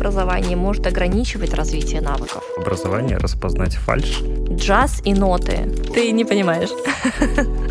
[0.00, 2.42] образование может ограничивать развитие навыков.
[2.56, 4.22] Образование распознать фальш.
[4.50, 5.70] Джаз и ноты.
[5.92, 6.70] Ты не понимаешь.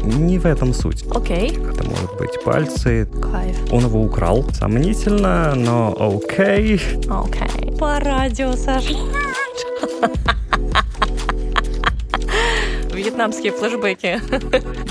[0.03, 1.05] Не в этом суть.
[1.11, 1.49] Окей.
[1.49, 3.07] Это может быть пальцы.
[3.31, 3.73] Кайф.
[3.73, 4.45] Он его украл.
[4.53, 6.79] Сомнительно, но окей.
[7.09, 7.75] Окей.
[7.77, 8.93] По радио, Саша.
[12.93, 14.21] Вьетнамские флешбеки.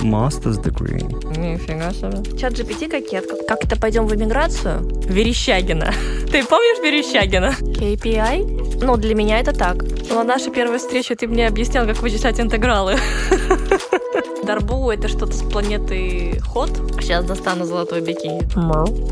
[0.03, 1.07] Master's degree.
[1.39, 2.37] Нифига себе.
[2.39, 3.27] Чат GPT кокет.
[3.27, 4.81] Как- Как-то пойдем в эмиграцию?
[5.07, 5.93] Верещагина.
[6.31, 7.55] Ты помнишь Верещагина?
[7.61, 8.81] KPI?
[8.85, 9.77] Ну, для меня это так.
[10.11, 12.97] На нашей первой встрече ты мне объяснял, как вычислять интегралы.
[14.45, 16.71] Дарбу— это что-то с планеты Ход.
[17.01, 18.41] Сейчас достану золотой бикини.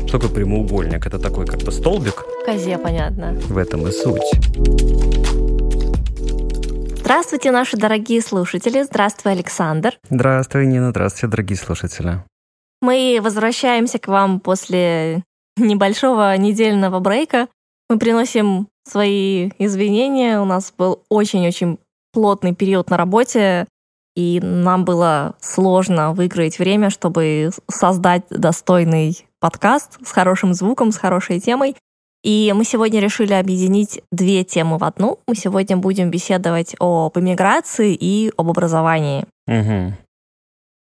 [0.07, 1.05] Что такое прямоугольник?
[1.05, 2.23] Это такой как бы столбик.
[2.45, 3.33] Козе, понятно.
[3.47, 4.31] В этом и суть.
[7.07, 8.83] Здравствуйте, наши дорогие слушатели.
[8.83, 9.97] Здравствуй, Александр.
[10.09, 10.89] Здравствуй, Нина.
[10.89, 12.21] Здравствуйте, дорогие слушатели.
[12.81, 15.23] Мы возвращаемся к вам после
[15.55, 17.47] небольшого недельного брейка.
[17.89, 20.41] Мы приносим свои извинения.
[20.41, 21.79] У нас был очень-очень
[22.11, 23.67] плотный период на работе,
[24.17, 31.39] и нам было сложно выиграть время, чтобы создать достойный подкаст с хорошим звуком, с хорошей
[31.39, 31.77] темой.
[32.23, 35.19] И мы сегодня решили объединить две темы в одну.
[35.27, 39.25] Мы сегодня будем беседовать об иммиграции и об образовании.
[39.47, 39.93] Угу.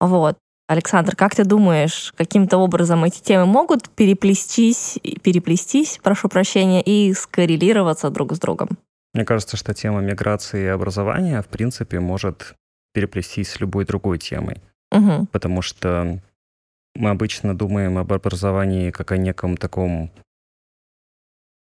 [0.01, 0.37] Вот.
[0.67, 8.09] Александр, как ты думаешь, каким-то образом эти темы могут переплестись, переплестись, прошу прощения, и скоррелироваться
[8.09, 8.69] друг с другом?
[9.13, 12.55] Мне кажется, что тема миграции и образования, в принципе, может
[12.93, 14.61] переплестись с любой другой темой.
[14.91, 15.27] Угу.
[15.31, 16.19] Потому что
[16.95, 20.11] мы обычно думаем об образовании как о неком таком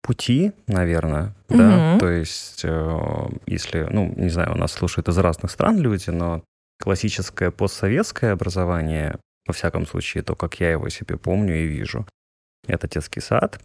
[0.03, 1.99] пути, наверное, да, Мгм.
[1.99, 6.43] то есть, э, если, ну, не знаю, у нас слушают из разных стран люди, но
[6.79, 12.05] классическое постсоветское образование, во всяком случае, то, как я его себе помню и вижу,
[12.67, 13.61] это детский сад,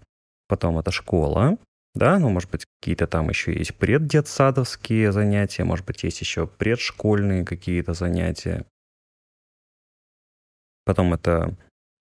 [0.48, 1.59] потом это школа,
[1.94, 7.44] да, ну, может быть, какие-то там еще есть преддетсадовские занятия, может быть, есть еще предшкольные
[7.44, 8.65] какие-то занятия.
[10.84, 11.56] Потом это,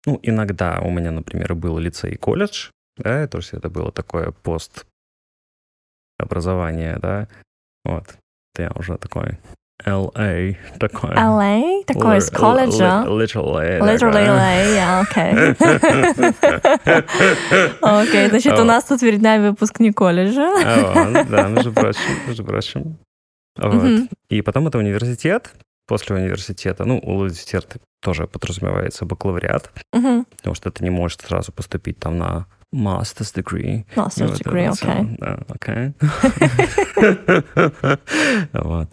[0.06, 4.32] ну, иногда у меня, например, был лицей и колледж, да, то есть это было такое
[4.32, 4.86] пост
[6.20, 7.28] образование, да,
[7.86, 8.18] вот.
[8.54, 9.38] Это я уже такой
[9.86, 11.12] LA, такой.
[11.12, 11.84] LA?
[11.86, 13.04] Такой с Li- колледжа?
[13.06, 13.80] li- Literally.
[13.80, 14.28] Literally такой.
[14.28, 15.34] LA, окей.
[17.82, 20.50] Окей, значит, у нас тут перед нами выпускник колледжа.
[20.66, 22.98] А, да, между прочим, между прочим.
[23.58, 23.74] Вот.
[23.74, 24.10] Мгм.
[24.30, 25.54] И потом это университет.
[25.88, 32.18] После университета, ну, университет тоже подразумевается бакалавриат, потому что ты не можешь сразу поступить там
[32.18, 33.86] на master's degree.
[33.96, 35.18] Master's вот degree, окей.
[35.20, 35.94] Да, окей.
[38.54, 38.90] Вот.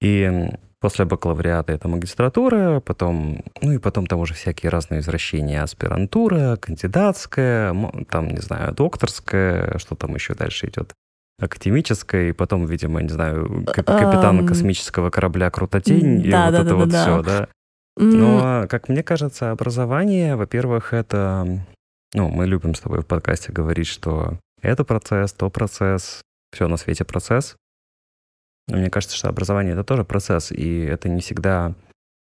[0.00, 0.48] И
[0.80, 7.74] после бакалавриата это магистратура, потом, ну и потом там уже всякие разные возвращения, аспирантура, кандидатская,
[8.10, 10.92] там, не знаю, докторская, что там еще дальше идет,
[11.40, 16.52] академическая, и потом, видимо, не знаю, кап- капитан Эм, космического корабля Крутотень, и да, вот
[16.52, 17.48] да, это да, вот да, все, да.
[17.98, 21.64] Но, как мне кажется, образование, во-первых, это...
[22.16, 26.78] Ну, мы любим с тобой в подкасте говорить, что это процесс, то процесс, все на
[26.78, 27.56] свете процесс.
[28.68, 31.74] Но мне кажется, что образование— это тоже процесс, и это не всегда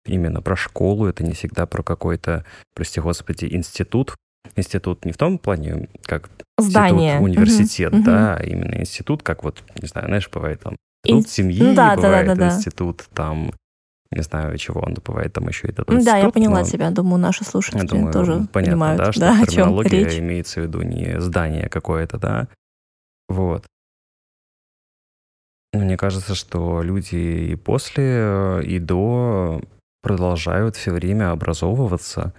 [0.05, 2.45] именно про школу, это не всегда про какой-то,
[2.75, 4.17] прости господи, институт.
[4.57, 6.29] Институт не в том плане, как
[6.59, 7.13] Здание.
[7.19, 8.03] институт, университет, Мгм.
[8.05, 10.75] да, а именно институт, как вот, не знаю, знаешь, бывает там
[11.07, 12.47] Ин- институт семьи, да, да, да, бывает да, да.
[12.49, 13.53] институт там,
[14.15, 16.91] не знаю, чего он, бывает там еще этот Да, я институт, поняла но- тебя.
[16.91, 20.19] Думаю, наши слушатели я думаю, тоже понятно, понимают, да, что да, о чем терминология речь.
[20.19, 22.49] имеется в виду не здание какое-то, да.
[23.29, 23.67] Вот.
[25.73, 29.61] Мне кажется, что люди и после, э, и до
[30.03, 32.33] продолжают все время образовываться,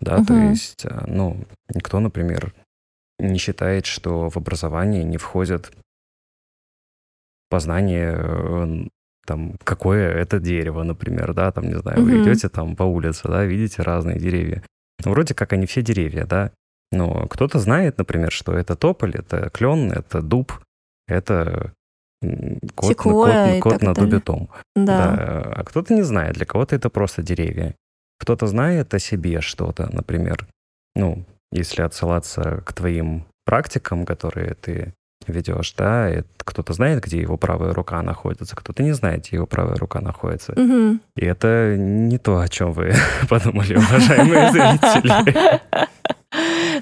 [0.00, 0.50] да, то Мгм.
[0.50, 1.44] есть, э, ну,
[1.74, 2.54] никто, например,
[3.18, 5.72] не считает, что в образование не входит
[7.50, 8.86] познание, э,
[9.26, 13.44] там, какое это дерево, например, да, там, не знаю, вы идете там по улице, да,
[13.44, 14.62] видите разные деревья.
[15.04, 16.52] Ну, Вроде как они все деревья, да,
[16.92, 20.52] но кто-то знает, например, что это тополь, это клен, это дуб,
[21.06, 21.72] это
[22.74, 24.10] кот, на- Секвойя кот, кот на далее.
[24.10, 24.48] дубе том.
[24.74, 25.16] Да.
[25.16, 27.74] Да, а кто-то не знает, для кого-то это просто деревья.
[28.18, 30.46] Кто-то знает о себе что-то, например,
[30.94, 34.92] ну, если отсылаться к твоим практикам, которые ты
[35.26, 39.46] ведешь, да, и кто-то знает, где его правая рука находится, кто-то не знает, где его
[39.46, 40.52] правая рука находится.
[40.56, 41.00] Мгм.
[41.16, 42.94] И это не то, о чем вы
[43.28, 45.60] подумали, уважаемые зрители.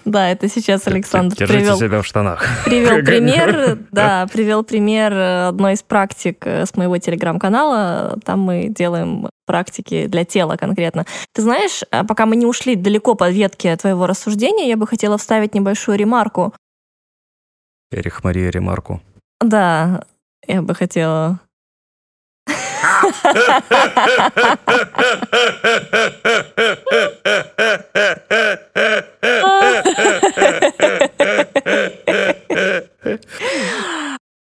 [0.05, 2.47] Да, это сейчас Александр Держите привел себя в штанах.
[2.65, 5.13] Привел пример, да, привел пример
[5.49, 8.19] одной из практик э, с моего телеграм-канала.
[8.25, 11.07] Там мы делаем практики для тела конкретно.
[11.33, 15.17] Ты знаешь, э, пока мы не ушли далеко по ветке твоего рассуждения, я бы хотела
[15.17, 16.53] вставить небольшую ремарку.
[17.91, 19.01] Эрих Мария ремарку.
[19.41, 20.05] Да,
[20.47, 21.41] я бы хотела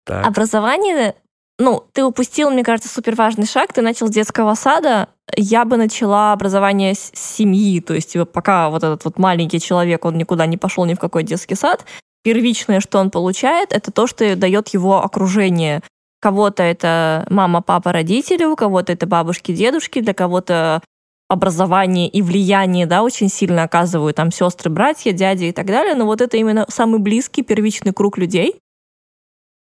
[0.06, 1.16] Образование,
[1.60, 3.74] ну, ты упустил, мне кажется, супер важный шаг.
[3.74, 5.10] Ты начал с детского сада.
[5.36, 7.81] Я бы начала образование с семьи.
[7.81, 11.00] То есть типа, пока вот этот вот маленький человек, он никуда не пошел ни в
[11.00, 11.86] какой детский сад,
[12.28, 15.82] первичное, что он получает, это то, что дает его окружение.
[16.20, 20.82] Кого-то это мама, папа, родители, у кого-то это бабушки, дедушки, для кого-то
[21.30, 26.06] образование и влияние, да, очень сильно оказывают там сестры, братья, дяди и так далее, но
[26.06, 28.60] вот это именно самый близкий первичный круг людей,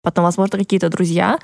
[0.03, 1.39] потом, возможно, какие-то друзья.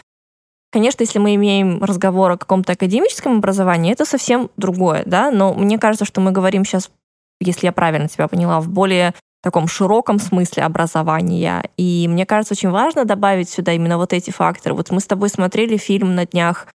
[0.74, 5.80] Конечно, если мы имеем разговор о каком-то академическом образовании, это совсем другое, да, но мне
[5.80, 6.92] кажется, что мы говорим сейчас,
[7.40, 11.70] если я правильно тебя поняла, в более таком широком смысле образования.
[11.78, 14.74] И мне кажется, очень важно добавить сюда именно вот эти факторы.
[14.74, 16.68] Вот мы с тобой смотрели фильм на днях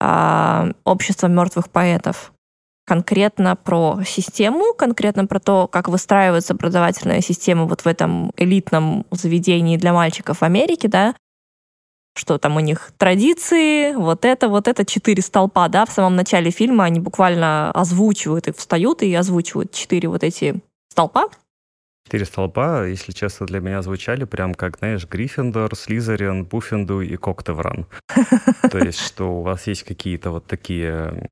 [0.00, 2.32] э, «Общество мертвых поэтов»
[2.86, 9.76] конкретно про систему, конкретно про то, как выстраивается образовательная система вот в этом элитном заведении
[9.76, 11.14] для мальчиков в Америке, да,
[12.16, 16.52] что там у них традиции, вот это, вот это, четыре столпа, да, в самом начале
[16.52, 21.28] фильма они буквально озвучивают, их встают и озвучивают четыре вот эти столпа,
[22.06, 27.86] Четыре столпа, если честно, для меня звучали прям как, знаешь, Гриффиндор, Слизерин, Пуффинду и Коктевран.
[28.70, 31.28] То есть, что у вас есть какие-то вот такие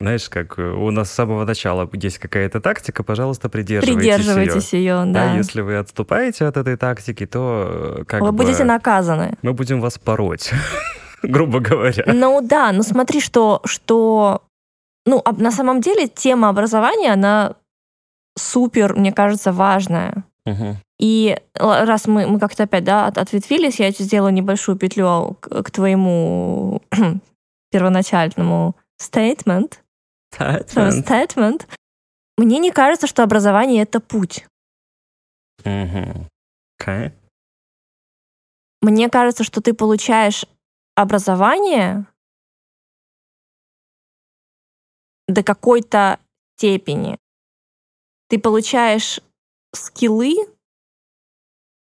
[0.00, 4.80] знаешь, как у нас с самого начала есть какая-то тактика, пожалуйста, придерживайтесь, придерживайтесь ее.
[4.80, 5.26] ее да.
[5.26, 5.36] да.
[5.36, 8.38] Если вы отступаете от этой тактики, то как вы бы...
[8.38, 9.34] будете наказаны.
[9.42, 10.50] Мы будем вас пороть,
[11.22, 12.02] грубо говоря.
[12.12, 14.42] Ну да, но смотри, что, что
[15.06, 17.54] ну, на самом деле тема образования, она
[18.38, 20.24] супер, мне кажется, важная.
[20.46, 20.76] Угу.
[20.98, 25.70] И раз мы, мы как-то опять да, от, ответвились, я сделаю небольшую петлю к, к
[25.70, 26.82] твоему
[27.70, 29.74] первоначальному statement.
[30.36, 31.04] Statement.
[31.04, 31.66] statement.
[32.36, 34.46] Мне не кажется, что образование— это путь.
[35.64, 36.26] Угу.
[36.80, 37.12] Okay.
[38.80, 40.44] Мне кажется, что ты получаешь
[40.94, 42.06] образование
[45.26, 46.18] до какой-то
[46.56, 47.18] степени
[48.28, 49.20] ты получаешь
[49.74, 50.36] скиллы,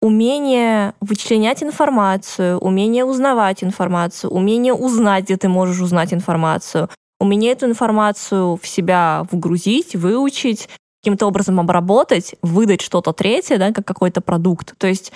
[0.00, 6.88] умение вычленять информацию, умение узнавать информацию, умение узнать, где ты можешь узнать информацию,
[7.18, 10.68] умение эту информацию в себя вгрузить, выучить,
[11.02, 14.74] каким-то образом обработать, выдать что-то третье, да, как какой-то продукт.
[14.78, 15.12] То есть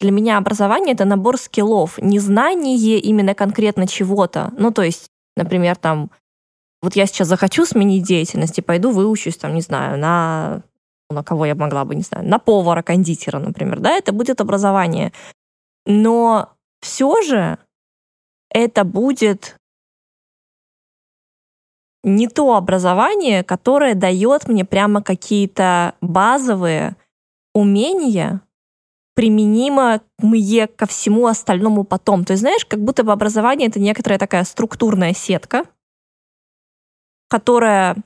[0.00, 4.52] для меня образование— это набор скиллов, не знание именно конкретно чего-то.
[4.56, 6.10] Ну, то есть, например, там,
[6.82, 10.62] вот я сейчас захочу сменить деятельность и пойду выучусь, там, не знаю, на
[11.10, 15.12] на кого я могла бы, не знаю, на повара, кондитера, например, да, это будет образование.
[15.86, 17.58] Но все же
[18.50, 19.56] это будет
[22.04, 26.96] не то образование, которое дает мне прямо какие-то базовые
[27.54, 28.42] умения,
[29.14, 32.24] применимо мне ко всему остальному потом.
[32.24, 35.64] То есть, знаешь, как будто бы образование— это некоторая такая структурная сетка,
[37.28, 37.96] которая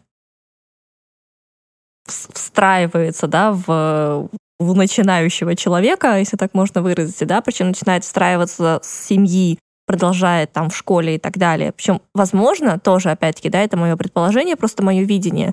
[2.07, 9.07] встраивается да, в, в начинающего человека, если так можно выразить, да, причем начинает встраиваться с
[9.07, 11.73] семьи, продолжает там в школе и так далее.
[11.73, 15.53] Причем, возможно, тоже, опять-таки, да, это мое предположение, просто мое видение,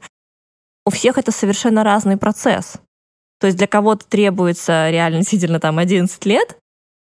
[0.85, 2.77] у всех это совершенно разный процесс.
[3.39, 6.57] То есть для кого-то требуется реально действительно там 11 лет,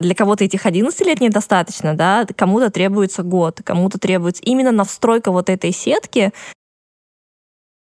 [0.00, 5.50] для кого-то этих 11 лет недостаточно, да, кому-то требуется год, кому-то требуется именно навстройка вот
[5.50, 6.32] этой сетки,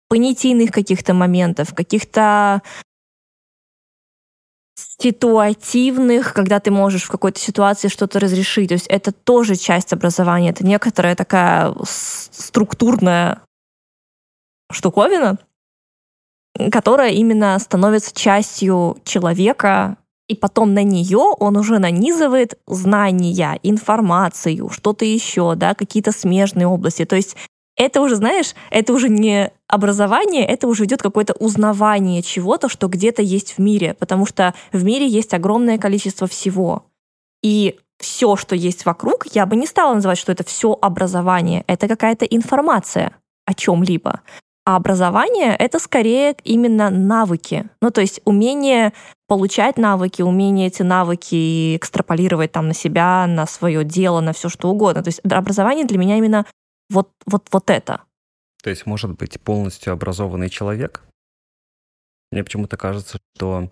[0.09, 2.61] понятийных каких-то моментов, каких-то
[4.75, 8.69] ситуативных, когда ты можешь в какой-то ситуации что-то разрешить.
[8.69, 13.41] То есть это тоже часть образования, это некоторая такая структурная
[14.71, 15.39] штуковина,
[16.71, 25.05] которая именно становится частью человека, и потом на нее он уже нанизывает знания, информацию, что-то
[25.05, 27.05] еще, да, какие-то смежные области.
[27.05, 27.35] То есть
[27.75, 33.21] это уже, знаешь, это уже не образование, это уже идет какое-то узнавание чего-то, что где-то
[33.21, 36.85] есть в мире, потому что в мире есть огромное количество всего.
[37.41, 41.63] И все, что есть вокруг, я бы не стала называть, что это все образование.
[41.67, 43.15] Это какая-то информация
[43.45, 44.21] о чем-либо.
[44.65, 47.65] А образование— это скорее именно навыки.
[47.81, 48.93] Ну, то есть умение
[49.33, 54.69] получать навыки, умение эти навыки экстраполировать там на себя, на свое дело, на все что
[54.69, 55.01] угодно.
[55.01, 56.45] То есть образование для меня именно
[56.91, 58.03] вот, вот, вот это.
[58.61, 61.01] То есть может быть полностью образованный человек?
[62.31, 63.71] Мне почему-то кажется, что,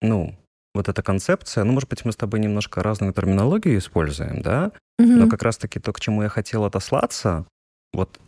[0.00, 0.36] ну,
[0.72, 5.18] вот эта концепция, ну, может быть, мы с тобой немножко разную терминологию используем, да, Мгм.
[5.18, 7.44] но как раз-таки то, к чему я хотел отослаться,
[7.92, 8.20] вот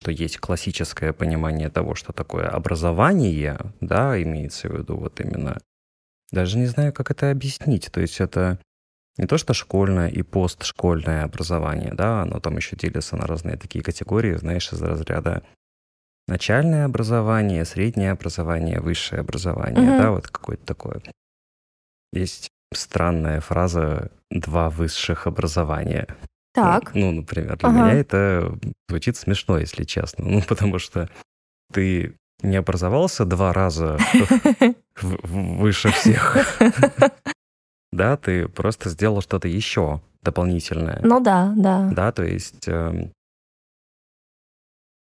[0.00, 5.58] что есть классическое понимание того, что такое образование, да, имеется в виду вот именно,
[6.30, 8.58] даже не знаю, как это объяснить, то есть это
[9.16, 13.82] не то, что школьное и постшкольное образование, да, оно там еще делится на разные такие
[13.82, 15.42] категории, знаешь, из разряда
[16.28, 19.96] начальное образование, среднее образование, высшее образование, Мгм.
[19.98, 21.02] да, вот какое-то такое.
[22.12, 26.06] Есть странная фраза «два высших образования».
[26.52, 26.94] Так.
[26.94, 27.78] Ну, например, для Ага.
[27.78, 28.58] меня это
[28.88, 30.24] звучит смешно, если честно.
[30.28, 31.08] Ну, потому что
[31.72, 33.98] ты не образовался два раза
[35.02, 36.36] выше всех,
[37.92, 41.00] да, ты просто сделал что-то еще дополнительное.
[41.02, 41.90] Ну да, да.
[41.92, 43.12] Да, то есть, эм,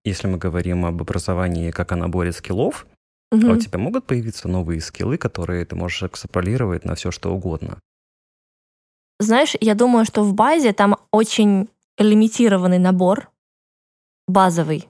[0.04, 2.86] если мы говорим об образовании как о наборе скиллов,
[3.32, 7.78] а у тебя могут появиться новые скиллы, которые ты можешь экстраполировать на все, что угодно.
[9.18, 13.30] Знаешь, я думаю, что в базе там очень лимитированный набор,
[14.28, 14.88] базовый.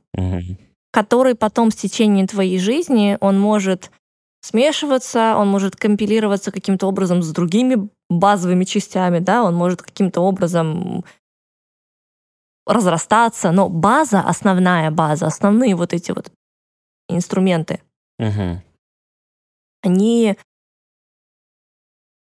[0.96, 3.90] Который потом с течением твоей жизни, он может
[4.40, 11.04] смешиваться, он может компилироваться каким-то образом с другими базовыми частями, да, он может каким-то образом
[12.66, 16.32] разрастаться, но база, основная база, основные вот эти вот
[17.10, 17.82] инструменты,
[18.18, 18.62] Мгм.
[19.82, 20.38] они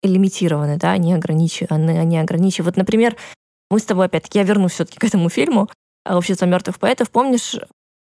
[0.02, 2.66] лимитированы, да, они ограничены, они ограничены.
[2.66, 3.16] Вот, например,
[3.70, 5.70] мы с тобой опять-таки, я вернусь все-таки к этому фильму
[6.04, 7.10] «Общество мертвых поэтов».
[7.10, 7.56] Помнишь,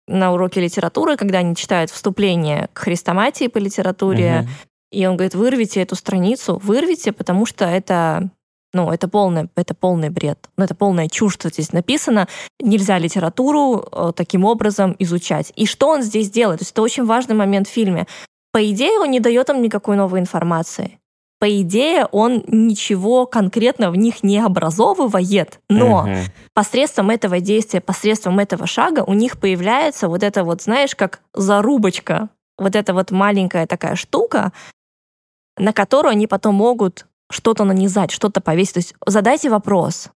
[0.06, 4.48] на уроке литературы, когда они читают вступление к хрестоматии по литературе, Мгм.
[4.92, 8.28] и он говорит, вырвите эту страницу, вырвите, потому что это,
[8.72, 12.28] ну, это полный, это полный бред, ну, это полная чушь, что здесь написано.
[12.60, 15.52] Нельзя литературу э, таким образом изучать.
[15.56, 16.60] И что он здесь делает?
[16.60, 18.06] То есть это очень важный момент в фильме.
[18.52, 20.98] По идее, он не дает им никакой новой информации.
[21.40, 26.16] По идее, он ничего конкретно в них не образовывает, но Мгм.
[26.54, 32.28] посредством этого действия, посредством этого шага у них появляется вот это вот, знаешь, как зарубочка,
[32.56, 34.52] вот эта вот маленькая такая штука,
[35.58, 38.74] на которую они потом могут что-то нанизать, что-то повесить.
[38.74, 40.08] То есть задайте вопрос.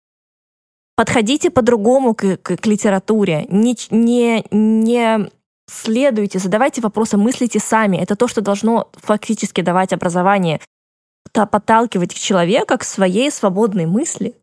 [0.96, 3.46] Подходите по-другому к, к- к литературе.
[3.48, 5.30] Не, не, не
[5.70, 7.96] следуйте, задавайте вопросы, мыслите сами.
[7.98, 10.60] Это то, что должно фактически давать образование.
[11.32, 14.34] Та- Подталкивать человека к своей свободной мысли.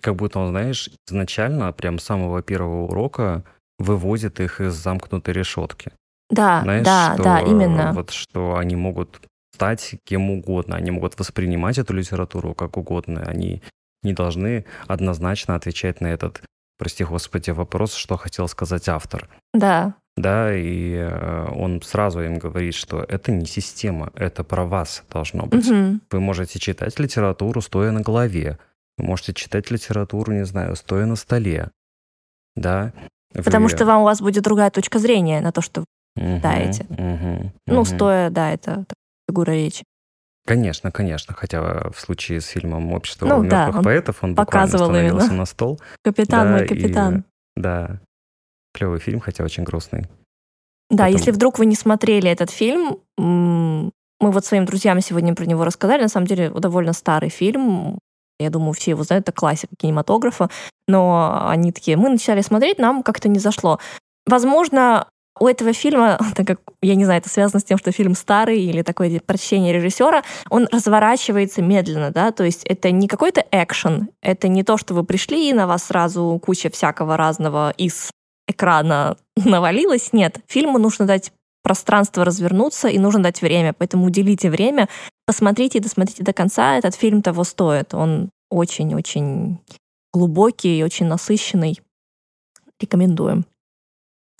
[0.00, 3.44] Как будто он, знаешь, изначально, прям с самого первого урока,
[3.78, 5.92] выводит их из замкнутой решетки.
[6.30, 7.92] Да, Знаешь, да, что, да, э, именно.
[7.92, 9.20] Вот что они могут
[9.54, 13.62] стать кем угодно, они могут воспринимать эту литературу как угодно, они
[14.02, 16.42] не должны однозначно отвечать на этот,
[16.78, 19.28] прости господи, вопрос, что хотел сказать автор.
[19.52, 25.02] Да, Да, и э, он сразу им говорит, что это не система, это про вас
[25.10, 25.68] должно быть.
[25.68, 26.02] Мгм.
[26.10, 28.58] Вы можете читать литературу, стоя на голове.
[28.96, 31.70] Вы можете читать литературу, не знаю, стоя на столе.
[32.54, 32.92] Да?
[33.32, 36.86] Потому Вы- что вам у вас будет другая точка зрения на то, что Мгм, читаете.
[36.90, 37.84] мгм, ну мгм.
[37.84, 38.84] стоя, да, это
[39.28, 39.82] фигура речи.
[40.46, 41.34] Конечно, конечно.
[41.34, 45.26] Хотя в случае с фильмом «Общество Ну да, мертвых он поэтов» он буквально показывал становился
[45.26, 45.38] именно.
[45.38, 45.80] на стол.
[46.04, 47.24] Капитан Да, мой и- капитан.
[47.56, 47.98] Да,
[48.74, 50.02] клевый фильм, хотя очень грустный.
[50.90, 55.46] Да, Потом- если вдруг вы не смотрели этот фильм, мы вот своим друзьям сегодня про
[55.46, 56.02] него рассказали.
[56.02, 57.98] На самом деле довольно старый фильм.
[58.38, 60.50] Я думаю, все его знают, это классика кинематографа.
[60.88, 63.78] Но они такие, мы начали смотреть, нам как-то не зашло.
[64.26, 65.06] Возможно,
[65.38, 68.60] у этого фильма, так как, я не знаю, это связано с тем, что фильм старый
[68.60, 74.48] или такое прочтение режиссера, он разворачивается медленно, да, то есть это не какой-то экшен, это
[74.48, 78.10] не то, что вы пришли, и на вас сразу куча всякого разного из
[78.46, 80.12] экрана навалилось.
[80.12, 81.32] Нет, фильму нужно дать
[81.62, 83.72] пространство развернуться, и нужно дать время.
[83.72, 84.88] Поэтому уделите время,
[85.26, 86.76] посмотрите и досмотрите до конца.
[86.76, 87.94] Этот фильм того стоит.
[87.94, 89.58] Он очень-очень
[90.12, 91.80] глубокий и очень насыщенный.
[92.80, 93.46] Рекомендуем.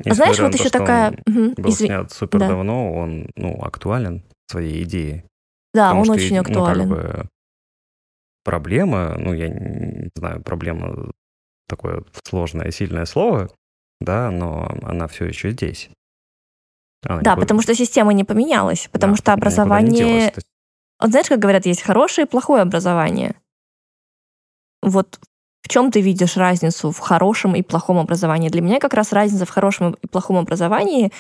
[0.05, 1.19] А Несмотря знаешь, на вот то, еще он такая...
[1.27, 1.89] Мгм, Был извини.
[1.89, 2.49] снят супер да.
[2.49, 5.25] давно, он ну, актуален своей идее.
[5.73, 6.89] Да, Потому он очень и- актуален.
[6.89, 7.29] Ну, как бы
[8.45, 11.11] проблема, ну, я не знаю, проблема
[11.69, 13.51] такое сложное, сильное слово,
[14.01, 15.91] да, но она все еще здесь.
[17.03, 20.07] Она да, никуда- потому что система не поменялась, потому да, что не образование...
[20.07, 20.33] делась.
[21.01, 23.35] Вот знаешь, как говорят, есть хорошее и плохое образование.
[24.83, 25.19] Вот
[25.63, 28.51] в чем ты видишь разницу в хорошем и плохом образовании?
[28.51, 31.11] Для меня как раз разница в хорошем и плохом образовании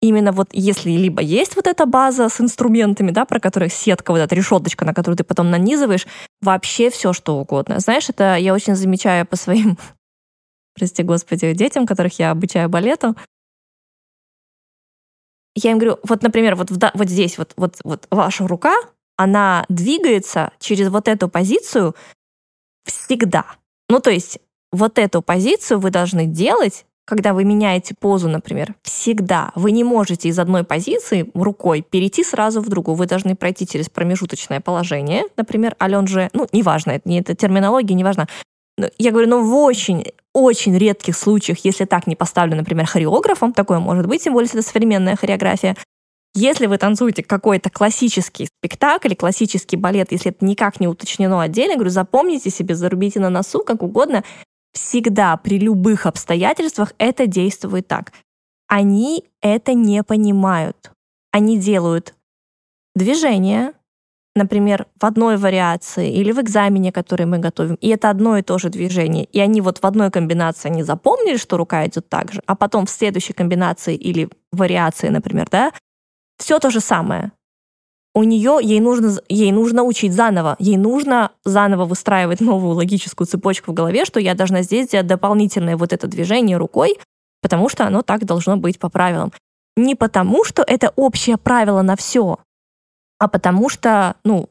[0.00, 4.18] именно вот если либо есть вот эта база с инструментами, да, про которые сетка, вот
[4.18, 6.06] эта решеточка, на которую ты потом нанизываешь,
[6.40, 7.78] вообще все что угодно.
[7.78, 9.78] Знаешь, это я очень замечаю по своим,
[10.74, 13.16] прости господи, детям, которых я обучаю балету.
[15.54, 18.74] я им говорю, вот, например, вот, вот здесь вот, вот, вот ваша рука,
[19.16, 21.94] она двигается через вот эту позицию
[22.84, 23.44] всегда.
[23.88, 24.38] Ну, то есть
[24.72, 29.52] вот эту позицию вы должны делать, когда вы меняете позу, например, всегда.
[29.54, 32.96] Вы не можете из одной позиции рукой перейти сразу в другую.
[32.96, 37.94] Вы должны пройти через промежуточное положение, например, Ален же, ну, неважно, это не это терминология,
[37.94, 38.28] неважно.
[38.98, 43.78] Я говорю, ну, в очень, очень редких случаях, если так не поставлю, например, хореографом, такое
[43.78, 45.76] может быть, тем более, если это современная хореография,
[46.34, 51.90] если вы танцуете какой-то классический спектакль, классический балет, если это никак не уточнено отдельно, говорю,
[51.90, 54.24] запомните себе, зарубите на носу, как угодно,
[54.72, 58.12] всегда при любых обстоятельствах это действует так.
[58.66, 60.90] Они это не понимают.
[61.30, 62.14] Они делают
[62.94, 63.74] движение,
[64.34, 68.58] например, в одной вариации или в экзамене, который мы готовим, и это одно и то
[68.58, 72.42] же движение, и они вот в одной комбинации не запомнили, что рука идет так же,
[72.46, 75.72] а потом в следующей комбинации или вариации, например, да,
[76.38, 77.32] все то же самое.
[78.14, 83.72] У нее, ей нужно, ей нужно учить заново, ей нужно заново выстраивать новую логическую цепочку
[83.72, 86.98] в голове, что я должна здесь сделать дополнительное вот это движение рукой,
[87.40, 89.32] потому что оно так должно быть по правилам.
[89.76, 92.38] Не потому, что это общее правило на все,
[93.22, 94.50] а потому что, ну,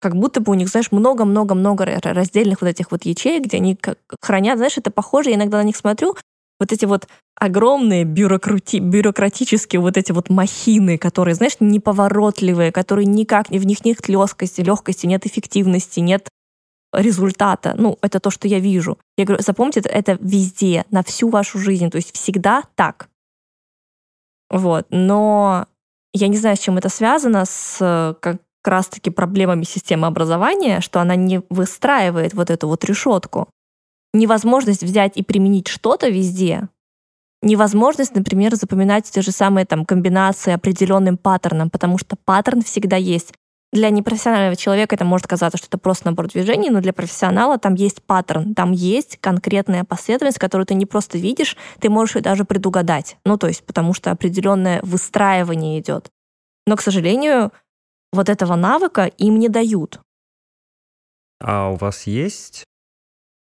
[0.00, 3.78] как будто бы у них, знаешь, много-много-много раздельных вот этих вот ячеек, где они
[4.22, 6.16] хранят, знаешь, это похоже, я иногда на них смотрю,
[6.58, 7.06] вот эти вот
[7.38, 14.08] огромные бюрократи, бюрократические вот эти вот махины, которые, знаешь, неповоротливые, которые никак, в них нет
[14.08, 16.30] легкости, легкости, нет эффективности, нет
[16.94, 17.74] результата.
[17.76, 18.96] Ну, это то, что я вижу.
[19.18, 23.10] Я говорю, запомните, это, везде, на всю вашу жизнь, то есть всегда так.
[24.48, 25.66] Вот, но
[26.18, 31.16] я не знаю, с чем это связано, с как раз-таки проблемами системы образования, что она
[31.16, 33.48] не выстраивает вот эту вот решетку
[34.12, 36.68] невозможность взять и применить что-то везде,
[37.42, 43.32] невозможность, например, запоминать те же самые там комбинации определенным паттерном, потому что паттерн всегда есть.
[43.70, 47.74] Для непрофессионального человека это может казаться, что это просто набор движений, но для профессионала там
[47.74, 52.44] есть паттерн, там есть конкретная последовательность, которую ты не просто видишь, ты можешь ее даже
[52.44, 53.18] предугадать.
[53.26, 56.10] Ну, то есть, потому что определенное выстраивание идет.
[56.66, 57.52] Но, к сожалению,
[58.10, 60.00] вот этого навыка им не дают.
[61.40, 62.64] А у вас есть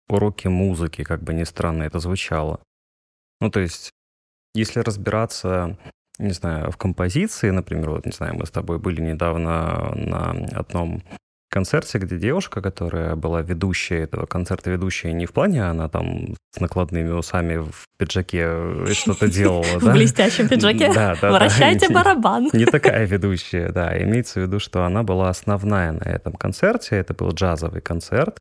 [0.08, 2.62] уроки музыки, как бы ни странно это звучало.
[3.42, 3.92] Ну, то есть,
[4.54, 5.78] если разбираться,
[6.20, 11.04] не знаю, в композиции, например, вот, не знаю, мы с тобой были недавно на одном
[11.56, 16.60] концерте, где девушка, которая была ведущая этого концерта, ведущая не в плане, она там с
[16.60, 19.92] накладными усами в пиджаке что-то делала, да?
[19.92, 20.92] В блестящем пиджаке?
[20.94, 21.32] Да, да.
[21.32, 22.50] Вращайте барабан.
[22.54, 23.98] Не такая ведущая, да.
[24.04, 28.38] Имеется в виду, что она была основная на этом концерте, это был джазовый концерт,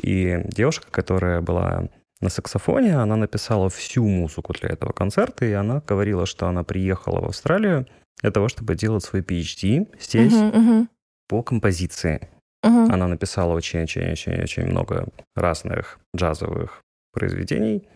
[0.00, 1.88] и девушка, которая была
[2.24, 7.20] на саксофоне, она написала всю музыку для этого концерта, и она говорила, что она приехала
[7.20, 7.86] в Австралию
[8.22, 10.88] для того, чтобы делать свой PhD здесь uh-huh, uh-huh.
[11.28, 12.28] по композиции.
[12.64, 12.90] Uh-huh.
[12.90, 15.06] Она написала очень-очень-очень-очень много
[15.36, 16.80] разных джазовых
[17.12, 17.86] произведений.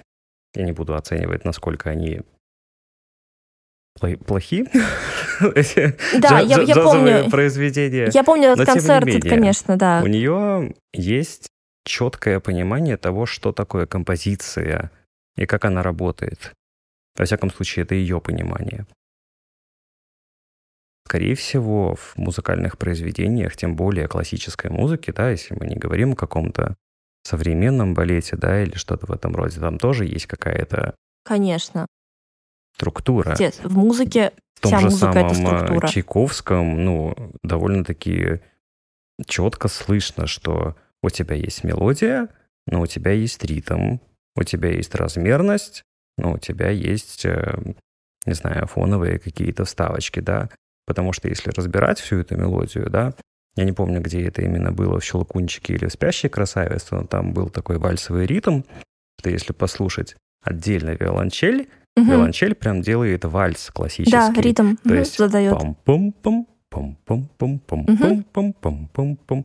[0.55, 2.21] Я не буду оценивать, насколько они
[4.27, 4.67] плохи.
[6.19, 7.31] Да, я помню.
[7.31, 8.11] произведения.
[8.13, 10.03] Я помню этот концерт, конечно, да.
[10.05, 11.49] У нее есть
[11.89, 14.93] четкое понимание того, что такое композиция
[15.37, 16.53] и как она работает.
[17.17, 18.87] Во всяком случае, это ее понимание.
[21.07, 26.17] Скорее всего, в музыкальных произведениях, тем более классической музыки, да, если мы не говорим о
[26.17, 26.77] каком-то
[27.23, 30.95] современном балете, да, или что-то в этом роде, там тоже есть какая-то...
[31.25, 31.87] Конечно.
[32.77, 33.35] Структура.
[33.35, 35.89] В музыке в том вся же музыка самом это структура.
[35.89, 38.41] Чайковском, ну, довольно-таки
[39.27, 42.29] четко слышно, что у тебя есть мелодия,
[42.67, 43.99] но у тебя есть ритм,
[44.37, 45.83] у тебя есть размерность,
[46.17, 47.57] но у тебя есть, э,
[48.27, 50.49] не знаю, фоновые какие-то вставочки, да.
[50.87, 53.15] Потому что если разбирать всю эту мелодию, да,
[53.57, 57.33] я не помню, где это именно было, в «Щелкунчике» или в «Спящей красавице», но там
[57.33, 58.63] был такой вальсовый ритм,
[59.19, 62.07] что если послушать отдельно виолончель, угу.
[62.07, 64.13] виолончель прям делает вальс классический.
[64.13, 65.55] Да, ритм То есть задает.
[65.55, 69.45] пам-пам-пам, пам-пам-пам-пам-пам-пам-пам-пам.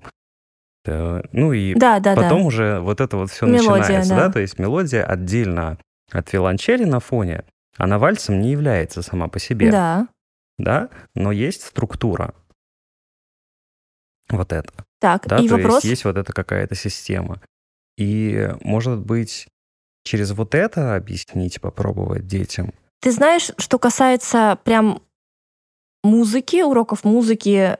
[0.86, 2.46] Да, ну и да, да, потом да.
[2.48, 4.28] уже вот это вот все Мелодия, начинается, да.
[4.28, 5.78] да, то есть мелодия отдельно
[6.12, 7.46] от виолончели на фоне,
[7.78, 10.08] она вальсом не является сама по себе, Да.
[10.58, 12.34] да, но есть структура.
[14.30, 14.74] Вот это.
[15.00, 15.76] Так, Да, и то вопрос...
[15.76, 17.41] есть есть вот эта какая-то система.
[17.98, 19.48] И, может быть,
[20.04, 22.74] через вот это объяснить, попробовать детям.
[23.02, 25.02] Ты знаешь, что касается прям
[26.04, 27.78] музыки, уроков музыки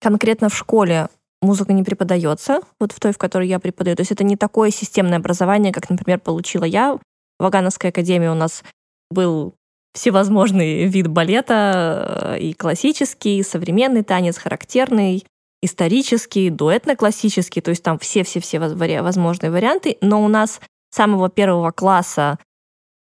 [0.00, 1.08] конкретно в школе,
[1.42, 3.96] музыка не преподается, вот в той, в которой я преподаю.
[3.96, 6.94] То есть это не такое системное образование, как, например, получила я.
[7.38, 8.62] В Вагановской академии у нас
[9.10, 9.54] был
[9.92, 15.24] всевозможный вид балета, э, и классический, и современный танец, характерный,
[15.60, 22.38] исторический, дуэтно-классический, то есть там все-все-все возможные варианты, но у нас с самого первого класса,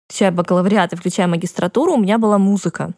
[0.08, 2.94] включая бакалавриат и включая магистратуру, у меня была музыка.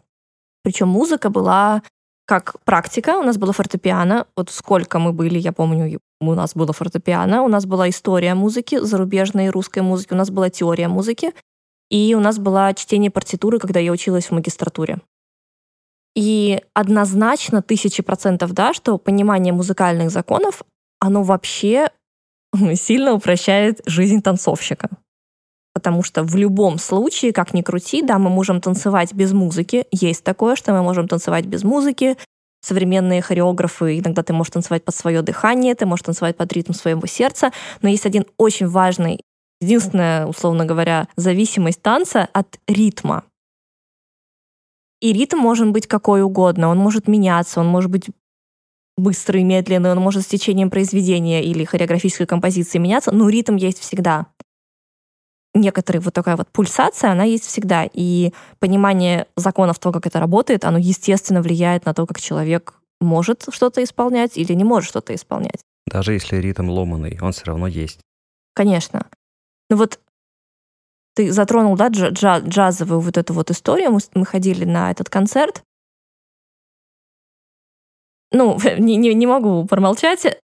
[0.63, 1.83] Причем музыка была
[2.25, 6.71] как практика, у нас было фортепиано, вот сколько мы были, я помню, у нас было
[6.71, 11.33] фортепиано, у нас была история музыки, зарубежной русской музыки, у нас была теория музыки,
[11.89, 14.99] и у нас было чтение партитуры, когда я училась в магистратуре.
[16.15, 20.63] И однозначно, тысячи процентов, да, что понимание музыкальных законов,
[20.99, 21.89] оно вообще
[22.75, 24.89] сильно упрощает жизнь танцовщика.
[25.73, 29.85] Потому что в любом случае, как ни крути, да, мы можем танцевать без музыки.
[29.91, 32.17] Есть такое, что мы можем танцевать без музыки.
[32.61, 37.07] Современные хореографы, иногда ты можешь танцевать под свое дыхание, ты можешь танцевать под ритм своего
[37.07, 37.51] сердца.
[37.81, 39.21] Но есть один очень важный,
[39.61, 43.23] единственная, условно говоря, зависимость танца от ритма.
[44.99, 48.09] И ритм может быть какой угодно, он может меняться, он может быть
[48.97, 54.27] быстрый, медленный, он может с течением произведения или хореографической композиции меняться, но ритм есть всегда.
[55.53, 57.87] Некоторая вот такая вот пульсация, она есть всегда.
[57.91, 63.45] И понимание законов того, как это работает, оно, естественно, влияет на то, как человек может
[63.51, 65.61] что-то исполнять или не может что-то исполнять.
[65.87, 67.99] Даже если ритм ломанный, он все равно есть.
[68.53, 69.07] Конечно.
[69.69, 69.99] Но вот
[71.15, 73.91] ты затронул, да, джаз, джазовую вот эту вот историю.
[73.91, 75.63] Мы, мы ходили на этот концерт.
[78.31, 80.39] Ну, не, не, не могу промолчать.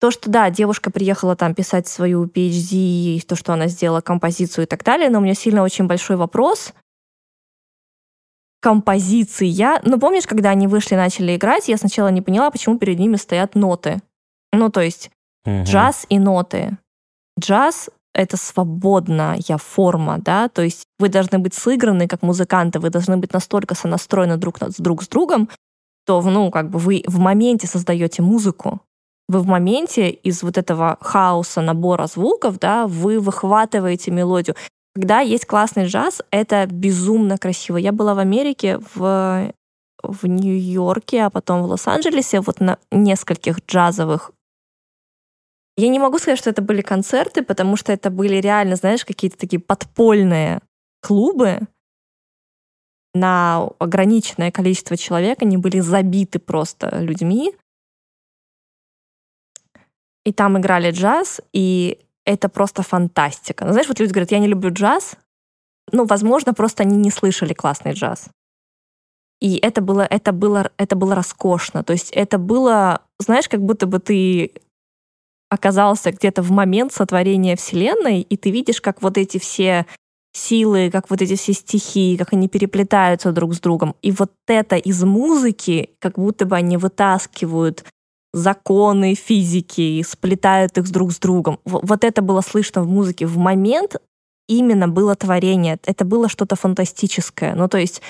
[0.00, 4.66] То, что, да, девушка приехала там писать свою PhD, то, что она сделала композицию и
[4.66, 6.72] так далее, но у меня сильно очень большой вопрос.
[8.62, 9.80] Композиция.
[9.84, 13.16] Ну, помнишь, когда они вышли и начали играть, я сначала не поняла, почему перед ними
[13.16, 14.00] стоят ноты.
[14.52, 15.10] Ну, то есть
[15.44, 15.64] угу.
[15.64, 16.78] джаз и ноты.
[17.38, 23.16] Джаз это свободная форма, да, то есть вы должны быть сыграны как музыканты, вы должны
[23.16, 25.48] быть настолько сонастроены друг, друг с другом,
[26.06, 28.80] то, ну, как бы вы в моменте создаете музыку,
[29.30, 34.56] вы в моменте из вот этого хаоса набора звуков, да, вы выхватываете мелодию.
[34.94, 37.76] Когда есть классный джаз, это безумно красиво.
[37.76, 39.52] Я была в Америке, в,
[40.02, 44.32] в Нью-Йорке, а потом в Лос-Анджелесе, вот на нескольких джазовых
[45.76, 49.38] я не могу сказать, что это были концерты, потому что это были реально, знаешь, какие-то
[49.38, 50.60] такие подпольные
[51.00, 51.60] клубы
[53.14, 55.40] на ограниченное количество человек.
[55.40, 57.54] Они были забиты просто людьми.
[60.24, 63.64] И там играли джаз, и это просто фантастика.
[63.64, 65.16] Ну, знаешь, вот люди говорят, я не люблю джаз.
[65.92, 68.28] Ну, возможно, просто они не слышали классный джаз.
[69.40, 71.82] И это было, это было, это было роскошно.
[71.82, 74.52] То есть это было, знаешь, как будто бы ты
[75.48, 79.86] оказался где-то в момент сотворения Вселенной, и ты видишь, как вот эти все
[80.32, 83.96] силы, как вот эти все стихии, как они переплетаются друг с другом.
[84.02, 87.84] И вот это из музыки, как будто бы они вытаскивают
[88.32, 91.58] законы физики и сплетают их друг с другом.
[91.64, 93.26] Вот это было слышно в музыке.
[93.26, 93.96] В момент
[94.48, 95.78] именно было творение.
[95.84, 97.54] Это было что-то фантастическое.
[97.54, 98.02] Ну, то есть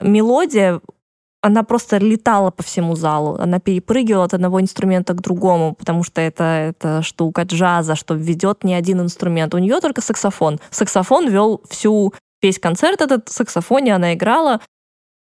[0.00, 0.80] мелодия
[1.44, 3.36] она просто летала по всему залу.
[3.40, 8.62] Она перепрыгивала от одного инструмента к другому, потому что это, это штука джаза, что ведет
[8.62, 9.52] не один инструмент.
[9.54, 10.60] У нее только саксофон.
[10.70, 14.60] Саксофон вел всю весь концерт этот саксофоне, она играла.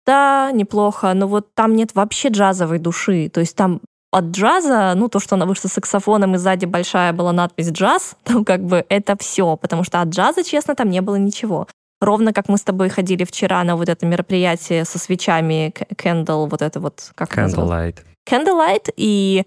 [0.06, 3.30] Да, неплохо, но вот там нет вообще джазовой души.
[3.30, 3.82] То есть там
[4.12, 8.16] от джаза, ну, то, что она вышла с саксофоном, и сзади большая была надпись «джаз»,
[8.24, 11.68] там как бы это все, потому что от джаза, честно, там не было ничего.
[12.02, 16.62] Ровно как мы с тобой ходили вчера на вот это мероприятие со свечами, candle, вот
[16.62, 17.98] это вот, как Candlelight.
[18.28, 19.46] Candlelight, и,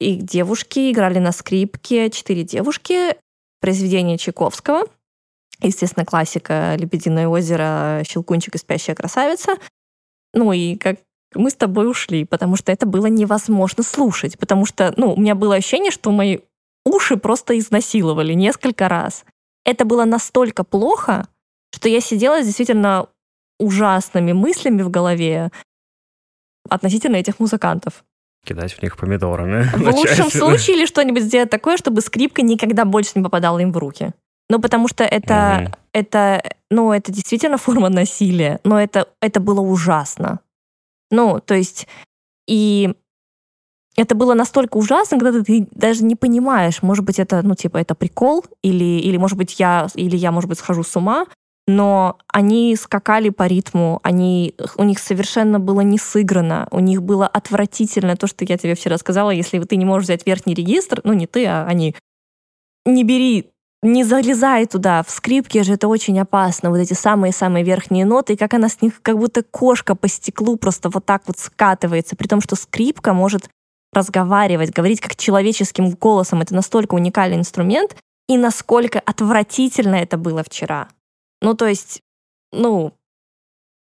[0.00, 3.16] и девушки играли на скрипке, четыре девушки,
[3.60, 4.86] произведение Чайковского,
[5.66, 9.54] естественно, классика «Лебединое озеро», «Щелкунчик и спящая красавица».
[10.34, 10.98] Ну и как
[11.34, 15.34] мы с тобой ушли, потому что это было невозможно слушать, потому что, ну, у меня
[15.34, 16.38] было ощущение, что мои
[16.84, 19.24] уши просто изнасиловали несколько раз
[19.64, 21.28] это было настолько плохо,
[21.74, 23.08] что я сидела с действительно
[23.58, 25.50] ужасными мыслями в голове
[26.68, 28.04] относительно этих музыкантов.
[28.44, 29.62] Кидать в них помидорами.
[29.76, 33.78] В лучшем случае или что-нибудь сделать такое, чтобы скрипка никогда больше не попадала им в
[33.78, 34.12] руки.
[34.52, 35.72] Ну, потому что это, угу.
[35.94, 40.40] это, ну, это действительно форма насилия, но это, это было ужасно.
[41.10, 41.88] Ну, то есть,
[42.46, 42.94] и
[43.96, 47.94] это было настолько ужасно, когда ты даже не понимаешь, может быть, это, ну, типа, это
[47.94, 51.24] прикол, или, или может быть, я, или я, может быть, схожу с ума,
[51.66, 57.26] но они скакали по ритму, они, у них совершенно было не сыграно, у них было
[57.26, 61.14] отвратительно то, что я тебе вчера сказала, если ты не можешь взять верхний регистр, ну,
[61.14, 61.96] не ты, а они,
[62.84, 63.51] не бери
[63.82, 65.02] не залезай туда.
[65.02, 66.70] В скрипке же это очень опасно.
[66.70, 70.56] Вот эти самые-самые верхние ноты, и как она с них, как будто кошка по стеклу
[70.56, 72.14] просто вот так вот скатывается.
[72.14, 73.48] При том, что скрипка может
[73.92, 76.40] разговаривать, говорить как человеческим голосом.
[76.40, 77.96] Это настолько уникальный инструмент.
[78.28, 80.88] И насколько отвратительно это было вчера.
[81.40, 82.00] Ну, то есть,
[82.52, 82.92] ну,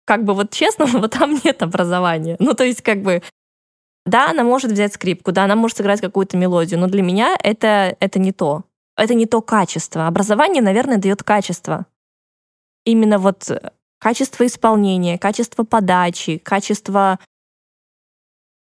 [0.05, 2.37] как бы вот честно, вот там нет образования.
[2.39, 3.21] Ну, то есть, как бы,
[4.05, 7.97] да, она может взять скрипку, да, она может сыграть какую-то мелодию, но для меня это,
[7.99, 8.63] это не то
[8.99, 10.07] это не то качество.
[10.07, 11.85] Образование, наверное, дает качество.
[12.85, 13.49] Именно вот
[13.99, 17.19] качество исполнения, качество подачи, качество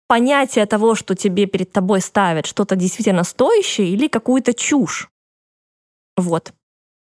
[0.07, 5.09] понятия того, что тебе перед тобой ставят, что-то действительно стоящее или какую-то чушь.
[6.15, 6.53] Вот.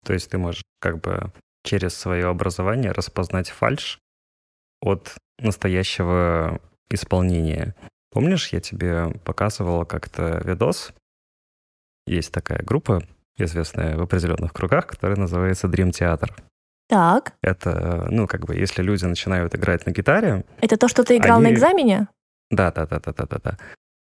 [0.05, 1.31] То есть ты можешь как бы
[1.63, 3.99] через свое образование распознать фальш
[4.81, 7.75] от настоящего исполнения.
[8.11, 10.93] Помнишь, я тебе показывал как-то видос?
[12.05, 13.03] Есть такая группа
[13.37, 16.31] известная в определенных кругах, которая называется Dream Theater.
[16.89, 17.33] Так.
[17.41, 20.45] Это, ну, как бы, если люди начинают играть на гитаре...
[20.61, 21.49] Это то, что ты играл они...
[21.49, 22.07] на экзамене?
[22.49, 23.57] Да, да, да, да, да, да, да.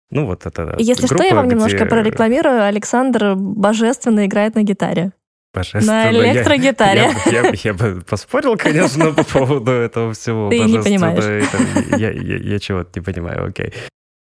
[0.10, 0.76] Ну, вот это...
[0.80, 1.56] Если группа, что, я вам где...
[1.56, 2.64] немножко прорекламирую.
[2.64, 5.12] Александр божественно играет на гитаре.
[5.54, 6.06] Божественно.
[6.06, 7.12] На электрогитаре.
[7.26, 10.50] Я, я, я, я бы поспорил, конечно, по поводу этого всего.
[10.50, 11.50] Ты не понимаешь.
[11.98, 13.74] Я, я, я чего-то не понимаю, окей.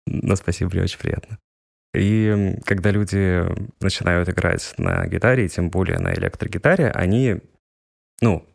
[0.07, 1.39] Но спасибо, мне очень приятно.
[1.95, 3.45] И когда люди
[3.81, 7.39] начинают играть на гитаре, и тем более на электрогитаре, они,
[8.23, 8.47] ну,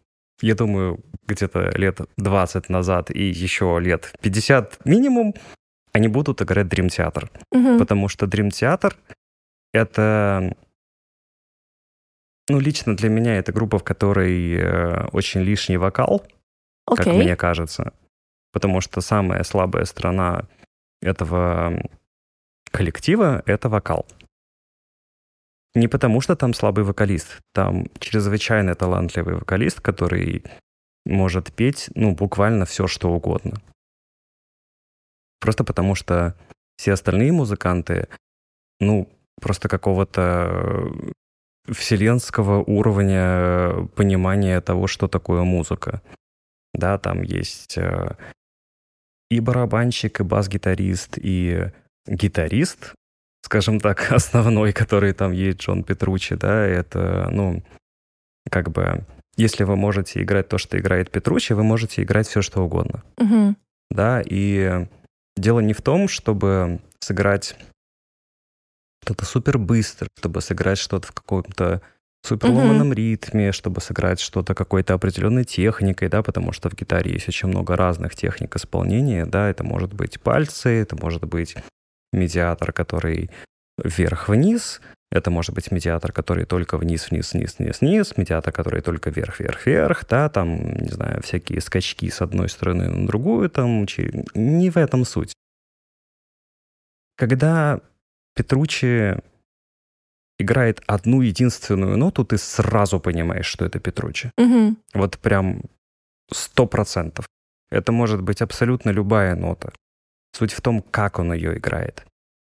[0.42, 5.36] я думаю, где-то лет 20 назад и еще лет 50 минимум,
[5.94, 7.30] они будут играть Dream Theater.
[7.52, 7.80] Угу.
[7.80, 8.96] Потому что Dream Theater—
[9.74, 10.56] это...
[12.50, 16.26] Ну, лично для меня это группа, в которой э, очень лишний вокал,
[16.90, 16.96] okay.
[16.96, 17.94] как мне кажется.
[18.54, 20.48] Потому что самая слабая сторона
[21.02, 21.84] этого
[22.78, 24.06] коллектива— это вокал.
[25.74, 27.40] Не потому, что там слабый вокалист.
[27.54, 30.44] Там чрезвычайно талантливый вокалист, который
[31.06, 33.62] может петь, ну, буквально все, что угодно.
[35.40, 36.36] Просто потому, что
[36.78, 38.08] все остальные музыканты,
[38.80, 39.10] ну,
[39.42, 40.92] просто какого-то
[41.68, 46.02] вселенского уровня понимания того, что такое музыка.
[46.74, 48.16] Да, там есть э,
[49.32, 51.72] и барабанщик, и бас-гитарист, и
[52.08, 52.94] гитарист,
[53.44, 57.64] скажем так, основной, который там есть, Джон Петручи, да, это, ну,
[58.50, 62.64] как бы, если вы можете играть то, что играет Петручи, вы можете играть все, что
[62.64, 63.04] угодно.
[63.18, 63.56] Угу.
[63.92, 64.88] Да, и
[65.38, 67.56] дело не в том, чтобы сыграть
[69.04, 71.82] что-то супер быстро, чтобы сыграть что-то в каком-то
[72.24, 72.96] супер ломаном угу.
[72.96, 77.78] ритме, чтобы сыграть что-то какой-то определенной техникой, да, потому что в гитаре есть очень много
[77.78, 81.56] разных техник исполнения, да, это может быть пальцы, это может быть
[82.14, 83.30] медиатор, который
[83.78, 89.10] вверх-вниз, это может быть медиатор, который только вниз, вниз, вниз, вниз, вниз, медиатор, который только
[89.10, 93.86] вверх, вверх, вверх, да, там, не знаю, всякие скачки с одной стороны на другую, там,
[94.34, 95.34] не в этом суть.
[97.16, 97.80] Когда
[98.36, 99.18] Петручи
[100.40, 104.32] играет одну единственную ноту, ты сразу понимаешь, что это Петручи.
[104.38, 104.76] Угу.
[104.94, 105.64] Вот прям
[106.32, 107.26] сто процентов.
[107.72, 109.74] Это может быть абсолютно любая нота.
[110.38, 112.06] Суть в том, как он ее играет.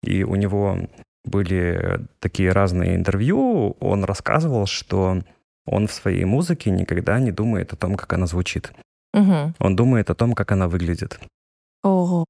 [0.04, 0.78] И у него
[1.24, 3.76] были такие разные интервью.
[3.80, 5.18] Он рассказывал, что
[5.66, 8.72] он в своей музыке никогда не думает о том, как она звучит.
[9.14, 9.54] Угу.
[9.58, 11.18] Он думает о том, как она выглядит.
[11.82, 12.24] Ого.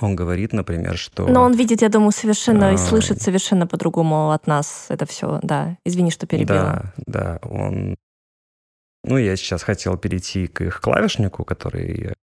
[0.00, 1.26] Он говорит, например, что...
[1.26, 2.72] Но он видит, я думаю, совершенно а...
[2.74, 5.40] и слышит совершенно по-другому от нас это все.
[5.42, 6.92] Да, извини, что перебила.
[7.06, 7.96] Да, да, он...
[9.02, 12.14] Ну, я сейчас хотел перейти к их клавишнику, который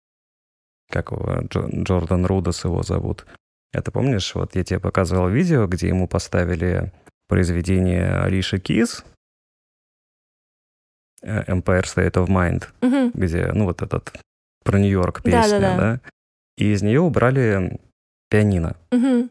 [0.89, 1.41] как его,
[1.83, 3.25] Джордан Рудос его зовут.
[3.71, 6.91] Это помнишь, вот я тебе показывал видео, где ему поставили
[7.27, 9.05] произведение Алиши Кис,
[11.21, 13.11] э, Empire State of Mind, угу.
[13.13, 14.11] где, ну, вот этот
[14.63, 15.77] про Нью-Йорк песня, да, да, да.
[15.77, 16.01] да?
[16.57, 17.79] И из нее убрали
[18.29, 18.75] пианино.
[18.91, 19.29] Угу.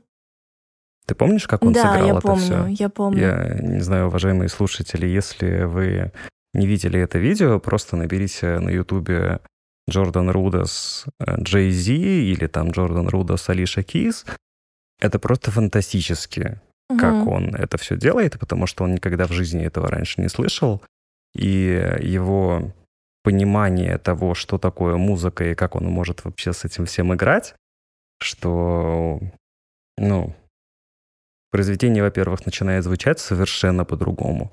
[1.07, 2.67] Ты помнишь, как он да, сыграл я это помню, все?
[2.67, 3.21] Я помню.
[3.21, 6.13] Я не знаю, уважаемые слушатели, если вы
[6.55, 9.41] не видели это видео, просто наберите на Ютубе
[9.89, 11.07] Джордан Рудас
[11.41, 14.25] Джей Зи или там Джордан Рудас Алиша Кис,
[15.01, 16.99] это просто фантастически, угу.
[16.99, 20.83] как он это все делает, потому что он никогда в жизни этого раньше не слышал.
[21.35, 22.73] И его
[23.23, 27.55] понимание того, что такое музыка и как он может вообще с этим всем играть,
[28.21, 29.21] что,
[29.97, 30.35] ну,
[31.51, 34.53] произведение, во-первых, начинает звучать совершенно по-другому.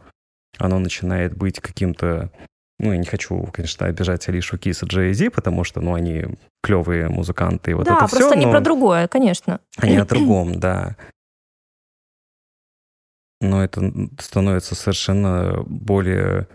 [0.58, 2.32] Оно начинает быть каким-то
[2.80, 6.26] ну, я не хочу, конечно, обижать Алишу Кис и Джей потому что, ну, они
[6.62, 8.16] клевые музыканты, и вот да, это все.
[8.16, 9.60] Да, просто они про другое, конечно.
[9.78, 10.96] Они о другом, да.
[13.42, 16.48] но это становится совершенно более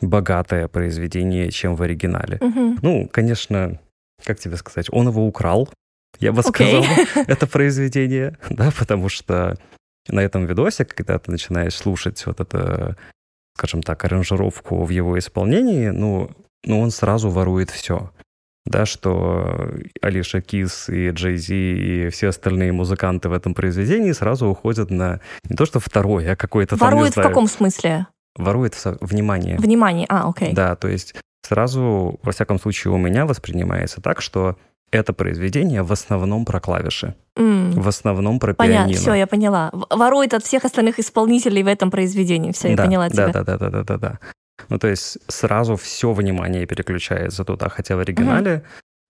[0.00, 2.38] богатое произведение, чем в оригинале.
[2.40, 2.78] Мгм.
[2.82, 3.80] Ну, конечно,
[4.24, 5.68] как тебе сказать, он его украл,
[6.20, 6.84] я бы сказал,
[7.26, 9.56] это произведение, да, потому что
[10.08, 12.96] на этом видосе, когда ты начинаешь слушать вот это,
[13.56, 16.30] скажем так, аранжировку в его исполнении, ну,
[16.64, 18.10] ну он сразу ворует все.
[18.66, 21.54] Да, что Алиша Кис и Джей Зи
[22.06, 26.34] и все остальные музыканты в этом произведении сразу уходят на не то что второй, а
[26.36, 28.06] какой-то там, Ворует в знаю, каком смысле?
[28.36, 29.58] ворует со- внимание.
[29.58, 30.06] Внимание.
[30.08, 30.54] А, окей.
[30.54, 31.14] Да, то есть
[31.46, 34.56] сразу, во всяком случае, у меня воспринимается так, что
[34.94, 39.00] это произведение в основном про клавиши, М, в основном про Понятно, пианино.
[39.00, 39.70] все, я поняла.
[39.90, 42.52] Ворует от всех остальных исполнителей в этом произведении.
[42.52, 43.28] Все, я да, поняла тебя.
[43.28, 44.18] да, да, да, да, да, да.
[44.68, 48.62] Ну, то есть сразу все внимание переключается туда, хотя в оригинале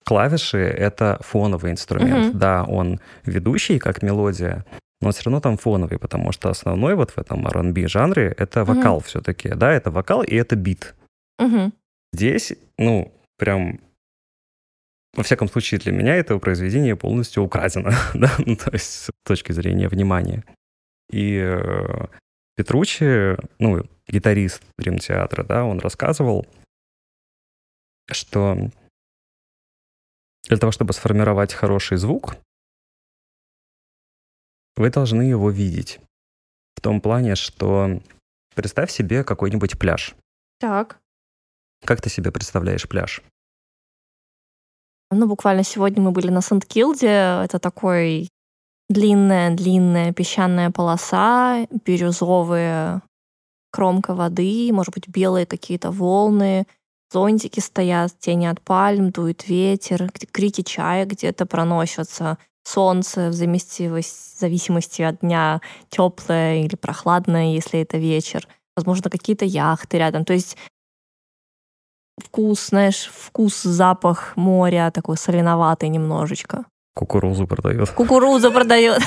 [0.05, 2.29] клавиши— это фоновый инструмент.
[2.31, 2.39] Мгм.
[2.39, 4.65] Да, он ведущий, как мелодия,
[5.03, 9.01] но все равно там фоновый, потому что основной вот в этом R&B жанре— это вокал
[9.01, 9.51] все-таки.
[9.51, 10.95] Да, это вокал и это бит.
[11.39, 11.73] Мгм.
[12.15, 13.81] Здесь, ну, прям
[15.17, 19.53] во всяком случае, для меня это произведение полностью украдено, да, ну, то есть с точки
[19.53, 20.45] зрения внимания.
[21.11, 22.07] И э,
[22.57, 26.47] Петручи, ну, гитарист Дрим-театра, да, он рассказывал,
[28.11, 28.71] что
[30.45, 32.37] для того, чтобы сформировать хороший звук,
[34.77, 36.01] вы должны его видеть.
[36.77, 38.01] В том плане, что
[38.55, 40.15] представь себе какой-нибудь пляж.
[40.59, 40.99] Так.
[41.85, 43.23] Как ты себе представляешь пляж?
[45.15, 47.43] Ну, буквально сегодня мы были на Сент-Килде.
[47.45, 48.29] Это такой
[48.89, 53.03] длинная-длинная песчаная полоса, бирюзовая
[53.71, 56.67] кромка воды, может быть, белые какие-то волны,
[57.11, 65.21] зонтики стоят, тени от пальм, дует ветер, крики чая где-то проносятся, солнце в зависимости от
[65.21, 68.47] дня теплое или прохладное, если это вечер.
[68.77, 70.25] Возможно, какие-то яхты рядом.
[70.25, 70.57] То есть
[72.19, 76.65] вкус, знаешь, вкус, запах моря такой соленоватый немножечко.
[76.95, 77.91] Кукурузу продает.
[77.91, 79.03] Кукурузу продает.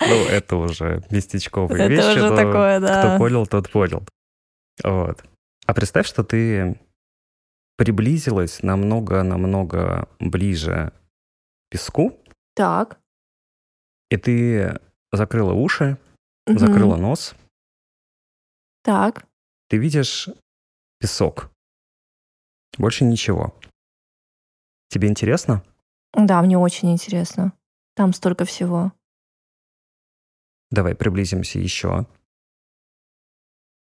[0.00, 2.18] Ну, это уже местечковые Это вещи.
[2.18, 3.18] уже но такое, Кто да.
[3.18, 4.02] понял, тот понял.
[4.84, 5.24] Вот.
[5.66, 6.78] А представь, что ты
[7.76, 12.18] приблизилась намного-намного ближе к песку,
[12.54, 12.98] Так.
[14.10, 14.78] и ты
[15.12, 15.98] закрыла уши,
[16.46, 17.34] закрыла нос,
[18.82, 19.24] Так.
[19.68, 20.28] ты видишь
[20.98, 21.50] песок.
[22.78, 23.58] Больше ничего.
[24.88, 25.62] Тебе интересно?
[26.12, 27.52] Да, мне очень интересно.
[27.94, 28.92] Там столько всего.
[30.70, 32.06] Давай приблизимся еще.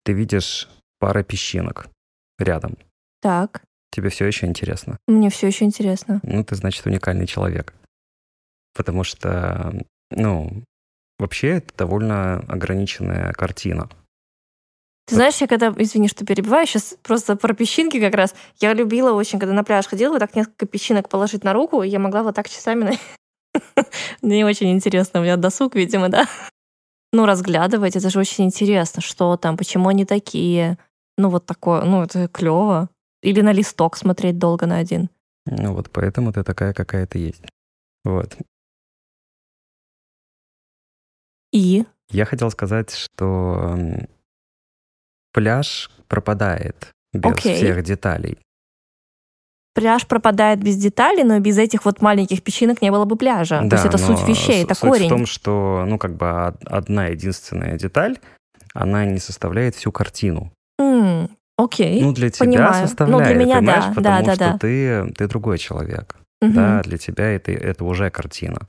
[0.03, 1.89] Ты видишь пара песчинок
[2.37, 2.77] рядом.
[3.21, 3.63] Так.
[3.91, 4.97] Тебе все еще интересно?
[5.07, 6.19] Мне все еще интересно.
[6.23, 7.73] Ну, ты, значит, уникальный человек.
[8.73, 9.73] Потому что,
[10.11, 10.63] ну,
[11.17, 13.89] вообще это довольно ограниченная картина.
[15.09, 18.35] Ты знаешь, я когда, извини, что перебиваю, сейчас просто про песчинки как раз.
[18.59, 21.89] Я любила очень, когда на пляж ходила, вот так несколько песчинок положить на руку, и
[21.89, 22.83] я могла вот так часами...
[22.83, 23.83] на-
[24.21, 26.27] Мне очень интересно, у меня досуг, видимо, да?
[27.11, 30.77] Ну, разглядывать, это же очень интересно, что там, почему они такие.
[31.17, 32.87] Ну, вот такое, ну, это клево.
[33.23, 35.09] Или на листок смотреть долго на один.
[35.47, 37.43] Ну, вот поэтому ты такая, какая ты есть.
[38.05, 38.37] Вот.
[41.51, 43.75] И Я хотел сказать, что
[45.33, 47.55] пляж пропадает без Окей.
[47.55, 48.37] всех деталей.
[49.73, 53.59] пляж пропадает без деталей, но без этих вот маленьких песчинок не было бы пляжа.
[53.69, 55.05] То есть это суть вещей, это суть корень.
[55.05, 58.17] в том, что, ну, как бы од- одна единственная деталь,
[58.73, 60.51] она не составляет всю картину.
[60.79, 62.01] М, Окей.
[62.01, 62.81] Ну, для тебя понимаю.
[62.81, 63.85] Ну, составляет, для меня понимаешь?
[63.85, 64.57] да, Потому да, да, что да.
[64.57, 66.15] Ты, ты другой человек.
[66.41, 66.53] Мгм.
[66.53, 68.59] Да, для тебя это, это уже картина.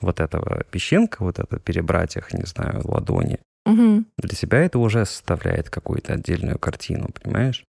[0.00, 3.38] Вот этого песчинка, вот это перебрать их, не знаю, ладони.
[3.66, 4.06] Мгм.
[4.16, 7.64] Для тебя это уже составляет какую-то отдельную картину, понимаешь?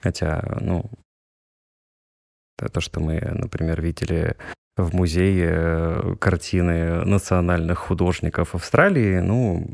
[0.00, 0.90] Хотя, ну,
[2.56, 4.36] то, что мы, например, видели
[4.76, 9.70] в музее э, картины национальных художников Австралии, ну,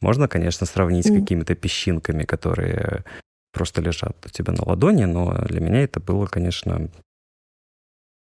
[0.00, 3.04] можно, конечно, сравнить с какими-то песчинками, которые
[3.52, 6.90] просто лежат у тебя на ладони, но для меня это было, конечно,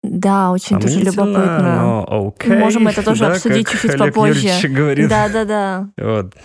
[0.09, 1.81] Да, очень тоже любопытно.
[2.07, 2.57] но окей.
[2.57, 4.39] Можем это тоже да, обсудить чуть-чуть попозже.
[4.39, 5.09] Юрьевич говорит.
[5.09, 5.89] Да, да, да.
[5.97, 6.35] Вот.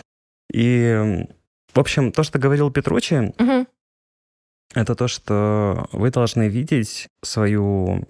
[0.53, 1.27] И,
[1.73, 3.67] в общем, то, что говорил Петручи, Мгм.
[4.75, 8.07] это то, что вы должны видеть свою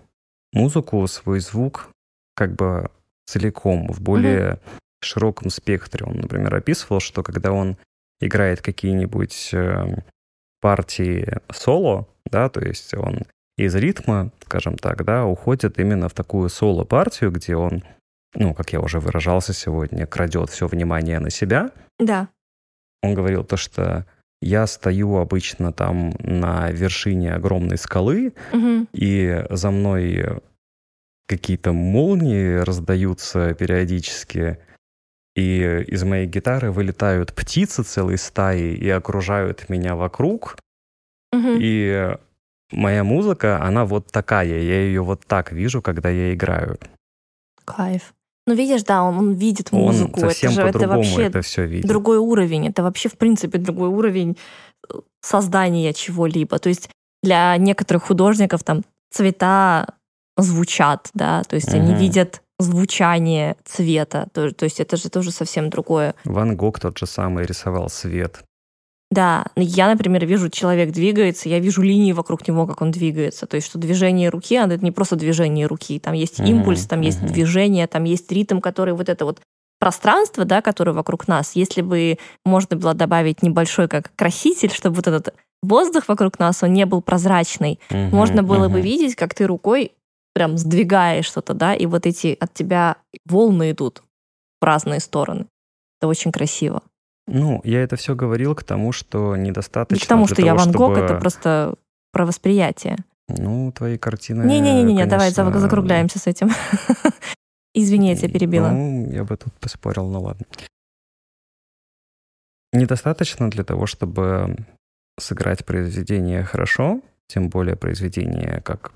[0.53, 1.91] музыку, свой звук
[2.35, 2.91] как бы
[3.27, 4.59] целиком, в более
[5.03, 6.05] широком спектре.
[6.07, 7.77] Он, например, описывал, что когда он
[8.21, 9.97] играет какие-нибудь э,
[10.61, 13.21] партии соло, да, то есть он
[13.57, 17.83] из ритма, скажем так, да, уходит именно в такую соло-партию, где он
[18.35, 21.73] ну, как я уже выражался сегодня, крадет все внимание на себя.
[21.99, 22.29] Да.
[23.03, 24.07] Он говорил то, что
[24.41, 28.87] я стою обычно там на вершине огромной скалы, Мгм.
[28.93, 30.41] и за мной
[31.27, 34.59] какие-то молнии раздаются периодически,
[35.35, 40.57] и из моей гитары вылетают птицы целой стаи и окружают меня вокруг,
[41.33, 41.59] Мгм.
[41.61, 42.17] и
[42.73, 46.79] моя музыка, она вот такая, я ее вот так вижу, когда я играю.
[47.65, 48.15] Кайф.
[48.47, 50.21] Ну, видишь, да, он, он видит музыку.
[50.21, 51.87] Он совсем это же это вообще это все видит.
[51.87, 52.67] другой уровень.
[52.67, 54.37] Это вообще, в принципе, другой уровень
[54.89, 56.59] э, создания чего-либо.
[56.59, 56.91] То есть
[57.23, 59.95] для некоторых художников там цвета
[60.37, 62.01] звучат, да, то есть они Мгм.
[62.01, 64.29] видят звучание цвета.
[64.33, 66.15] То, то есть это же тоже совсем другое.
[66.25, 68.43] Ван Гог тот же самый рисовал свет.
[69.11, 73.47] Да, я, например, вижу, человек двигается, я вижу линии вокруг него, как он двигается.
[73.47, 76.87] То есть, что движение руки, оно это не просто движение руки, там есть Мгм, импульс,
[76.87, 77.33] там есть мгм.
[77.33, 79.41] движение, там есть ритм, который вот это вот
[79.81, 85.09] пространство, да, которое вокруг нас, если бы можно было добавить небольшой как краситель, чтобы вот
[85.09, 89.45] этот воздух вокруг нас, он не был прозрачный, Мгм, можно было бы видеть, как ты
[89.47, 89.93] рукой
[90.35, 92.97] прям сдвигаешь что-то, да, и вот эти от тебя
[93.27, 94.03] волны идут
[94.61, 95.47] в разные стороны.
[95.99, 96.83] Это очень красиво.
[97.33, 100.59] Ну, я это все говорил к тому, что недостаточно Не к тому, что я того,
[100.59, 101.75] Ван Гог, чтобы- это просто
[102.13, 102.97] про восприятие.
[103.29, 106.49] Ну, твои картины, Не-не-не, давай конечно, зак- закругляемся с этим.
[107.75, 108.69] Извини, я тебя перебила.
[108.71, 110.45] Ну, я бы тут поспорил, ну ладно.
[112.73, 114.57] Недостаточно для того, чтобы
[115.19, 118.93] сыграть произведение хорошо, тем более произведение как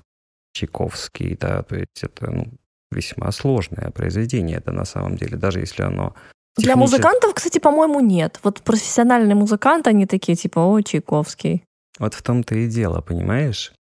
[0.53, 2.47] Чайковский, да, то есть это ну,
[2.91, 6.15] весьма сложное произведение, это на самом деле, даже если оно
[6.57, 8.39] Для музыкантов, кстати, по-моему, нет.
[8.43, 11.63] Вот профессиональные музыканты, они такие типа, о, Чайковский.
[11.99, 13.73] Вот в том-то и дело, понимаешь?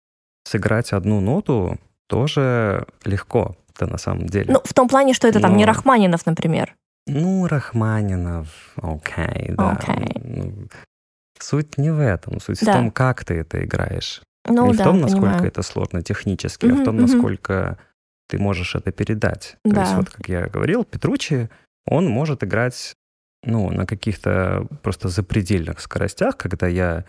[0.46, 4.52] Сыграть одну ноту тоже легко, да на самом деле.
[4.52, 6.74] Ну, в том плане, что это там не Но- Рахманинов, например.
[7.06, 9.72] Ну, Рахманинов, окей, да.
[9.72, 10.20] Окей.
[10.24, 10.52] Ну,
[11.40, 12.72] Суть не в этом, суть Да.
[12.72, 14.22] в том, как ты это играешь.
[14.46, 15.46] Ну не да, в том, насколько понимаю.
[15.48, 17.02] это сложно технически, а Мгм, в том, мгм.
[17.06, 17.78] насколько
[18.28, 19.56] ты можешь это передать.
[19.64, 19.96] То есть Да.
[19.96, 21.48] вот, как я говорил, Петручи,
[21.86, 22.94] он может играть
[23.44, 27.04] ну, на каких-то просто запредельных скоростях, когда я,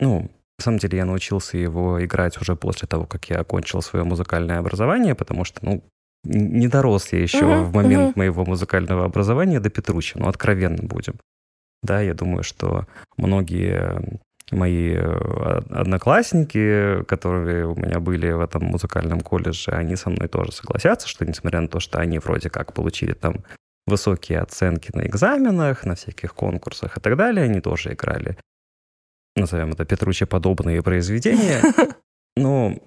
[0.00, 4.04] ну, на самом деле я научился его играть уже после того, как я окончил свое
[4.04, 5.82] музыкальное образование, потому что, ну,
[6.24, 8.12] не дорос я еще Мгм, в момент мгм.
[8.16, 11.14] моего музыкального образования до Петручи, ну, откровенно будем.
[11.82, 12.86] Да, я думаю, что
[13.16, 14.20] многие
[14.50, 20.52] мои э, одноклассники, которые у меня были в этом музыкальном колледже, они со мной тоже
[20.52, 23.44] согласятся, что несмотря на то, что они вроде как получили там
[23.86, 28.38] высокие оценки на экзаменах, на всяких конкурсах и так далее, они тоже играли,
[29.36, 31.60] назовем это Петруче-подобные произведения.
[32.36, 32.78] Но,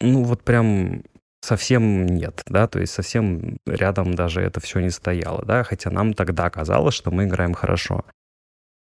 [0.00, 1.02] ну вот прям
[1.40, 6.14] совсем нет, да, то есть совсем рядом даже это все не стояло, да, хотя нам
[6.14, 8.04] тогда казалось, что мы играем хорошо.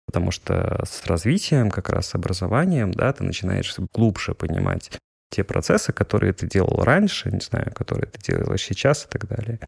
[0.06, 4.90] Потому что с развитием, как раз с образованием, да, ты начинаешь глубже понимать
[5.30, 9.60] те процессы, которые ты делал раньше, не знаю, которые ты делаешь сейчас и так далее.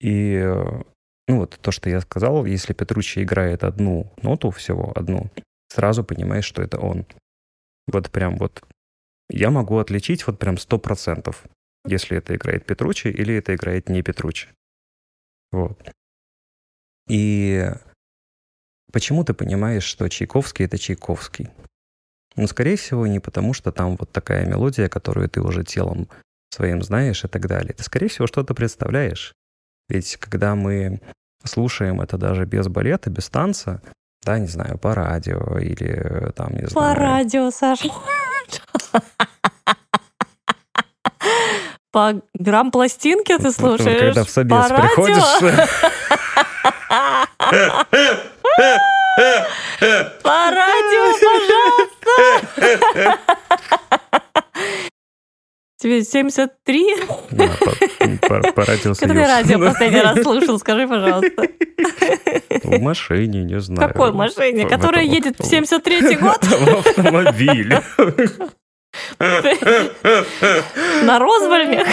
[0.00, 0.82] И э,
[1.28, 5.30] ну вот то, что я сказал, если Петруччи играет одну ноту всего, одну,
[5.68, 7.06] сразу понимаешь, что это он.
[7.86, 8.64] Вот прям вот
[9.28, 11.44] я могу отличить вот прям сто процентов,
[11.84, 14.48] если это играет Петруччи или это играет не Петруччи.
[15.52, 15.90] Вот.
[17.08, 17.64] И
[18.92, 21.48] почему ты понимаешь, что Чайковский— это Чайковский?
[22.36, 26.08] Ну, скорее всего, не потому, что там вот такая мелодия, которую ты уже телом
[26.50, 27.72] своим знаешь и так далее.
[27.72, 29.34] Ты, скорее всего, что-то представляешь.
[29.88, 31.00] Ведь когда мы
[31.44, 33.80] слушаем это даже без балета, без танца,
[34.22, 36.96] да, не знаю, по радио или э, там, не По знаю...
[36.96, 37.88] радио, Саша.
[41.92, 44.00] По грамм-пластинке ты слушаешь?
[44.00, 45.22] Когда в собес По приходишь...
[50.22, 51.04] По радио,
[52.02, 53.18] пожалуйста.
[55.78, 56.86] Тебе 73?
[57.32, 61.48] Да, по- по- по радио Когда ты радио последний раз слушал, скажи, пожалуйста.
[62.64, 63.88] В машине, не знаю.
[63.92, 64.64] какой машине?
[64.66, 66.38] В Которая этом- едет в 73 год?
[66.44, 67.82] В автомобиле.
[71.02, 71.86] На Розвольнях?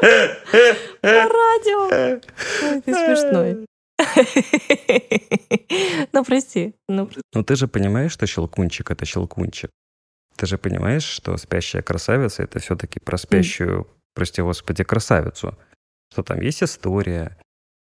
[0.00, 1.88] По радио.
[1.90, 3.66] Ой, ты смешной.
[6.12, 6.74] Ну, прости.
[6.88, 9.70] Ну, Ну ты же понимаешь, что щелкунчик— это щелкунчик.
[10.36, 15.58] Ты же понимаешь, что спящая красавица— это все-таки про спящую, прости господи, красавицу.
[16.12, 17.36] Что там есть история,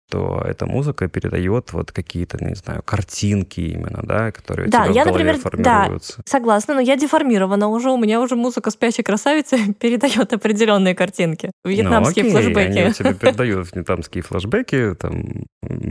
[0.08, 4.94] что эта музыка передает вот какие-то, не знаю, картинки именно, да, которые Да, у тебя
[4.94, 6.22] я, в голове например, да, формируются.
[6.24, 7.90] Согласна, но я деформирована уже.
[7.90, 11.50] У меня уже музыка «Спящей красавицы» передает определенные картинки.
[11.64, 12.78] Вьетнамские ну, окей, флешбеки.
[12.78, 15.44] Они тебе передают вьетнамские флешбеки, там,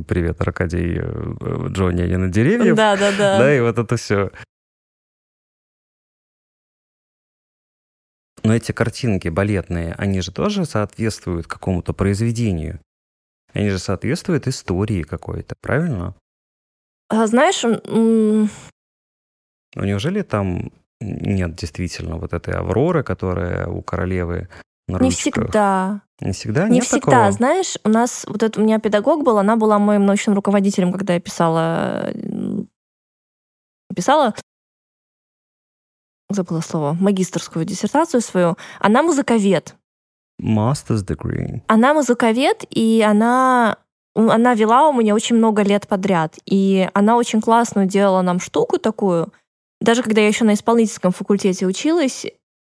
[0.07, 2.75] привет, Аркадий, э, Джонни, они на деревьев.
[2.75, 3.37] Да, да, да.
[3.39, 4.31] Да, и вот это все.
[8.43, 12.79] Но эти картинки балетные, они же тоже соответствуют какому-то произведению.
[13.55, 16.13] Они же соответствуют истории какой-то, правильно?
[17.07, 18.49] А, знаешь, Ну,
[19.75, 24.49] неужели там нет действительно вот этой Авроры, которая у королевы
[24.89, 25.19] на не ручках?
[25.19, 26.01] всегда.
[26.19, 26.67] Не всегда?
[26.67, 26.99] Не нет всегда.
[26.99, 27.31] такого?
[27.31, 31.13] Знаешь, у нас вот это у меня педагог был, она была моим научным руководителем, когда
[31.13, 32.67] я писала м,
[33.95, 34.33] писала
[36.29, 38.57] забыла слово, магистрскую диссертацию свою.
[38.79, 39.75] Она музыковед.
[40.41, 41.61] Master's degree.
[41.67, 43.77] Она музыковед, и она
[44.15, 46.37] она вела у меня очень много лет подряд.
[46.45, 49.33] И она очень классную делала нам штуку такую.
[49.81, 52.25] Даже когда я еще на исполнительском факультете училась,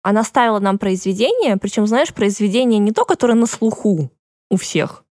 [0.03, 4.09] она ставила нам произведения, причем, знаешь, произведения не то, которое на слуху
[4.49, 5.03] у всех,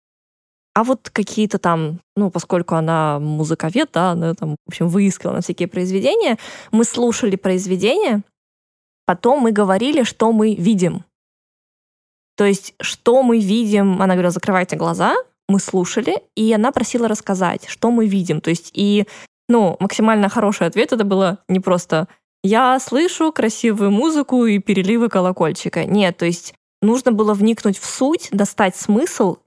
[0.75, 5.41] а вот какие-то там, ну, поскольку она музыковед, да, она там, в общем, выискивала на
[5.43, 6.39] всякие произведения,
[6.71, 8.23] мы слушали произведения,
[9.05, 11.05] потом мы говорили, что мы видим.
[12.37, 15.15] То есть, что мы видим, она говорила, закрывайте глаза,
[15.49, 18.41] мы слушали, и она просила рассказать, что мы видим.
[18.41, 19.07] То есть, и,
[19.49, 22.09] ну, максимально хороший ответ это было не просто
[22.43, 25.85] «я слышу красивую музыку и переливы колокольчика».
[25.85, 29.39] Нет, то есть нужно было вникнуть в суть, достать смысл,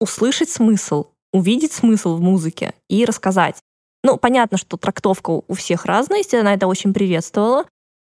[0.00, 3.56] услышать смысл, увидеть смысл в музыке и рассказать.
[4.02, 7.64] Ну, понятно, что трактовка у всех разная, естественно, она это очень приветствовала.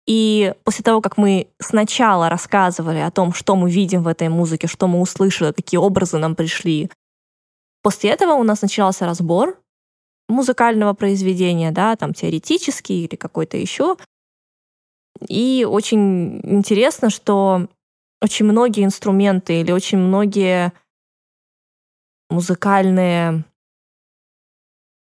[0.06, 4.68] И после того, как мы сначала рассказывали о том, что мы видим в этой музыке,
[4.68, 6.90] что мы услышали, какие образы нам пришли,
[7.82, 9.58] после этого у нас начался разбор
[10.28, 13.96] музыкального произведения, да, там теоретический или какой-то еще.
[15.28, 17.68] И очень интересно, что
[18.22, 20.72] очень многие инструменты или очень многие
[22.30, 23.44] музыкальные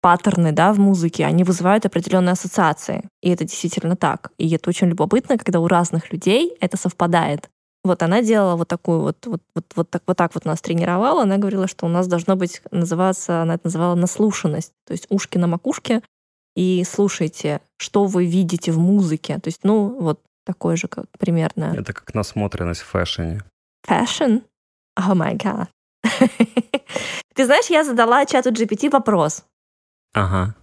[0.06, 3.08] паттерны да, в музыке, они вызывают определенные ассоциации.
[3.22, 4.30] И это действительно так.
[4.38, 7.50] И это очень любопытно, когда у разных людей это совпадает.
[7.82, 11.22] Вот она делала вот такую вот, вот, вот, вот, так, вот так вот нас тренировала.
[11.22, 14.70] Она говорила, что у нас должно быть называться, она это называла наслушанность.
[14.86, 16.02] То есть ушки на макушке,
[16.54, 19.40] и слушайте, что вы видите в музыке.
[19.40, 21.74] То есть, ну, вот такой же как примерно.
[21.76, 23.42] Это как насмотренность в фэшне.
[23.84, 24.44] Fashion?
[24.96, 25.66] Oh my god.
[27.34, 29.44] Ты знаешь, я задала чату GPT вопрос.
[30.16, 30.54] Ага.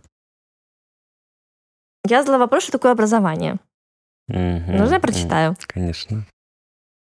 [2.07, 3.57] Я задала вопрос, что такое образование.
[4.27, 4.77] Мгм.
[4.77, 5.55] Нужно я прочитаю?
[5.67, 6.25] Конечно.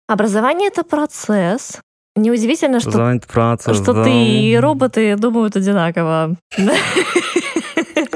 [0.06, 1.80] Образование— это процесс.
[2.14, 4.04] Неудивительно, что, процесс, что да.
[4.04, 6.36] ты и роботы думают одинаково.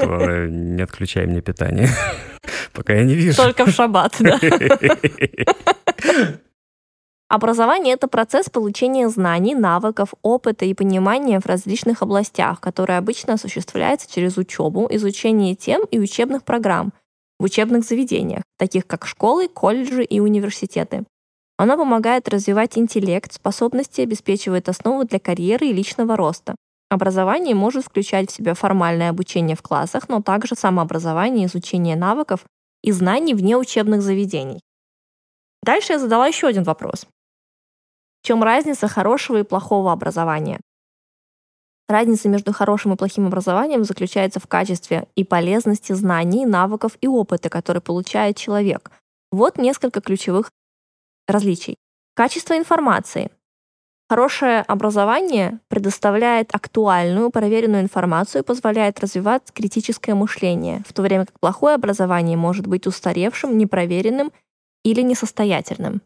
[0.03, 1.89] Не отключай мне питание,
[2.73, 3.37] пока я не вижу.
[3.37, 4.39] Только в шаббат, да.
[7.29, 14.09] Образование— это процесс получения знаний, навыков, опыта и понимания в различных областях, который обычно осуществляется
[14.09, 16.93] через учебу, изучение тем и учебных программ
[17.37, 21.03] в учебных заведениях, таких как школы, колледжи и университеты.
[21.57, 26.55] Оно помогает развивать интеллект, способности, обеспечивает основу для карьеры и личного роста.
[26.89, 32.45] Образование может включать в себя формальное обучение в классах, но также самообразование, изучение навыков
[32.83, 34.61] и знаний вне учебных заведений.
[35.61, 37.05] Дальше я задала еще один вопрос.
[38.27, 40.59] Чем разница хорошего и плохого образования?
[41.87, 47.47] Разница между хорошим и плохим образованием заключается в качестве и полезности знаний, навыков и опыта,
[47.47, 48.91] который получает человек.
[49.31, 50.51] Вот несколько ключевых
[51.25, 51.77] различий.
[52.15, 53.31] Качество информации.
[54.09, 61.39] Хорошее образование предоставляет актуальную, проверенную информацию и позволяет развивать критическое мышление, в то время как
[61.39, 64.33] плохое образование может быть устаревшим, непроверенным
[64.83, 66.01] или несостоятельным.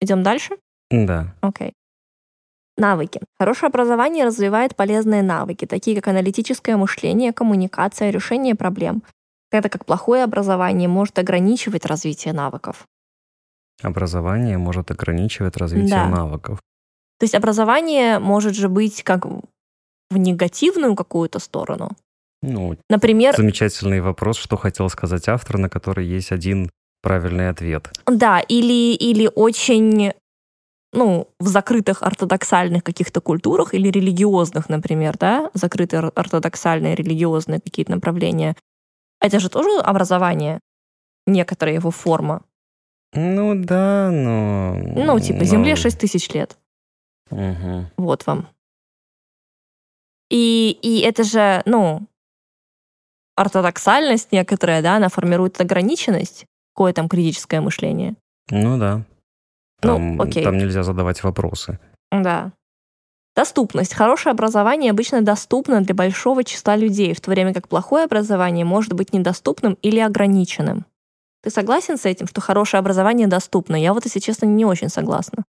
[0.00, 0.56] Идем дальше?
[0.90, 1.34] Да.
[1.40, 1.72] Окей.
[2.76, 3.20] Навыки.
[3.38, 9.02] Хорошее образование развивает полезные навыки, такие как аналитическое мышление, коммуникация, решение проблем,
[9.50, 12.86] тогда как плохое образование может ограничивать развитие навыков.
[13.82, 16.08] Образование может ограничивать развитие Да.
[16.08, 16.60] навыков.
[17.18, 21.90] То есть образование может же быть как в негативную какую-то сторону.
[22.42, 26.70] Ну, Например, замечательный вопрос, что хотел сказать автор, на который есть один
[27.06, 27.88] правильный ответ.
[28.06, 30.12] да, или, или очень
[30.92, 37.92] ну, в закрытых ортодоксальных каких-то культурах или религиозных, например, да, закрытые ор- ортодоксальные религиозные какие-то
[37.92, 38.56] направления,
[39.20, 40.60] это же тоже образование,
[41.26, 42.42] некоторая его форма.
[43.14, 44.74] Ну да, но...
[44.74, 46.56] Ну, типа, но- Земле 6 тысяч лет.
[47.30, 47.86] Угу.
[47.98, 48.48] Вот вам.
[50.30, 52.06] И, и это же, ну,
[53.36, 56.46] ортодоксальность некоторая, да, она формирует ограниченность,
[56.76, 58.16] какое там критическое мышление.
[58.50, 58.98] Ну да.
[59.82, 60.44] Ну, Там, окей.
[60.44, 61.78] там нельзя задавать вопросы.
[62.12, 62.52] Да.
[63.34, 63.94] Доступность.
[63.94, 68.92] Хорошее образование обычно доступно для большого числа людей, в то время как плохое образование может
[68.92, 70.84] быть недоступным или ограниченным.
[71.42, 73.76] Ты согласен с этим, что хорошее образование доступно?
[73.76, 75.44] Я вот, если честно, не очень согласна.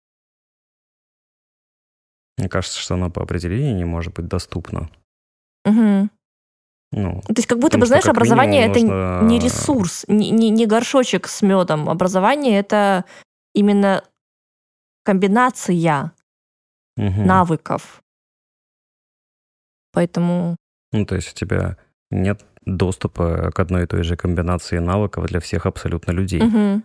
[2.38, 4.90] Мне кажется, что оно по определению не может быть доступно.
[5.64, 6.12] Мгм.
[6.92, 10.66] Ну, То есть как будто бы, знаешь, образование это нужно- не ресурс, не, не, не
[10.66, 11.90] горшочек с медом.
[11.90, 13.06] Образование это
[13.54, 14.04] именно
[15.04, 16.14] комбинация
[16.96, 17.26] мгм.
[17.26, 18.02] навыков.
[19.92, 20.56] Поэтому
[20.92, 21.78] ну, то есть у тебя
[22.10, 26.42] нет доступа к одной и той же комбинации навыков для всех абсолютно людей.
[26.42, 26.84] Мгм.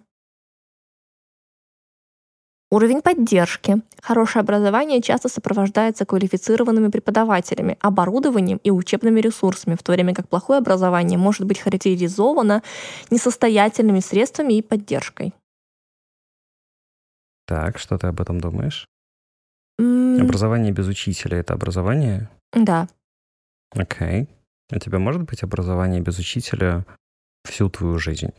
[2.73, 3.83] Уровень поддержки.
[4.01, 10.59] Хорошее образование часто сопровождается квалифицированными преподавателями, оборудованием и учебными ресурсами, в то время как плохое
[10.59, 12.63] образование может быть характеризовано
[13.11, 15.35] несостоятельными средствами и поддержкой.
[17.47, 18.87] Так, что ты об этом думаешь?
[19.81, 22.31] М, Образование без учителя— это образование?
[22.53, 22.87] Да.
[23.73, 24.29] Окей.
[24.73, 26.85] У тебя может быть образование без учителя
[27.45, 28.31] всю твою жизнь?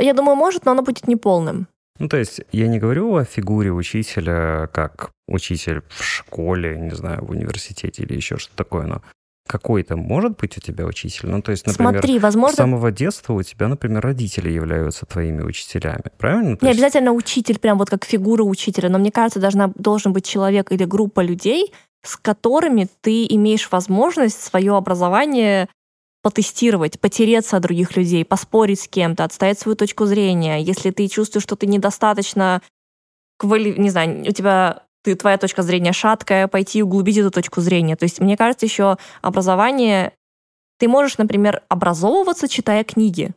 [0.00, 1.66] Я думаю, может, но оно будет неполным.
[1.98, 7.24] Ну, то есть я не говорю о фигуре учителя как учитель в школе, не знаю,
[7.24, 9.02] в университете или еще что-то такое, но
[9.48, 11.28] какой-то может быть у тебя учитель?
[11.28, 15.42] Ну, то есть, например, Смотри, с возможно, самого детства у тебя, например, родители являются твоими
[15.42, 16.56] учителями, правильно?
[16.56, 20.12] То не есть- обязательно учитель, прям вот как фигура учителя, но мне кажется, должна, должен
[20.12, 21.72] быть человек или группа людей,
[22.04, 25.68] с которыми ты имеешь возможность свое образование
[26.22, 30.60] потестировать, потереться от других людей, поспорить с кем-то, отстоять свою точку зрения.
[30.60, 32.60] Если ты чувствуешь, что ты недостаточно
[33.38, 33.74] квали...
[33.78, 37.96] не знаю, у тебя ты, твоя точка зрения шаткая, пойти углубить эту точку зрения.
[37.96, 40.12] То есть, мне кажется, еще образование...
[40.78, 43.32] Ты можешь, например, образовываться, читая книги.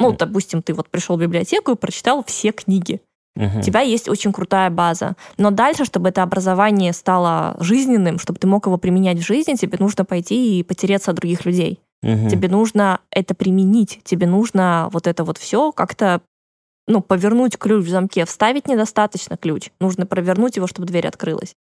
[0.00, 0.16] Ну, Мгм.
[0.16, 3.00] допустим, ты вот пришел в библиотеку и прочитал все книги.
[3.36, 3.58] Мгм.
[3.58, 5.16] У тебя есть очень крутая база.
[5.36, 9.76] Но дальше, чтобы это образование стало жизненным, чтобы ты мог его применять в жизни, тебе
[9.78, 11.80] нужно пойти и потереться от других людей.
[12.04, 12.28] Мгм.
[12.28, 14.00] Тебе нужно это применить.
[14.04, 16.20] Тебе нужно вот это вот все как-то
[16.86, 18.26] ну, повернуть ключ в замке.
[18.26, 19.70] Вставить недостаточно ключ.
[19.80, 21.54] Нужно провернуть его, чтобы дверь открылась.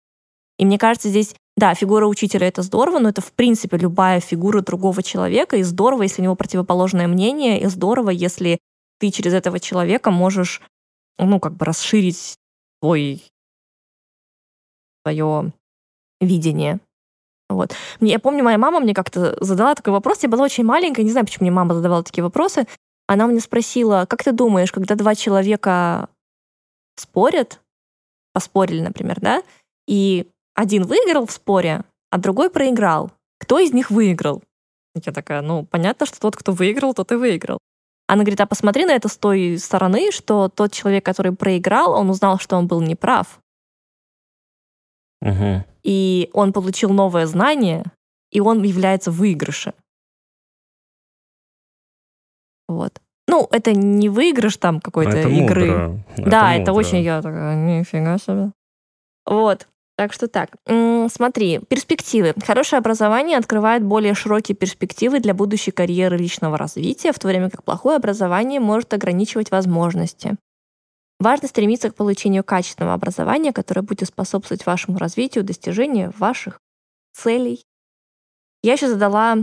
[0.58, 4.62] И мне кажется, здесь, да, фигура учителя— это здорово, но это, в принципе, любая фигура
[4.62, 8.58] другого человека, и здорово, если у него противоположное мнение, и здорово, если
[8.98, 10.60] ты через этого человека можешь,
[11.18, 12.36] ну, как бы расширить
[12.80, 13.22] свой
[15.04, 15.52] свое
[16.20, 16.80] видение.
[17.54, 17.74] Вот.
[18.00, 20.22] Мне, я помню, моя мама мне как-то задала такой вопрос.
[20.22, 22.66] Я была очень маленькая, не знаю, почему мне мама задавала такие вопросы.
[23.06, 26.08] Она мне спросила, как ты думаешь, когда два человека
[26.96, 27.60] спорят,
[28.32, 29.42] поспорили, например, да,
[29.86, 34.42] и один выиграл в споре, а другой проиграл, кто из них выиграл?
[34.94, 37.58] Я такая, ну, понятно, что тот, кто выиграл, тот и выиграл.
[38.06, 42.10] Она говорит, а посмотри на это с той стороны, что тот человек, который проиграл, он
[42.10, 43.40] узнал, что он был неправ,
[45.22, 45.64] Мгм.
[45.82, 47.84] и он получил новое знание,
[48.30, 49.72] и он является в выигрыше.
[52.68, 53.00] Вот.
[53.28, 55.66] Ну, это не выигрыш там какой-то Это игры.
[55.66, 56.04] мудро.
[56.16, 56.86] да, это, мудро.
[56.86, 58.52] очень я такая, нифига себе.
[59.24, 59.68] Вот.
[59.96, 60.56] Так что так.
[61.12, 62.34] Смотри, перспективы.
[62.44, 67.62] Хорошее образование открывает более широкие перспективы для будущей карьеры личного развития, в то время как
[67.62, 70.36] плохое образование может ограничивать возможности.
[71.22, 76.58] Важно стремиться к получению качественного образования, которое будет способствовать вашему развитию, достижению ваших
[77.12, 77.64] целей.
[78.64, 79.36] Я еще задала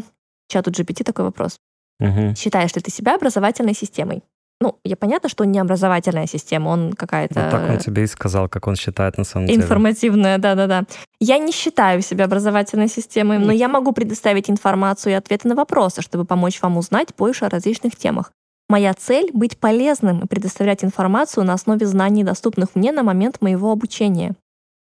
[0.50, 1.58] чату GPT такой вопрос.
[2.00, 2.36] Мгм.
[2.36, 4.24] Считаешь ли ты себя образовательной системой?
[4.60, 8.08] Ну, я понятно, что он не образовательная система, он какая-то Вот так он тебе и
[8.08, 9.62] сказал, как он считает на самом деле.
[9.62, 10.84] информативная, да-да-да.
[11.22, 16.02] Я не считаю себя образовательной системой, но я могу предоставить информацию и ответы на вопросы,
[16.02, 18.34] чтобы помочь вам узнать больше о различных темах.
[18.70, 23.72] Моя цель— быть полезным и предоставлять информацию на основе знаний, доступных мне на момент моего
[23.72, 24.36] обучения.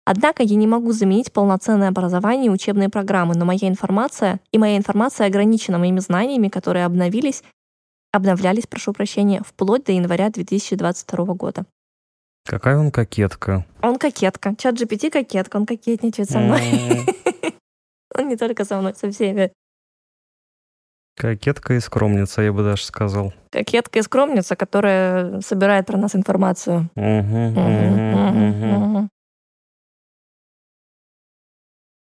[0.05, 4.77] Однако я не могу заменить полноценное образование и учебные программы, но моя информация и моя
[4.77, 7.43] информация ограничена моими знаниями, которые обновились,
[8.13, 11.65] обновлялись, прошу прощения, вплоть до января 2022 года.
[12.47, 13.65] Какая он кокетка.
[13.83, 14.55] Он кокетка.
[14.57, 16.61] Чат GPT кокетка, он кокетничает со мной.
[18.13, 19.53] Он не только со мной, со всеми.
[21.21, 23.35] Кокетка и скромница, я бы даже сказал.
[23.51, 26.89] Кокетка и скромница, которая собирает про нас информацию.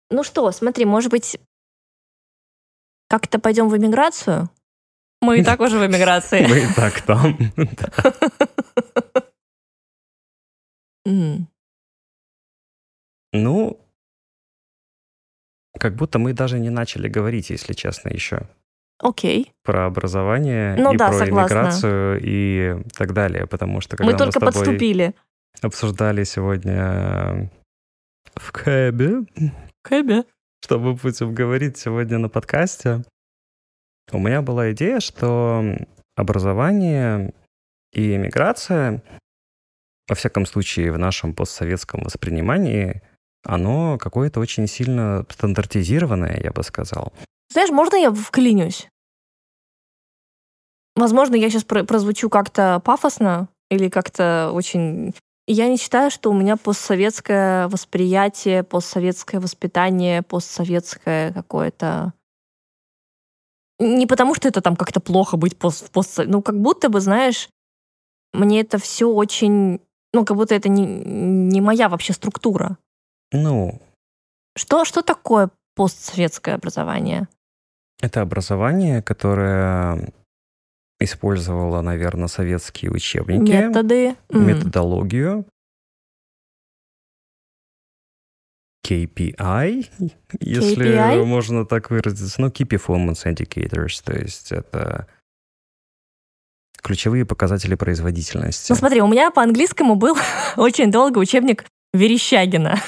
[0.09, 1.39] Ну что, смотри, может быть,
[3.11, 4.49] как-то пойдем в эмиграцию?
[5.21, 6.47] Мы и так уже в эмиграции.
[6.49, 7.37] Мы и так там.
[13.35, 13.81] Ну,
[15.79, 18.47] как будто мы даже не начали говорить, если честно, еще.
[19.03, 19.53] Окей.
[19.65, 21.55] Про образование Ну и да, про согласна.
[21.57, 25.15] иммиграцию и так далее, потому что когда Мы мы, только с тобой подступили.
[25.61, 27.51] обсуждали сегодня
[28.37, 29.25] в Кэбе,
[29.83, 30.25] Кэбе.
[30.65, 33.03] что мы будем говорить сегодня на подкасте,
[34.13, 35.65] у меня была идея, что
[36.17, 37.33] образование
[37.93, 39.03] и иммиграция,
[40.09, 43.03] во всяком случае в нашем постсоветском воспринимании,
[43.45, 47.13] оно какое-то очень сильно стандартизированное, я бы сказал.
[47.53, 48.89] Знаешь, можно я вклинюсь?
[50.95, 55.15] Возможно, я сейчас прозвучу как-то пафосно или как-то очень...
[55.47, 62.13] Я не считаю, что у меня постсоветское восприятие, постсоветское воспитание, постсоветское какое-то...
[63.79, 66.21] Не потому, что это там как-то плохо быть пост, пост...
[66.25, 67.49] Ну, как будто бы, знаешь,
[68.33, 69.81] мне это все очень...
[70.13, 72.77] Ну, как будто это не, не моя вообще структура.
[73.33, 73.81] Ну,
[74.57, 77.29] Что, что такое постсоветское образование?
[78.03, 80.13] это образование, которое
[81.05, 84.17] использовало, наверное, советские учебники, Методы.
[84.31, 85.47] Методологию,
[88.87, 89.91] KPI,
[90.41, 91.25] если KPI?
[91.25, 95.07] можно так выразиться, ну, Key Performance Indicators, то есть это
[96.83, 98.73] ключевые показатели производительности.
[98.73, 100.17] Ну смотри, у меня по английскому был
[100.57, 102.81] очень долго учебник Верещагина.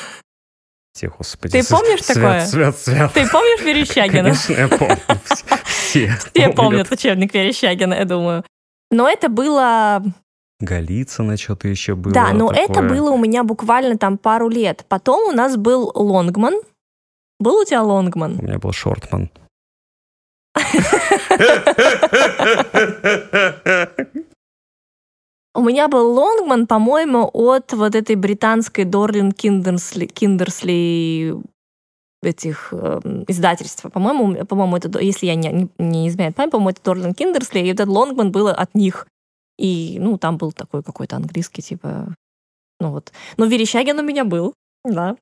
[0.94, 2.46] Те, господи, Ты помнишь свят, такое?
[2.46, 3.12] Свят, свят.
[3.12, 4.30] Ты помнишь Верещагина?
[4.30, 4.96] Конечно, я помню.
[5.64, 8.44] Все Все помнят учебник Верещагина, я думаю.
[8.92, 10.04] Но это было...
[10.60, 12.14] Голицына что-то еще было.
[12.14, 12.90] да, но это такое.
[12.90, 14.84] было у меня буквально там пару лет.
[14.88, 16.54] Потом у нас был Лонгман.
[17.40, 18.38] Был у тебя Лонгман?
[18.38, 19.30] У меня был Шортман.
[25.54, 31.36] У меня был Лонгман, по-моему, от вот этой британской Дорлин Киндерсли, Киндерсли
[32.22, 33.88] этих э, издательства.
[33.88, 37.88] По-моему, по-моему, это, если я не, не, изменяю память, по-моему, это Дорлин Киндерсли, и этот
[37.88, 39.06] Лонгман был от них.
[39.56, 42.14] И, ну, там был такой какой-то английский, типа,
[42.80, 43.12] ну вот.
[43.36, 45.16] Но Верещагин у меня был, да.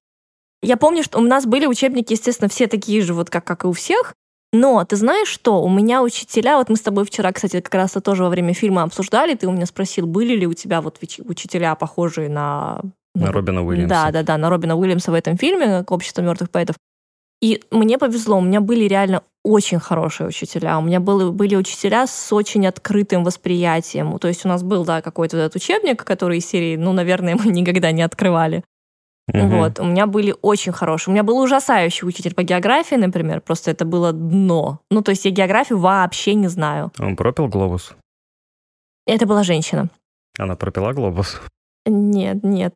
[0.63, 3.67] Я помню, что у нас были учебники, естественно, все такие же, вот как, как и
[3.67, 4.15] у всех,
[4.53, 5.63] но ты знаешь что?
[5.63, 8.53] У меня учителя, вот мы с тобой вчера, кстати, как раз это тоже во время
[8.53, 12.81] фильма обсуждали, ты у меня спросил, были ли у тебя вот учителя, похожие на...
[13.15, 13.89] ну, На Робина Уильямса.
[13.89, 16.77] Да, да, да, на Робина Уильямса в этом фильме, как «Общество мертвых поэтов».
[17.41, 20.79] И мне повезло, у меня были реально очень хорошие учителя.
[20.79, 24.17] У меня были, были учителя с очень открытым восприятием.
[24.19, 27.51] То есть у нас был, да, какой-то этот учебник, который из серии, ну, наверное, мы
[27.51, 28.63] никогда не открывали.
[29.33, 29.59] Мгм.
[29.59, 31.11] Вот, у меня были очень хорошие.
[31.11, 34.81] У меня был ужасающий учитель по географии, например, просто это было дно.
[34.91, 36.93] Ну, то есть я географию вообще не знаю.
[36.99, 37.95] Он пропил глобус?
[39.07, 39.89] Это была женщина.
[40.39, 41.41] Она пропила глобус?
[41.87, 42.75] Нет, нет.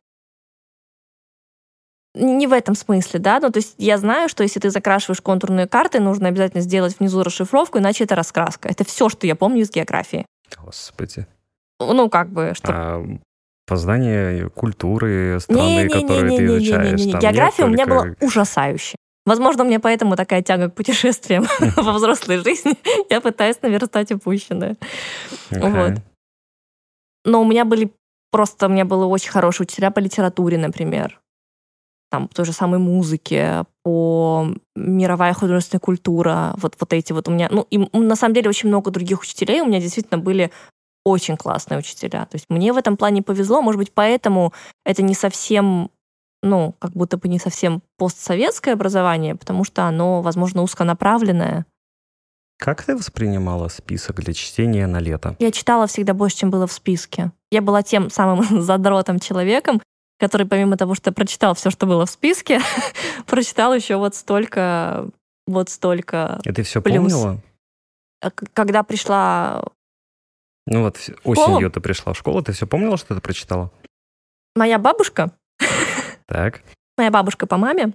[2.15, 3.39] Не в этом смысле, да.
[3.39, 7.21] Ну, то есть я знаю, что если ты закрашиваешь контурные карты, нужно обязательно сделать внизу
[7.21, 8.67] расшифровку, иначе это раскраска.
[8.67, 10.25] Это все, что я помню из географии.
[10.59, 11.27] Господи.
[11.79, 12.73] Ну, как бы, что...
[12.73, 13.17] А
[13.67, 16.99] познание культуры страны, которую ты изучаешь.
[16.99, 17.11] Не-не-не-не-не-не.
[17.11, 18.97] там География у меня была ужасающая.
[19.27, 21.45] Возможно, у меня поэтому такая тяга к путешествиям
[21.75, 22.75] во взрослой жизни.
[23.09, 24.77] Я пытаюсь наверстать упущенное.
[25.51, 25.95] Вот.
[27.25, 27.91] Но у меня были
[28.31, 31.19] просто, у меня были очень хорошие учителя по литературе, например.
[32.09, 34.47] Там, по той же самой музыке, по
[34.77, 37.49] мировая художественная культура, вот, вот эти вот у меня...
[37.51, 40.51] Ну, и на самом деле очень много других учителей у меня действительно были
[41.07, 42.25] очень классные учителя.
[42.25, 44.53] То есть мне в этом плане повезло, может быть, поэтому
[44.85, 45.89] это не совсем,
[46.43, 51.65] ну, как будто бы не совсем постсоветское образование, потому что оно, возможно, узконаправленное.
[52.59, 55.35] Как ты воспринимала список для чтения на лето?
[55.39, 57.31] Я читала всегда больше, чем было в списке.
[57.51, 59.81] Я была тем самым задротом человеком,
[60.19, 62.59] который помимо того, что прочитал все, что было в списке,
[63.27, 65.07] прочитал еще вот столько,
[65.45, 66.41] вот столько.
[66.43, 66.97] И ты все Плюс.
[66.97, 67.39] помнила?
[68.19, 69.63] А Когда пришла
[70.67, 73.71] Ну вот в- осенью ты пришла в школу, ты все помнила, что ты прочитала?
[74.55, 75.31] моя бабушка,
[76.25, 76.61] Так.
[76.97, 77.93] моя бабушка по маме,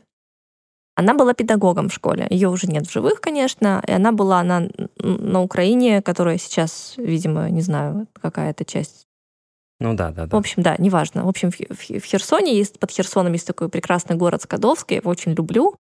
[0.95, 2.27] она была педагогом в школе.
[2.31, 4.69] Ее уже нет в живых, конечно, и она была на,
[4.99, 9.07] на Украине, которая сейчас, видимо, не знаю, какая-то часть
[9.81, 10.37] Ну да, да, В да.
[10.39, 11.25] общем, да, неважно.
[11.25, 15.01] В общем, в, в- в Херсоне есть, под Херсоном есть такой прекрасный город Скадовский, я
[15.01, 15.75] его очень люблю.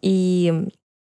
[0.00, 0.68] И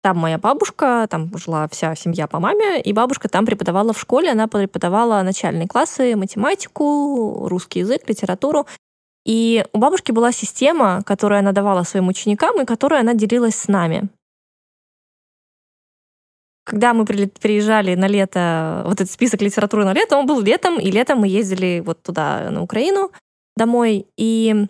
[0.07, 4.31] там моя бабушка, там жила вся семья по маме, и бабушка там преподавала в школе,
[4.31, 8.65] она преподавала начальные классы, математику, русский язык, литературу.
[9.25, 13.67] И у бабушки была система, которую она давала своим ученикам и которую она делилась с
[13.67, 14.07] нами.
[16.63, 20.89] Когда мы приезжали на лето, вот этот список литературы на лето, он был летом, и
[20.89, 23.11] летом мы ездили вот туда, на Украину,
[23.57, 24.05] домой.
[24.15, 24.67] И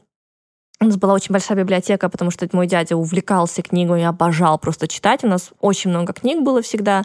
[0.80, 4.88] У нас была очень большая библиотека, потому что мой дядя увлекался книгой и обожал просто
[4.88, 5.24] читать.
[5.24, 7.04] У нас очень много книг было всегда.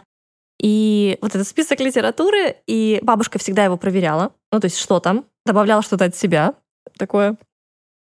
[0.59, 4.31] И вот этот список литературы, и бабушка всегда его проверяла.
[4.51, 6.53] Ну, то есть что там, добавляла что-то от себя
[6.97, 7.35] такое.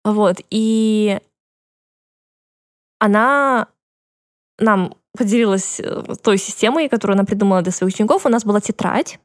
[0.03, 1.19] Вот, и
[2.99, 3.67] она
[4.59, 8.25] нам поделилась э, той системой, которую она придумала для своих учеников.
[8.25, 9.19] У нас была тетрадь,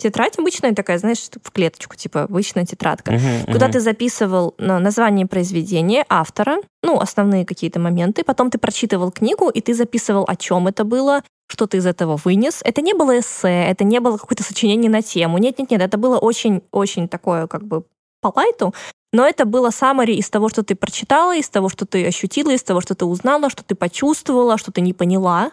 [0.00, 3.72] Тетрадь обычная такая, знаешь, в клеточку, типа обычная тетрадка, uh-huh, куда uh-huh.
[3.72, 9.74] ты записывал название произведения, автора, ну, основные какие-то моменты, потом ты прочитывал книгу, и ты
[9.74, 12.60] записывал, о чем это было, что ты из этого вынес.
[12.64, 15.38] Это не было эссе, это не было какое-то сочинение на тему.
[15.38, 17.84] Нет-нет-нет, это было очень-очень такое как бы
[18.22, 18.74] по лайту,
[19.12, 22.62] но это было саммари из того, что ты прочитала, из того, что ты ощутила, из
[22.62, 25.50] того, что ты узнала, что ты почувствовала, что ты не поняла.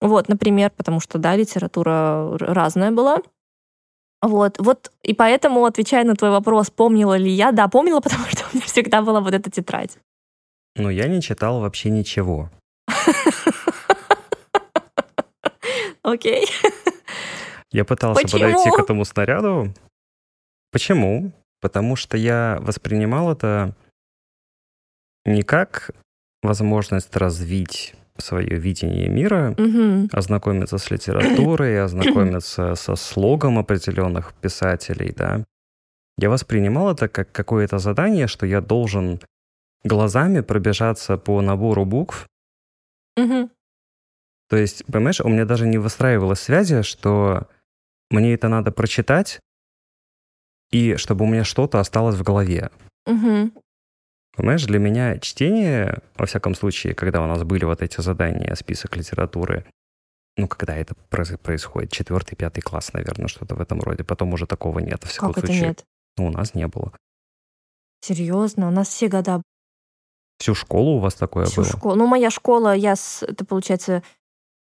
[0.00, 3.18] Вот, например, потому что, да, литература разная была.
[4.22, 8.44] Вот, вот, и поэтому, отвечая на твой вопрос, помнила ли я, да, помнила, потому что
[8.52, 9.96] у меня всегда была вот эта тетрадь.
[10.76, 12.50] Ну, я не читал вообще ничего.
[16.02, 16.46] Окей.
[17.72, 19.72] Я пытался подойти к этому снаряду.
[20.72, 21.32] Почему?
[21.60, 23.74] Потому что я воспринимал это
[25.24, 25.90] не как
[26.42, 30.08] возможность развить свое видение мира, угу.
[30.12, 35.44] ознакомиться с литературой, ознакомиться со слогом определенных писателей, да.
[36.16, 39.20] Я воспринимал это как какое-то задание, что я должен
[39.84, 42.28] глазами пробежаться по набору букв.
[43.16, 43.50] Угу.
[44.48, 47.48] То есть, понимаешь, у меня даже не выстраивалась связи, что
[48.10, 49.40] мне это надо прочитать,
[50.70, 52.70] и чтобы у меня что-то осталось в голове.
[53.06, 53.52] Угу.
[54.36, 58.96] Понимаешь, для меня чтение, во всяком случае, когда у нас были вот эти задания, список
[58.96, 59.64] литературы,
[60.36, 64.04] ну, когда это происходит, четвертый, пятый класс, наверное, что-то в этом роде.
[64.04, 65.68] Потом уже такого нет, в всяком как случае.
[65.68, 65.84] нет?
[66.16, 66.92] Ну, у нас не было.
[68.00, 68.68] Серьезно?
[68.68, 69.42] У нас все года...
[70.38, 71.70] Всю школу у вас такое Всю было?
[71.70, 71.94] школу.
[71.96, 73.22] Ну, моя школа, я с...
[73.22, 74.02] Это, получается,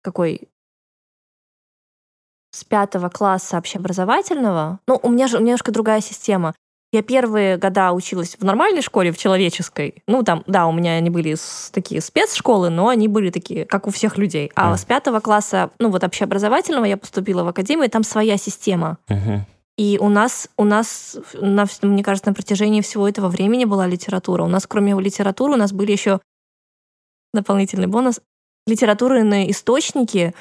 [0.03, 0.47] какой?
[2.51, 4.79] С пятого класса общеобразовательного.
[4.87, 6.53] Ну, у меня же у меня немножко другая система.
[6.95, 10.01] Я первые года училась в нормальной школе, в человеческой.
[10.07, 11.35] Ну, там, да, у меня они были
[11.73, 14.49] такие спецшколы, но они были такие, как у всех людей.
[14.55, 14.77] А mm.
[14.77, 18.97] с пятого класса, ну, вот общеобразовательного я поступила в академию, там своя система.
[19.09, 19.41] Uh-huh.
[19.77, 24.43] И у нас, у нас, на, мне кажется, на протяжении всего этого времени была литература.
[24.43, 26.21] У нас, кроме литературы, у нас были еще
[27.33, 28.21] дополнительный бонус
[28.67, 30.33] литературные источники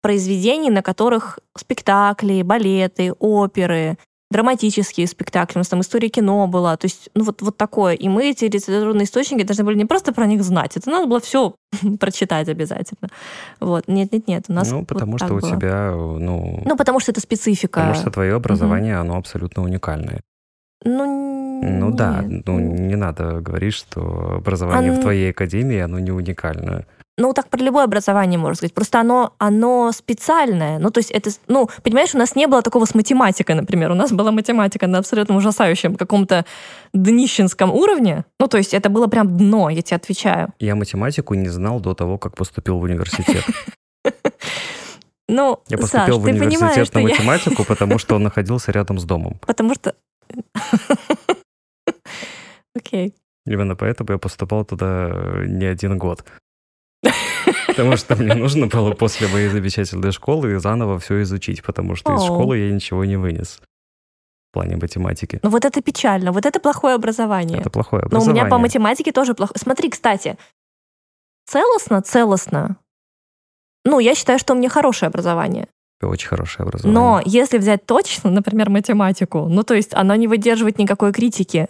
[0.00, 3.98] произведений, на которых спектакли, балеты, оперы,
[4.32, 7.94] драматические спектакли, у нас там история кино была, то есть, ну вот, вот такое.
[7.94, 11.20] И мы эти литературные источники должны были не просто про них знать, это надо было
[11.20, 11.54] все
[12.00, 13.08] прочитать обязательно.
[13.60, 15.50] Вот, нет-нет-нет, у нас Ну, потому вот что у было.
[15.50, 16.62] тебя, ну...
[16.64, 17.80] Ну, потому что это специфика.
[17.80, 19.02] Потому что твое образование, угу.
[19.02, 20.20] оно абсолютно уникальное.
[20.84, 21.96] Ну, ну нет.
[21.96, 26.86] да, ну не надо говорить, что образование а, в твоей академии, оно не уникальное.
[27.18, 28.72] Ну, так про любое образование можно сказать.
[28.74, 30.78] Просто оно, оно специальное.
[30.78, 33.90] Ну, то есть это, ну, понимаешь, у нас не было такого с математикой, например.
[33.90, 36.46] У нас была математика на абсолютно ужасающем каком-то
[36.94, 38.24] днищенском уровне.
[38.40, 40.54] Ну, то есть это было прям дно, я тебе отвечаю.
[40.58, 43.44] Я математику не знал до того, как поступил в университет.
[45.28, 49.38] Ну, я поступил Саш, в университет на математику, потому что он находился рядом с домом.
[49.46, 49.94] Потому что...
[52.76, 53.14] Окей.
[53.46, 55.10] Именно поэтому я поступал туда
[55.46, 56.24] не один год.
[57.66, 62.22] Потому что мне нужно было после моей замечательной школы заново все изучить, потому что из
[62.22, 63.60] школы я ничего не вынес
[64.50, 65.40] в плане математики.
[65.42, 67.60] Ну вот это печально, вот это плохое образование.
[67.60, 68.34] Это плохое образование.
[68.34, 69.58] Но у меня по математике тоже плохое.
[69.58, 70.36] Смотри, кстати,
[71.46, 72.76] целостно, целостно.
[73.84, 75.66] Ну, я считаю, что у меня хорошее образование.
[76.02, 76.94] Очень хорошее образование.
[76.94, 81.68] Но если взять точно, например, математику, ну, то есть она не выдерживает никакой критики.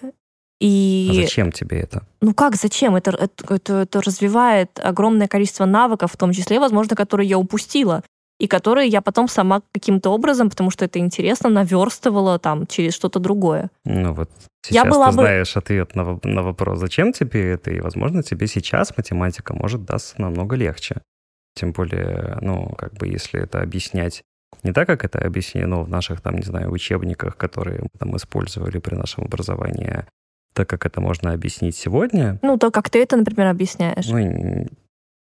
[0.63, 1.09] И...
[1.11, 2.07] А зачем тебе это?
[2.21, 2.95] Ну как, зачем?
[2.95, 8.05] Это, это, это, это развивает огромное количество навыков, в том числе, возможно, которые я упустила,
[8.39, 13.19] и которые я потом сама каким-то образом, потому что это интересно, наверстывала там через что-то
[13.19, 13.71] другое.
[13.85, 14.31] Ну вот
[14.65, 15.23] сейчас я была ты бы...
[15.23, 20.21] знаешь ответ на, на вопрос, зачем тебе это, и, возможно, тебе сейчас математика может дастся
[20.21, 21.03] намного легче.
[21.57, 24.23] Тем более, ну, как бы, если это объяснять
[24.63, 28.79] не так, как это объяснено в наших, там, не знаю, учебниках, которые мы там использовали
[28.79, 30.05] при нашем образовании,
[30.53, 32.39] так как это можно объяснить сегодня.
[32.43, 34.07] Ну, то, как ты это, например, объясняешь.
[34.09, 34.69] Ну,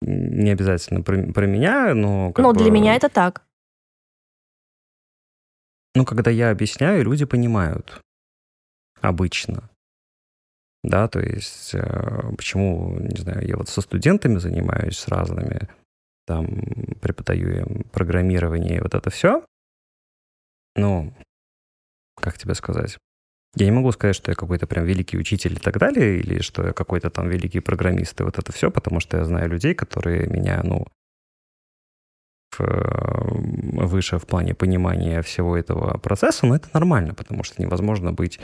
[0.02, 2.34] не обязательно про, про меня, но...
[2.34, 2.60] Как ну, бы...
[2.60, 3.44] для меня это так.
[5.96, 8.02] Ну, когда я объясняю, люди понимают.
[9.02, 9.70] Обычно.
[10.84, 15.70] Да, то есть э, почему, не знаю, я вот со студентами занимаюсь с разными,
[16.26, 16.48] там
[17.02, 19.46] преподаю им программирование и вот это все.
[20.76, 21.14] Ну,
[22.16, 22.98] как тебе сказать?
[23.56, 26.66] Я не могу сказать, что я какой-то прям великий учитель и так далее, или что
[26.66, 30.28] я какой-то там великий программист и вот это все, потому что я знаю людей, которые
[30.28, 30.88] меня, ну,
[32.60, 38.40] выше в плане понимания всего этого процесса, но это нормально, потому что невозможно быть,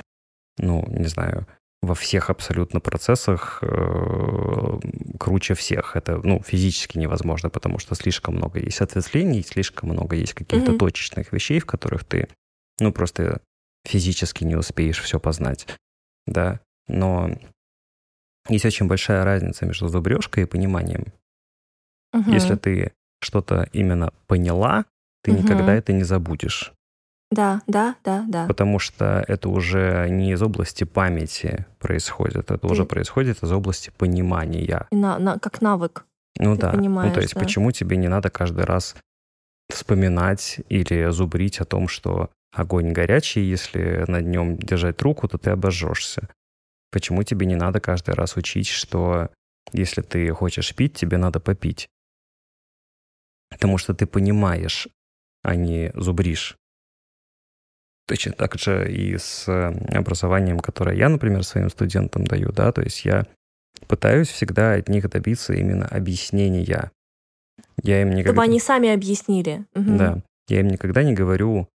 [0.57, 1.47] ну, не знаю,
[1.81, 4.79] во всех абсолютно процессах э,
[5.17, 5.95] круче всех.
[5.95, 10.77] Это, ну, физически невозможно, потому что слишком много есть ответвлений, слишком много есть каких-то mm-hmm.
[10.77, 12.27] точечных вещей, в которых ты,
[12.79, 13.41] ну, просто
[13.85, 15.67] физически не успеешь все познать,
[16.27, 16.59] да.
[16.87, 17.29] Но
[18.47, 21.07] есть очень большая разница между зубрежкой и пониманием.
[22.13, 22.31] Угу.
[22.31, 24.85] Если ты что-то именно поняла,
[25.23, 25.41] ты угу.
[25.41, 26.73] никогда это не забудешь.
[27.31, 28.47] Да, да, да, да.
[28.47, 32.67] Потому что это уже не из области памяти происходит, это ты...
[32.67, 34.87] уже происходит из области понимания.
[34.91, 36.05] на, на, как навык.
[36.39, 36.71] Ну ты да.
[36.73, 37.39] Ну то есть да.
[37.39, 38.95] почему тебе не надо каждый раз
[39.69, 45.51] вспоминать или зубрить о том, что огонь горячий, если над нем держать руку, то ты
[45.51, 46.29] обожжешься.
[46.91, 49.29] Почему тебе не надо каждый раз учить, что
[49.71, 51.87] если ты хочешь пить, тебе надо попить?
[53.49, 54.87] Потому что ты понимаешь,
[55.43, 56.57] а не зубришь.
[58.07, 63.05] Точно так же и с образованием, которое я, например, своим студентам даю, да, то есть
[63.05, 63.27] я
[63.87, 66.91] пытаюсь всегда от них добиться именно объяснения.
[67.83, 68.31] Я им никогда...
[68.31, 69.65] Чтобы они сами объяснили.
[69.75, 69.97] Угу.
[69.97, 70.23] Да.
[70.47, 71.69] Я им никогда не говорю,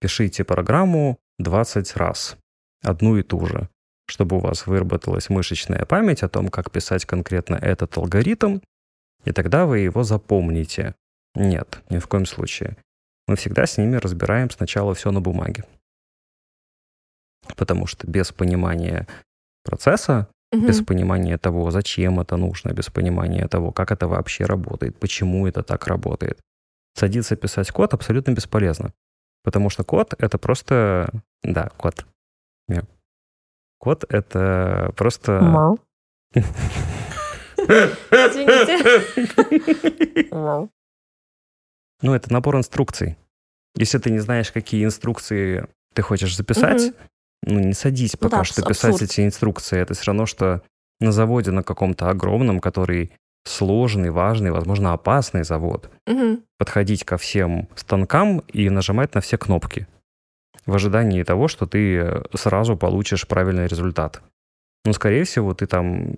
[0.00, 2.36] пишите программу 20 раз,
[2.82, 3.68] одну и ту же,
[4.06, 8.60] чтобы у вас выработалась мышечная память о том, как писать конкретно этот алгоритм,
[9.24, 10.94] и тогда вы его запомните.
[11.34, 12.76] Нет, ни в коем случае.
[13.26, 15.64] Мы всегда с ними разбираем сначала все на бумаге.
[17.56, 19.06] Потому что без понимания
[19.64, 20.66] процесса, угу.
[20.66, 25.62] без понимания того, зачем это нужно, без понимания того, как это вообще работает, почему это
[25.62, 26.40] так работает,
[26.94, 28.92] садиться писать код абсолютно бесполезно.
[29.46, 31.08] Потому что код— это просто...
[31.44, 32.04] Да, код.
[32.68, 32.84] Yeah.
[33.78, 35.40] Код— это просто...
[35.40, 35.78] Мау.
[37.56, 38.74] Извините.
[40.34, 40.68] Мау.
[42.02, 43.16] Ну, это набор инструкций.
[43.76, 46.92] Если ты не знаешь, какие инструкции ты хочешь записать,
[47.44, 48.96] ну, не садись пока да, что абсурд.
[48.96, 49.78] писать эти инструкции.
[49.78, 50.62] Это все равно, что
[50.98, 53.12] на заводе на каком-то огромном, который
[53.46, 56.40] сложный, важный, возможно, опасный завод, угу.
[56.58, 59.86] подходить ко всем станкам и нажимать на все кнопки
[60.66, 64.20] в ожидании того, что ты сразу получишь правильный результат.
[64.84, 66.16] Ну, скорее всего, ты там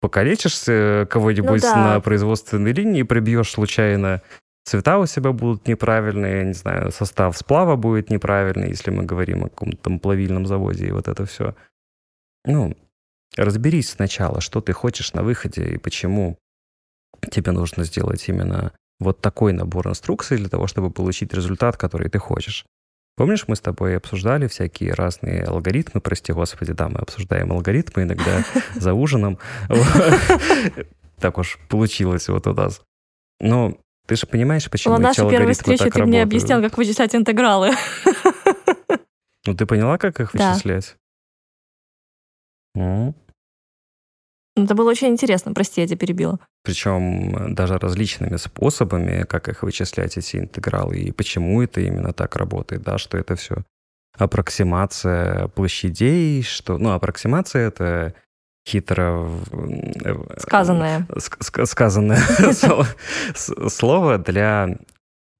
[0.00, 1.76] покалечишься кого-нибудь ну, да.
[1.76, 4.22] на производственной линии, пробьешь случайно
[4.68, 9.44] цвета у себя будут неправильные, я не знаю, состав сплава будет неправильный, если мы говорим
[9.44, 11.54] о каком-то там плавильном заводе и вот это все.
[12.44, 12.76] Ну,
[13.36, 16.38] разберись сначала, что ты хочешь на выходе и почему
[17.30, 22.18] тебе нужно сделать именно вот такой набор инструкций для того, чтобы получить результат, который ты
[22.18, 22.64] хочешь.
[23.16, 28.44] Помнишь, мы с тобой обсуждали всякие разные алгоритмы, прости господи, да, мы обсуждаем алгоритмы иногда
[28.74, 29.38] за ужином.
[31.20, 32.80] Так уж получилось вот у нас.
[33.40, 33.76] Но
[34.06, 37.72] ты же понимаешь, почему На нашей первой встрече ты мне объяснял, как вычислять интегралы.
[39.44, 40.94] Ну, ты поняла, как их вычислять?
[42.78, 43.14] Ну.
[44.56, 46.38] Это было очень интересно, прости, я тебя перебила.
[46.62, 52.82] Причем даже различными способами, как их вычислять, эти интегралы, и почему это именно так работает,
[52.82, 53.64] да, что это все
[54.16, 58.14] аппроксимация площадей, что, ну, аппроксимация— это
[58.68, 59.30] хитро...
[60.04, 61.06] Э, сказанное.
[61.64, 62.20] Сказанное
[63.34, 64.78] слово для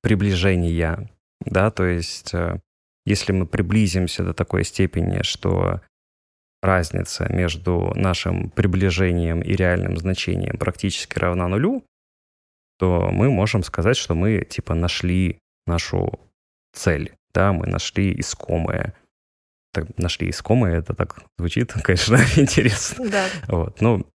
[0.03, 1.11] приближения,
[1.45, 2.61] да, то есть э,
[3.05, 5.81] если мы приблизимся до такой степени, что
[6.63, 11.85] разница между нашим приближением и реальным значением практически равна нулю,
[12.79, 16.19] то мы можем сказать, что мы типа нашли нашу
[16.73, 18.95] цель, да, мы нашли искомое
[19.73, 23.09] так, нашли искомые, это так звучит, конечно, интересно.
[23.09, 23.27] Да.
[23.49, 24.07] Вот, ну,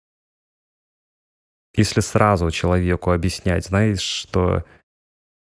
[1.76, 4.64] если сразу человеку объяснять, знаешь, что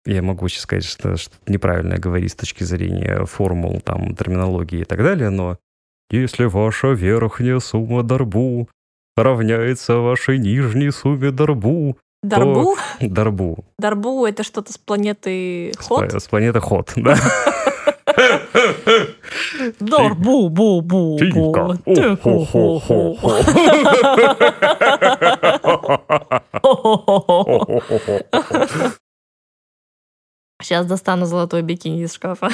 [0.06, 4.86] я могу сейчас сказать, что, что неправильно говорить с точки зрения формул, там, терминологии и
[4.86, 5.58] так далее, но
[6.10, 8.70] если ваша верхняя сумма дарбу
[9.16, 12.76] равняется вашей нижней сумме дарбу, Дарбу?
[13.00, 13.08] То...
[13.08, 13.66] Дарбу.
[13.78, 16.12] Дарбу— это что-то с планеты Ход?
[16.12, 17.16] С, с планеты Ход, да.
[19.80, 21.20] Дор, бу, бу, бу, бу.
[30.62, 32.50] Сейчас достану золотой бикини из шкафа.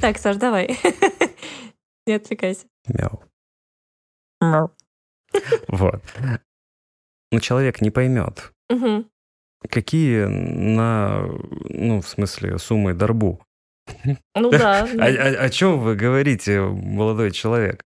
[0.00, 0.78] Так, Саш, давай.
[2.06, 2.66] Не отвлекайся.
[2.86, 3.22] Мяу.
[4.40, 4.70] Мяу.
[5.68, 6.02] Вот.
[7.30, 8.52] Но человек не поймет.
[9.68, 11.22] Какие на,
[11.68, 13.44] ну, в смысле, суммы дарбу
[14.36, 14.86] Ну да.
[14.98, 17.82] А, а- о чем вы говорите, молодой человек?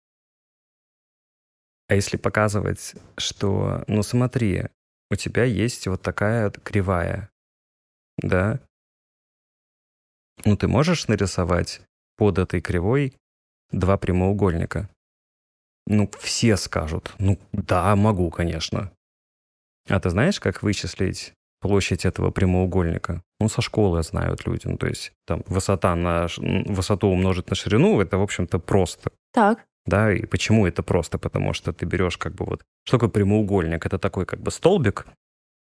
[1.89, 4.65] А если показывать, что, ну смотри,
[5.11, 7.31] у тебя есть вот такая кривая,
[8.19, 8.61] да?
[10.45, 11.81] Ну ты можешь нарисовать
[12.17, 13.15] под этой кривой
[13.71, 14.89] два прямоугольника?
[15.87, 18.91] Ну, все скажут, ну да, могу, конечно.
[19.89, 23.23] А ты знаешь, как вычислить площадь этого прямоугольника?
[23.39, 24.67] Ну, со школы знают люди.
[24.67, 29.11] Ну, то есть там высота на высоту умножить на ширину, это, в общем-то, просто.
[29.33, 31.19] Так, Да, и почему это просто?
[31.19, 32.65] Потому что ты берешь как бы вот...
[32.85, 33.87] Что такое прямоугольник?
[33.87, 35.07] Это такой как бы столбик,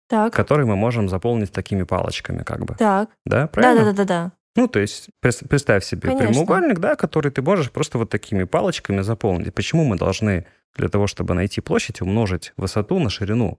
[0.08, 2.76] так, который мы можем заполнить такими палочками как бы.
[2.76, 3.10] так.
[3.26, 3.84] Да, правильно?
[3.86, 4.32] Да-да-да-да.
[4.56, 6.28] Ну, то есть представь себе Конечно.
[6.28, 9.54] прямоугольник, да, который ты можешь просто вот такими палочками заполнить.
[9.54, 10.45] Почему мы должны
[10.76, 13.58] для того, чтобы найти площадь, умножить высоту на ширину?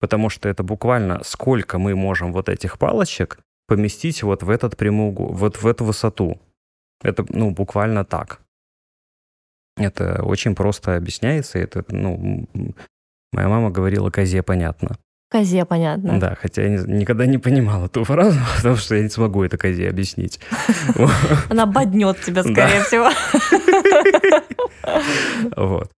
[0.00, 5.32] Потому что это буквально сколько мы можем вот этих палочек поместить вот в этот прямоугол,
[5.32, 6.40] вот в эту высоту.
[7.02, 8.40] Это, ну, буквально так.
[9.76, 11.58] Это очень просто объясняется.
[11.58, 12.48] Это, ну,
[13.32, 14.96] моя мама говорила, козе понятно.
[15.28, 16.20] Козе, понятно.
[16.20, 19.58] Да, хотя я не- никогда не понимал эту фразу, потому что я не смогу это
[19.58, 20.38] козе объяснить.
[21.50, 23.10] Она боднет тебя, скорее всего.
[25.56, 25.90] Вот.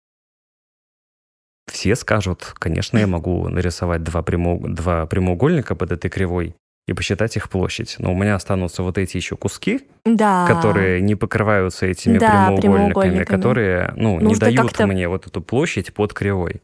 [1.71, 6.55] Все скажут, конечно, я могу нарисовать два, прямоуг- два прямоугольника под этой кривой
[6.87, 7.97] и посчитать их площадь.
[7.99, 10.47] Но у меня останутся вот эти еще куски, Да.
[10.47, 13.25] которые не покрываются этими Да, прямоугольниками, прямоугольниками.
[13.25, 16.63] которые, ну, не Нужно дают как-то- мне вот эту площадь под кривой.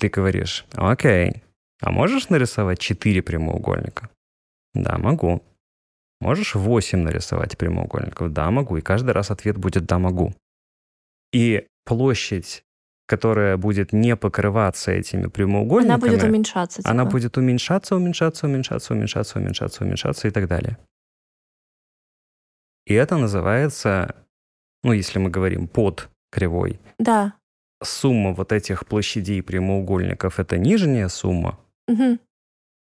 [0.00, 1.42] Ты говоришь, окей,
[1.82, 4.08] а можешь нарисовать четыре прямоугольника?
[4.74, 5.42] Да, могу.
[6.20, 8.32] Можешь восемь нарисовать прямоугольников?
[8.32, 8.76] Да, могу.
[8.76, 10.32] И каждый раз ответ будет «да, могу».
[11.32, 12.62] И площадь,
[13.06, 16.82] которая будет не покрываться этими прямоугольниками, Она будет уменьшаться.
[16.84, 17.10] она типа.
[17.10, 20.78] будет уменьшаться, уменьшаться, уменьшаться, уменьшаться, уменьшаться, уменьшаться и так далее.
[22.86, 24.14] И это называется,
[24.82, 27.34] ну, если мы говорим под кривой, Да.
[27.82, 31.58] сумма вот этих площадей прямоугольников– это нижняя сумма,
[31.88, 32.18] Мгм.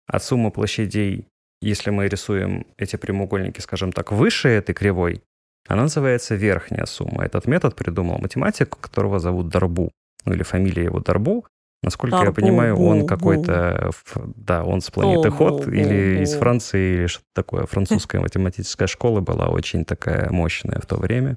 [0.08, 1.26] а сумма площадей,
[1.60, 5.22] если мы рисуем эти прямоугольники, скажем так, выше этой кривой,
[5.68, 7.24] она называется верхняя сумма.
[7.24, 9.90] Этот метод придумал математик, которого зовут Дарбу,
[10.24, 11.44] ну или фамилия его Дарбу.
[11.82, 16.22] Насколько я Дарбу, понимаю, он бу, какой-то, ф- да, он с планеты Ход или бу,
[16.22, 16.34] из.
[16.34, 17.66] Франции, или что-то такое.
[17.66, 21.36] Французская математическая школа была очень такая мощная в то время.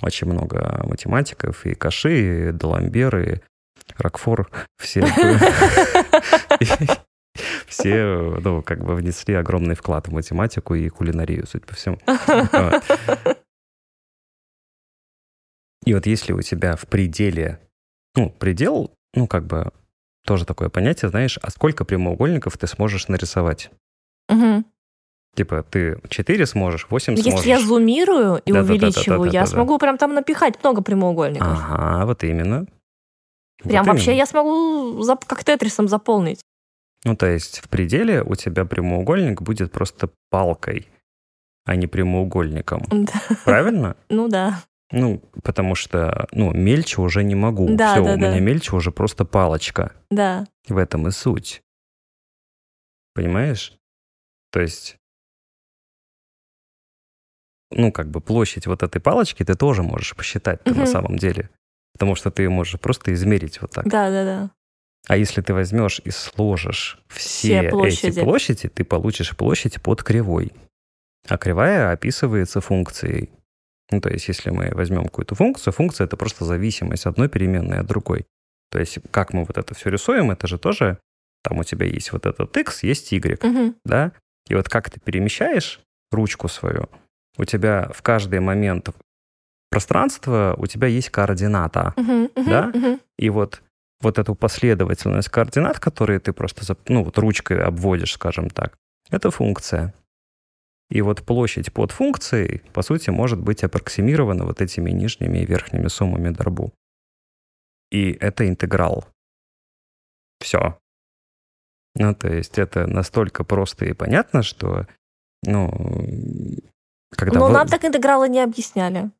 [0.00, 3.40] Очень много математиков, и Каши, и Даламбер, и
[3.98, 5.00] Рокфор, все,
[7.66, 11.98] все, ну, как бы внесли огромный вклад в математику и кулинарию, судя по всему.
[15.84, 17.60] И вот если у тебя в пределе,
[18.16, 19.70] ну, предел, ну, как бы
[20.24, 23.70] тоже такое понятие, знаешь, а сколько прямоугольников ты сможешь нарисовать?
[24.28, 24.64] Мгм.
[25.36, 27.46] Типа, ты 4 сможешь, 8 Если сможешь.
[27.46, 29.46] я зумирую и увеличиваю, я Да-да-да-да-да-да-да.
[29.46, 31.46] смогу прям там напихать много прямоугольников.
[31.46, 32.66] Ага, вот именно.
[33.68, 34.18] Прям Вот вообще именно.
[34.18, 36.40] я смогу зап- как тетрисом заполнить.
[37.04, 40.88] Ну, то есть в пределе у тебя прямоугольник будет просто палкой,
[41.64, 42.82] а не прямоугольником.
[42.90, 43.12] Да.
[43.44, 43.96] Правильно?
[44.08, 44.62] Ну да.
[44.92, 47.66] Ну, потому что, ну, мельче уже не могу.
[47.74, 48.38] Да, Все, да, у меня да.
[48.38, 49.92] мельче уже просто палочка.
[50.10, 50.46] Да.
[50.68, 51.60] В этом и суть.
[53.14, 53.72] Понимаешь?
[54.52, 54.96] То есть,
[57.70, 60.86] ну, как бы площадь вот этой палочки ты тоже можешь посчитать на Мгм.
[60.86, 61.50] самом деле.
[61.96, 63.88] Потому что ты можешь просто измерить вот так.
[63.88, 64.50] Да, да, да.
[65.08, 68.20] А если ты возьмешь и сложишь все, Все эти площади.
[68.22, 70.52] площади, ты получишь площадь под кривой.
[71.26, 73.30] А кривая описывается функцией.
[73.90, 77.86] Ну, то есть, если мы возьмем какую-то функцию, функция— это просто зависимость одной переменной от
[77.86, 78.26] другой.
[78.70, 80.98] То есть, как мы вот это все рисуем, это же тоже,
[81.42, 83.76] там у тебя есть вот этот x, есть y, Мгм.
[83.84, 84.12] да?
[84.48, 86.88] И вот как ты перемещаешь ручку свою,
[87.38, 88.90] у тебя в каждый момент
[89.70, 91.94] пространства у тебя есть координата.
[91.96, 92.30] Мгм.
[92.36, 92.50] Мгм.
[92.50, 92.66] Да?
[92.68, 93.00] Мгм.
[93.18, 93.62] И вот,
[94.00, 98.76] вот эту последовательность координат, которые ты просто ну, вот ручкой обводишь, скажем так,
[99.10, 99.94] это функция.
[100.90, 105.88] И вот площадь под функцией, по сути, может быть аппроксимирована вот этими нижними и верхними
[105.88, 106.72] суммами дробу.
[107.90, 109.04] И это интеграл.
[110.40, 110.78] Все.
[111.96, 114.86] Ну, то есть это настолько просто и понятно, что,
[115.42, 115.70] ну,
[117.10, 117.40] когда...
[117.40, 119.10] Но вы- нам так интегралы не объясняли.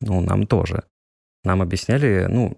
[0.00, 0.84] Ну, нам тоже.
[1.44, 2.56] Нам объясняли, ну...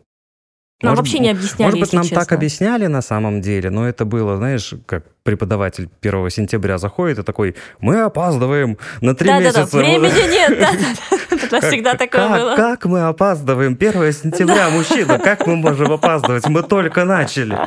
[0.82, 2.20] Нам может вообще не объясняли, Может быть, нам честно.
[2.20, 7.22] так объясняли на самом деле, но это было, знаешь, как преподаватель 1 сентября заходит и
[7.22, 9.76] такой, мы опаздываем на три Да-да-да, месяца.
[9.76, 10.58] времени нет.
[10.58, 11.36] да-да-да.
[11.58, 12.56] Это всегда такое как, было.
[12.56, 13.72] Как мы опаздываем?
[13.78, 16.48] 1 сентября, мужчина, как мы можем опаздывать?
[16.48, 17.58] Мы только начали.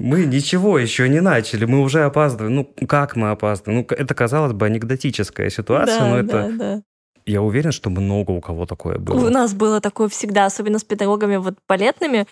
[0.00, 2.56] Мы ничего еще не начали, мы уже опаздываем.
[2.56, 3.86] Ну, как мы опаздываем?
[3.88, 6.32] Ну, это, казалось бы, анекдотическая ситуация, Да, но это...
[6.32, 6.82] да, да.
[7.26, 9.26] Я уверен, что много у кого такое было.
[9.26, 12.26] У нас было такое всегда, особенно с педагогами вот балетными.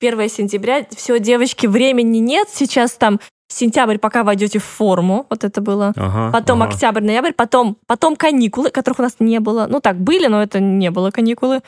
[0.00, 3.18] 1 сентября, все, девочки, времени нет, сейчас там
[3.48, 5.92] сентябрь, пока войдете в форму, вот это было.
[5.96, 6.72] Ага, Потом ага.
[6.72, 9.66] октябрь, ноябрь, потом, потом каникулы, которых у нас не было.
[9.68, 11.62] Ну так, были, но это не было каникулы.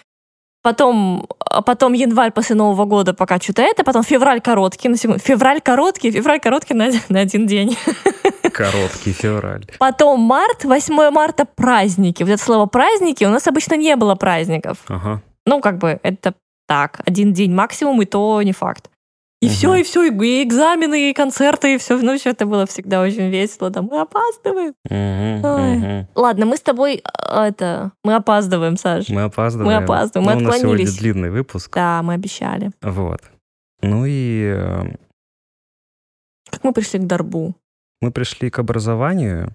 [0.62, 3.84] Потом, а потом январь после Нового года, пока что-то это.
[3.84, 5.20] Потом февраль короткий, на секунду.
[5.20, 7.76] Февраль короткий, февраль короткий на, на один день.
[8.59, 9.64] Короткий февраль.
[9.78, 12.22] Потом март, 8 марта праздники.
[12.24, 14.78] Вот это слово праздники, у нас обычно не было праздников.
[14.89, 15.22] Ага.
[15.47, 16.35] Ну, как бы, это
[16.66, 18.90] так, один день максимум, и то не факт.
[19.40, 19.55] И Мгм.
[19.55, 21.97] все, и все, и экзамены, и концерты, и все.
[21.97, 23.70] Ну, все это было всегда очень весело.
[23.70, 24.74] Там мы опаздываем.
[24.90, 25.76] Ой.
[25.76, 26.09] мгм.
[26.16, 26.97] Ладно, мы с тобой
[27.30, 27.93] э, это.
[28.02, 29.09] Мы опаздываем, Саш.
[29.09, 29.68] Мы опаздываем.
[29.78, 30.98] Мы опаздываем, мы Ну, у нас сегодня отклонились.
[30.98, 31.72] длинный выпуск.
[31.72, 32.72] Да, мы обещали.
[32.82, 33.20] Вот.
[33.82, 34.97] Ну и э,
[36.51, 37.55] Как мы пришли к Дарбу?
[38.00, 39.54] Мы пришли к образованию.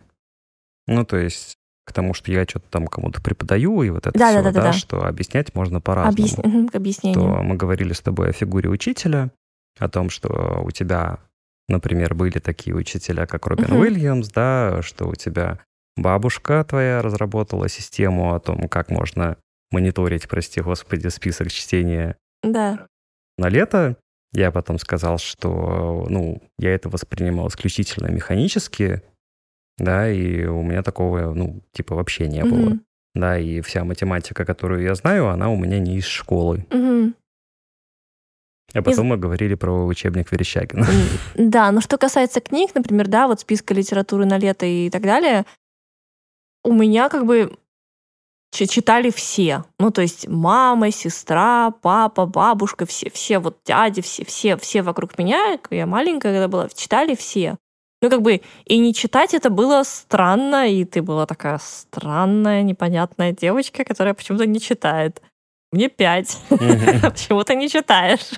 [0.87, 1.55] Ну, то есть
[1.85, 4.51] к тому, что я что-то там кому-то преподаю, и вот это Да, все, да, да,
[4.51, 4.73] да, да.
[4.73, 6.27] что объяснять можно по-разному.
[6.43, 9.31] Мгм, к То мы говорили с тобой о фигуре учителя,
[9.79, 11.19] о том, что у тебя,
[11.67, 13.79] например, были такие учителя, как Робин Мгм.
[13.79, 15.59] Уильямс, да, что у тебя
[15.97, 19.37] бабушка твоя разработала систему о том, как можно
[19.71, 22.87] мониторить, прости господи, список чтения Да.
[23.37, 23.97] на лето.
[24.34, 29.01] Я потом сказал, что, ну, я это воспринимал исключительно механически,
[29.77, 32.69] да, и у меня такого, ну, типа вообще не было.
[32.69, 32.81] Мгм,
[33.15, 36.65] Да, и вся математика, которую я знаю, она у меня не из школы.
[36.72, 37.15] мгм.
[38.73, 40.88] А потом мы говорили про учебник Верещагина.
[41.35, 45.45] Да, но что касается книг, например, да, вот списка литературы на лето и так далее,
[46.64, 47.55] у меня как бы
[48.53, 49.63] читали все.
[49.80, 55.17] Ну, то есть мама, сестра, папа, бабушка, все, все вот дяди, все, все, все вокруг
[55.17, 57.57] меня, я маленькая когда была, читали все.
[58.01, 63.31] Ну, как бы, и не читать это было странно, и ты была такая странная, непонятная
[63.31, 65.21] девочка, которая почему-то не читает.
[65.71, 66.38] Мне пять.
[66.49, 68.30] Почему ты не читаешь?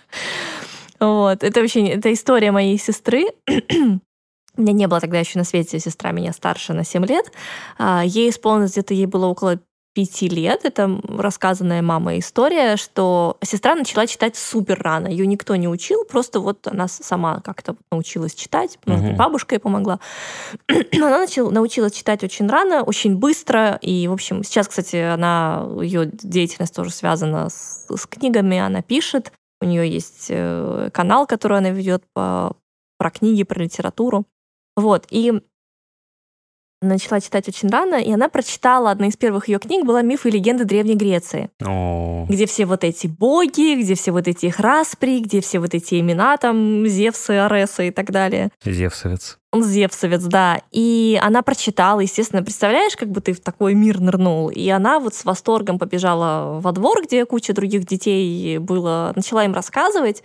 [1.00, 1.44] Вот.
[1.44, 3.26] Это вообще это история моей сестры.
[3.48, 7.30] У меня не было тогда еще на свете сестра меня старше на 7 лет.
[7.78, 9.60] А, Ей исполнилось где-то, ей было около
[9.96, 10.66] пяти лет.
[10.66, 15.08] Это рассказанная мамой история, что сестра начала читать супер рано.
[15.08, 18.78] Ее никто не учил, просто вот она сама как-то научилась читать.
[18.86, 20.02] Может быть, бабушка ей помогла.
[20.68, 23.80] Она начала, научилась читать очень рано, очень быстро.
[23.82, 28.58] И, в общем, сейчас, кстати, она, ее деятельность тоже связана с, с книгами.
[28.58, 29.32] Она пишет.
[29.62, 32.58] У нее есть э, канал, который она ведет по,
[32.98, 34.26] про книги, про литературу.
[34.76, 35.08] Вот.
[35.10, 35.42] И
[36.86, 40.32] начала читать очень рано, и она прочитала, одна из первых ее книг была «Мифы и
[40.32, 45.20] легенды Древней Греции», О, где все вот эти боги, где все вот эти их распри,
[45.20, 48.50] где все вот эти имена, там, Зевсы, Аресы и так далее.
[48.64, 49.38] Зевсовец.
[49.56, 50.62] Он Зевсовец, да.
[50.72, 54.50] И она прочитала, естественно, представляешь, как бы ты в такой мир нырнул.
[54.50, 59.54] И она вот с восторгом побежала во двор, где куча других детей было, начала им
[59.54, 60.24] рассказывать.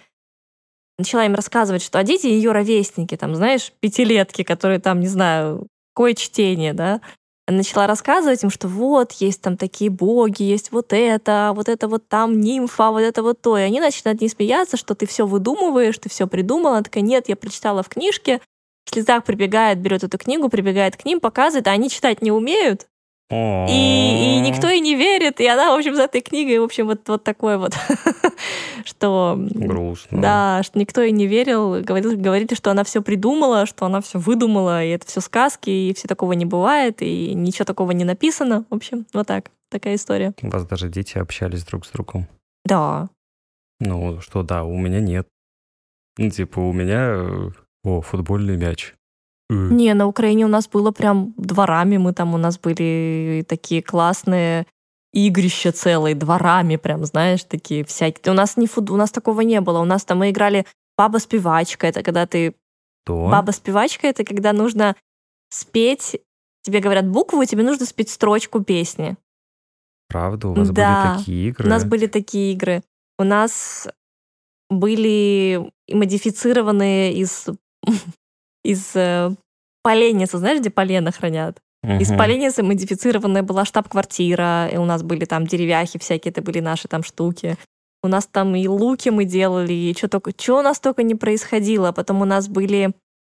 [0.99, 5.67] Начала им рассказывать, что а дети ее ровесники, там, знаешь, пятилетки, которые там, не знаю,
[5.93, 7.01] какое чтение, да.
[7.47, 12.07] Начала рассказывать им, что вот, есть там такие боги, есть вот это, вот это вот
[12.09, 13.59] там нимфа, вот это вот то.
[13.59, 16.75] И они начали над смеяться, что ты все выдумываешь, ты все придумала.
[16.75, 18.41] Она такая, нет, я прочитала в книжке,
[18.85, 22.87] в слезах прибегает, берет эту книгу, прибегает к ним, показывает, а они читать не умеют,
[23.31, 23.67] О.
[23.69, 26.87] и, и никто ей не верит, и она, в общем, за этой книгой, в общем,
[26.87, 27.75] вот, вот такое вот,
[28.85, 29.37] что...
[29.39, 30.21] Грустно.
[30.21, 34.19] Да, что никто ей не верил, говорили, говорили, что она все придумала, что она все
[34.19, 38.65] выдумала, и это все сказки, и все такого не бывает, и ничего такого не написано.
[38.69, 40.35] В общем, вот так, такая история.
[40.43, 42.27] У вас даже дети общались друг с другом.
[42.65, 43.11] Да.
[43.79, 45.29] Ну, что да, у меня нет.
[46.19, 47.15] Ну, типа, у меня...
[47.15, 47.51] э,
[47.85, 48.95] О, футбольный мяч.
[49.51, 53.83] Э, Не, на Украине у нас было прям дворами, мы там у нас были такие
[53.83, 54.67] классные
[55.13, 58.33] игрища целые, дворами прям, знаешь, такие всякие.
[58.33, 58.91] У нас не фут...
[58.91, 59.81] у нас такого не было.
[59.81, 60.67] У нас там мы играли
[60.97, 61.89] баба-спевачка.
[61.89, 62.55] Это когда ты...
[63.05, 63.29] То?
[63.29, 64.95] Баба-спевачка— это когда нужно
[65.51, 66.21] спеть...
[66.63, 69.17] Тебе говорят букву, и тебе нужно спеть строчку песни.
[70.09, 71.15] Правда, у вас Да.
[71.15, 71.67] были такие игры?
[71.67, 72.83] У нас были такие игры.
[73.19, 73.89] У нас
[74.69, 77.49] были модифицированные из,
[78.65, 79.31] из э,
[79.83, 81.59] поленницы, знаешь, где полено хранят?
[81.83, 82.19] Из Мгм.
[82.19, 87.03] поленницы модифицированная была штаб-квартира, и у нас были там деревяхи всякие, это были наши там
[87.03, 87.57] штуки.
[88.03, 91.15] У нас там и луки мы делали, и что только, что у нас только не
[91.15, 91.93] происходило.
[91.93, 92.93] Потом у нас были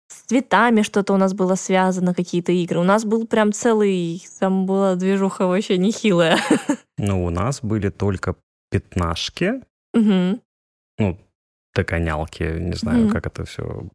[0.08, 2.80] с цветами что-то у нас было связано, какие-то игры.
[2.80, 6.38] У нас был прям целый, там была движуха вообще нехилая.
[6.98, 8.36] Ну, у нас были только
[8.72, 9.62] пятнашки.
[9.94, 10.40] Мгм.
[10.98, 11.18] Ну,
[11.76, 13.10] догонялки, не знаю, Мгм.
[13.10, 13.90] как это все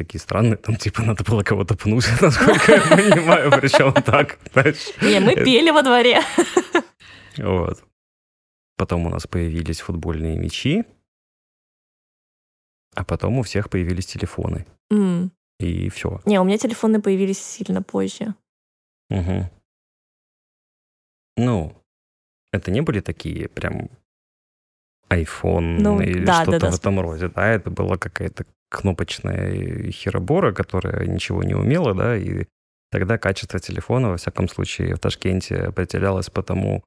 [0.00, 4.38] такие странные, там типа надо было кого-то пнуть, насколько я понимаю, причем так.
[5.02, 6.20] Не, мы пели во дворе.
[7.36, 7.84] Вот.
[8.76, 10.84] Потом у нас появились футбольные мячи,
[12.94, 14.66] а потом у всех появились телефоны.
[15.58, 16.20] И все.
[16.24, 18.34] Не, у меня телефоны появились сильно позже.
[21.36, 21.76] Ну,
[22.52, 23.90] это не были такие прям
[25.10, 26.70] iPhone Ну, или да, да, что-то да.
[26.70, 32.44] в этом роде, да, это была какая-то кнопочная херобора, которая ничего не умела, да, и
[32.90, 36.82] тогда качество телефона, во всяком случае, в Ташкенте определялось по тому,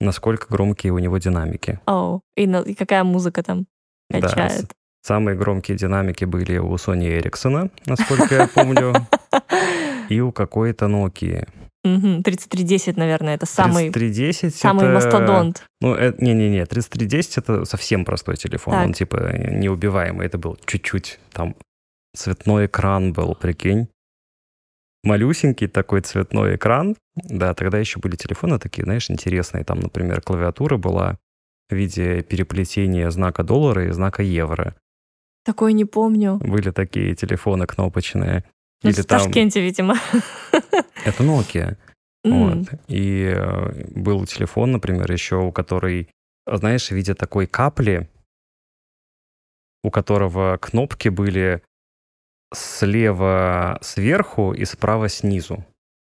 [0.00, 1.80] насколько громкие у него динамики.
[1.86, 3.66] О, и, на- и какая музыка там
[4.10, 4.66] Да, качает.
[5.02, 8.94] Самые громкие динамики были у Sony Ericsson, насколько я помню,
[10.08, 11.48] и у какой-то Nokia.
[11.84, 15.64] Мгм, 3310, наверное, это самый, 3310 самый это- мастодонт.
[15.80, 18.74] Ну, э, не-не-не, 3310 это совсем простой телефон.
[18.74, 18.86] Так.
[18.86, 20.26] Он типа неубиваемый.
[20.26, 21.54] Это был чуть-чуть там
[22.16, 23.88] цветной экран был, прикинь.
[25.04, 26.96] Малюсенький такой цветной экран.
[27.14, 29.64] Да, тогда еще были телефоны такие, знаешь, интересные.
[29.64, 31.16] Там, например, клавиатура была
[31.70, 34.74] в виде переплетения знака доллара и знака евро.
[35.44, 36.38] Такой не помню.
[36.42, 38.44] Были такие телефоны кнопочные.
[38.82, 39.20] Ну, Или в там...
[39.20, 39.96] Ташкенте, видимо.
[41.04, 41.76] Это Nokia.
[42.24, 42.68] М, Вот.
[42.88, 46.08] И э, был телефон, например, еще, у которой,
[46.46, 48.08] знаешь, в виде такой капли,
[49.82, 51.62] у которого кнопки были
[52.54, 55.64] слева сверху и справа снизу,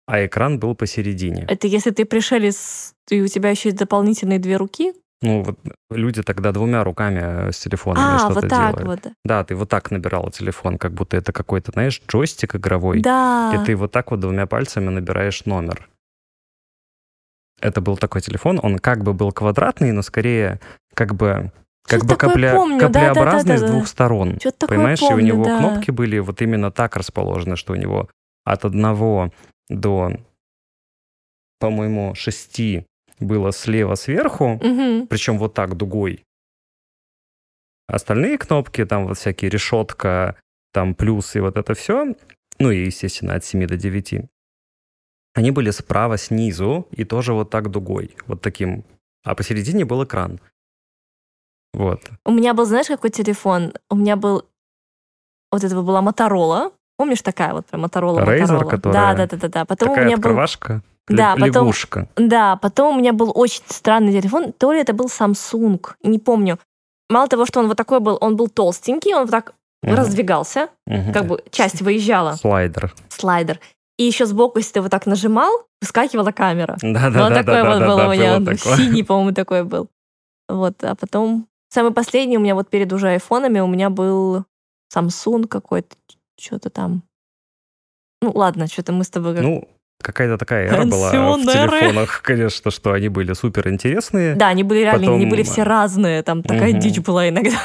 [0.06, 1.46] а экран был посередине.
[1.50, 4.94] Это если ты пришелец, и у тебя еще есть дополнительные две руки?
[5.22, 5.58] Ну, вот
[5.90, 8.86] люди тогда двумя руками с телефонами А, что-то вот так делали.
[8.86, 9.14] вот.
[9.26, 13.02] Да, ты вот так набирал телефон, как будто это какой-то, знаешь, джойстик игровой.
[13.02, 13.52] Да.
[13.56, 15.90] И ты вот так вот двумя пальцами набираешь номер.
[17.60, 20.60] Это был такой телефон, он как бы был квадратный, но скорее
[20.94, 21.52] как бы
[21.88, 24.38] как бы капля, помню, каплеобразный с двух сторон.
[24.40, 25.58] Что-то Понимаешь, помню, и у него да.
[25.58, 28.10] кнопки были вот именно так расположены, что у него
[28.44, 29.32] от одного
[29.70, 30.12] до,
[31.60, 32.86] по-моему, шести
[33.20, 35.08] было слева сверху, Мгм.
[35.08, 36.24] причем вот так дугой.
[37.88, 40.36] Остальные кнопки, там вот всякие решетка,
[40.74, 42.16] там плюс и вот это все,
[42.60, 44.30] ну и, естественно, от 7 до 9,
[45.36, 48.84] они были справа снизу и тоже вот так дугой, вот таким.
[49.24, 50.40] А посередине был экран.
[51.74, 52.10] Вот.
[52.26, 53.74] У меня был, знаешь, какой телефон?
[53.90, 54.46] У меня был...
[55.52, 56.72] Вот этого была Моторола.
[56.98, 58.22] Помнишь, такая вот прям Моторола?
[58.22, 59.66] Razer, которая Да, да, да, да, да.
[59.66, 60.34] Потом у Такая меня был...
[61.08, 62.08] Да, ле- потом- лягушка.
[62.16, 64.52] Да, потом у меня был очень странный телефон.
[64.54, 66.60] То ли это был Samsung, не помню.
[67.10, 69.54] Мало того, что он вот такой был, он был толстенький, он вот так
[69.84, 69.96] Мгм.
[69.96, 71.14] раздвигался, Мгм.
[71.14, 72.94] как бы часть выезжала, Слайдер.
[73.10, 73.60] слайдер.
[73.98, 75.52] И еще сбоку, если ты вот так нажимал,
[75.82, 76.78] выскакивала камера.
[76.82, 78.40] Да, вот да, да, такой да, вот да, был да, у меня.
[78.40, 78.56] такое.
[78.78, 79.88] Синий, по-моему, такой был.
[80.50, 81.48] Вот, а потом...
[81.70, 84.46] Самый последний у меня вот перед уже айфонами у меня был
[84.96, 85.96] Samsung какой-то,
[86.40, 87.04] что-то там.
[88.22, 89.34] Ну, ладно, что-то мы с тобой...
[89.36, 89.68] как- Ну,
[90.02, 94.36] какая-то такая эра была в телефонах, конечно, что они были супер интересные.
[94.36, 96.80] Да, они были реально, они потом- были все разные, там такая Мгм.
[96.80, 97.58] дичь была иногда.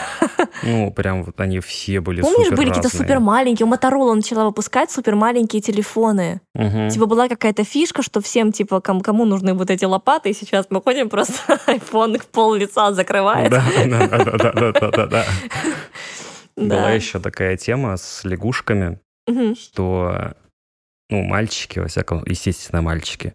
[0.64, 4.44] Ну, прям вот они все были Помнишь, супер были какие-то супер маленькие, у Моторола начала
[4.44, 6.40] выпускать супер маленькие телефоны.
[6.54, 6.88] Мгм.
[6.88, 10.66] Типа была какая-то фишка, что всем, типа, кому, кому нужны вот эти лопаты, и сейчас
[10.70, 11.34] мы ходим, просто
[11.66, 13.50] iPhone их пол лица закрывает.
[13.50, 15.24] Да, да, да, да, да, да, да.
[16.56, 18.98] Была еще такая тема с лягушками,
[19.58, 20.32] что,
[21.12, 23.34] ну, мальчики, во всяком, естественно, мальчики,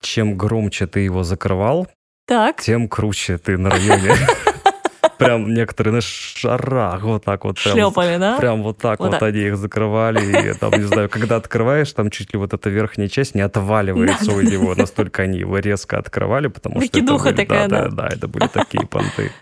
[0.00, 1.88] чем громче ты его закрывал,
[2.26, 2.62] Так.
[2.62, 4.14] тем круче ты на районе.
[5.18, 7.62] Прям некоторые на шарах вот так вот.
[7.62, 8.38] прям Шлепали, да?
[8.38, 9.22] Прям вот так Вот вот так.
[9.22, 10.50] они их закрывали.
[10.50, 14.32] И там, не знаю, когда открываешь, там чуть ли вот эта верхняя часть не отваливается
[14.32, 14.74] у него.
[14.74, 16.80] Настолько они его резко открывали, потому что...
[16.80, 17.88] Выкидуха такая, да.
[17.88, 19.32] Да, да, это были такие понты.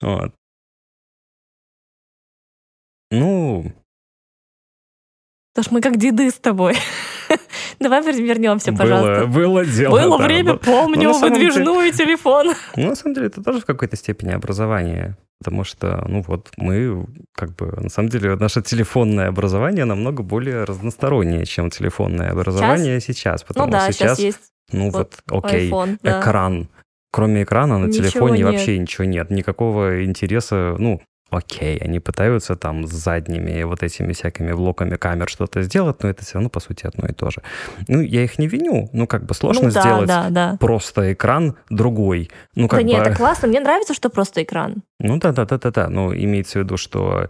[0.00, 0.34] Вот.
[3.12, 3.72] Ну,
[5.56, 6.74] Потому что мы как деды с тобой.
[7.80, 9.26] Давай вернемся, было, пожалуйста.
[9.26, 9.90] было дело.
[9.98, 10.58] Было да, время, да.
[10.58, 12.52] помню, Ну, самом деле- выдвижную телефон.
[12.76, 15.16] Ну, на самом деле, это тоже в какой-то степени образование.
[15.42, 20.64] Потому что, ну вот, мы, как бы, на самом деле, наше телефонное образование намного более
[20.64, 23.40] разностороннее, чем телефонное образование сейчас.
[23.40, 25.98] Ну потому да, сейчас, сейчас есть ну вот вот, окей, iPhone.
[26.02, 26.20] да.
[26.20, 26.68] экран.
[27.10, 28.46] Кроме экрана на Ничего телефоне нет.
[28.46, 29.30] вообще ничего нет.
[29.30, 31.00] Никакого интереса, ну,
[31.30, 36.24] окей, они пытаются там с задними вот этими всякими блоками камер что-то сделать, но это
[36.24, 37.42] все равно, по сути, одно и то же.
[37.88, 40.56] Ну, я их не виню, ну, как бы сложно Ну да, сделать да, да.
[40.60, 42.30] просто экран другой.
[42.54, 42.90] Ну, как Да бы...
[42.90, 43.48] нет, это классно.
[43.48, 44.82] Мне нравится, что просто экран.
[45.00, 45.88] Ну да, да, да, да, да.
[45.88, 47.28] Ну, имеется в виду, что,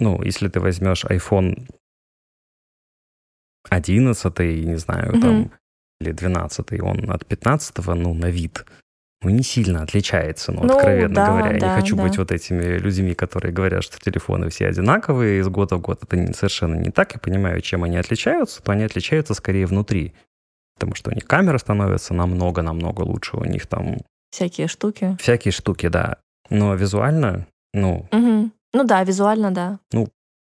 [0.00, 1.66] ну, если ты возьмешь iPhone
[3.68, 5.20] 11, не знаю, Мгм.
[5.20, 5.50] там,
[6.00, 8.64] или 12, он от 15, ну, на вид
[9.30, 11.52] ну, не сильно отличается, ну, Ну, откровенно да, говоря.
[11.54, 12.02] Я да, не хочу да.
[12.04, 16.02] быть вот этими людьми, которые говорят, что телефоны все одинаковые из года в год.
[16.02, 17.12] Это не- совершенно не так.
[17.14, 20.12] Я понимаю, чем они отличаются, то они отличаются скорее внутри.
[20.74, 23.96] Потому что у них камера становится намного-намного лучше, у них там
[24.30, 25.16] Всякие штуки.
[25.20, 26.18] всякие штуки, да.
[26.50, 28.52] Но визуально, ну, Мгм.
[28.74, 29.78] Ну да, визуально, да.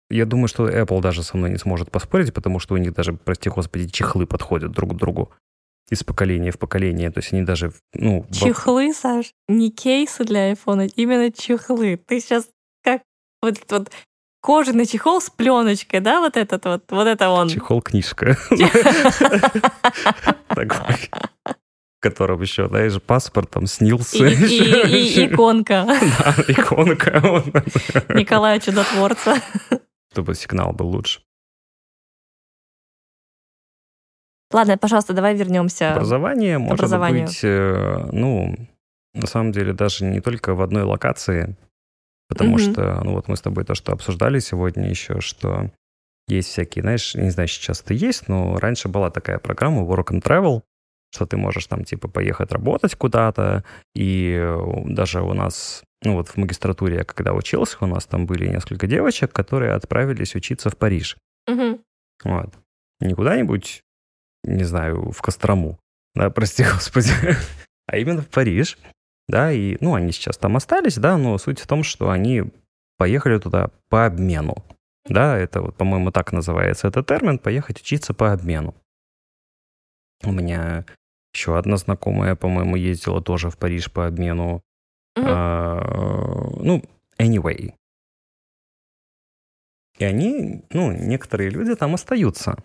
[0.09, 3.13] я думаю, что Apple даже со мной не сможет поспорить, потому что у них даже,
[3.13, 5.31] прости господи, чехлы подходят друг к другу
[5.89, 7.11] из поколения в поколение.
[7.11, 8.25] То есть они даже, ну...
[8.31, 11.97] Чехлы, Саш, не кейсы для айфона, именно чехлы.
[11.97, 12.47] Ты сейчас
[12.83, 13.01] как
[13.41, 13.91] вот этот вот
[14.41, 17.49] кожаный чехол с пленочкой, да, вот этот вот, вот это он.
[17.49, 18.37] Чехол-книжка.
[21.99, 24.27] Котором еще, знаешь, паспорт там снился.
[24.27, 27.43] и иконка Да, иконка.
[28.13, 29.41] Николая Чудотворца.
[30.11, 31.21] Чтобы сигнал был лучше.
[34.51, 35.93] Ладно, пожалуйста, давай вернемся.
[35.93, 37.27] Образование может образованию.
[37.27, 38.55] быть, э, ну,
[39.13, 41.57] на самом деле, даже не только в одной локации,
[42.29, 42.59] потому Мгм.
[42.59, 45.71] что, ну вот мы с тобой то, что обсуждали сегодня еще, что
[46.29, 50.21] есть всякие, знаешь, не знаю, сейчас это есть, но раньше была такая программа Work and
[50.21, 50.61] Travel,
[51.13, 53.63] что ты можешь там типа поехать работать куда-то,
[53.95, 58.25] и э, даже у нас, ну вот в магистратуре я когда учился, у нас там
[58.25, 61.17] были несколько девочек, которые отправились учиться в Париж.
[61.47, 61.79] Мгм.
[62.23, 62.53] Вот.
[62.99, 63.81] Не куда-нибудь,
[64.47, 65.79] не знаю, в Кострому,
[66.15, 67.11] да, прости господи,
[67.85, 68.77] а именно в Париж,
[69.27, 72.43] да, и, ну, они сейчас там остались, да, но суть в том, что они
[72.97, 74.63] поехали туда по обмену,
[75.05, 78.73] да, это вот, по-моему, так называется этот термин, поехать учиться по обмену.
[80.23, 80.85] У меня
[81.33, 84.63] еще одна знакомая, по-моему, ездила тоже в Париж по обмену.
[85.15, 85.25] Мгм.
[85.27, 86.83] А, ну,
[87.19, 87.73] anyway.
[89.99, 92.57] И они, ну, некоторые люди там остаются.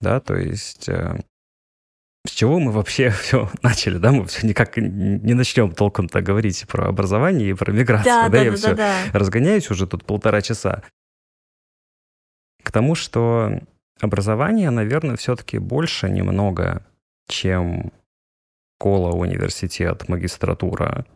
[0.00, 1.18] Да, то есть э,
[2.26, 4.12] с чего мы вообще все начали, да?
[4.12, 8.04] Мы все никак не начнем толком-то говорить про образование и про миграцию.
[8.04, 9.18] Да, да, я да, все да, да.
[9.18, 10.82] разгоняюсь уже тут полтора часа.
[12.62, 13.60] К тому, что
[14.00, 16.86] образование, наверное, все-таки больше немного,
[17.28, 17.92] чем
[18.78, 21.06] школа, университет, магистратура.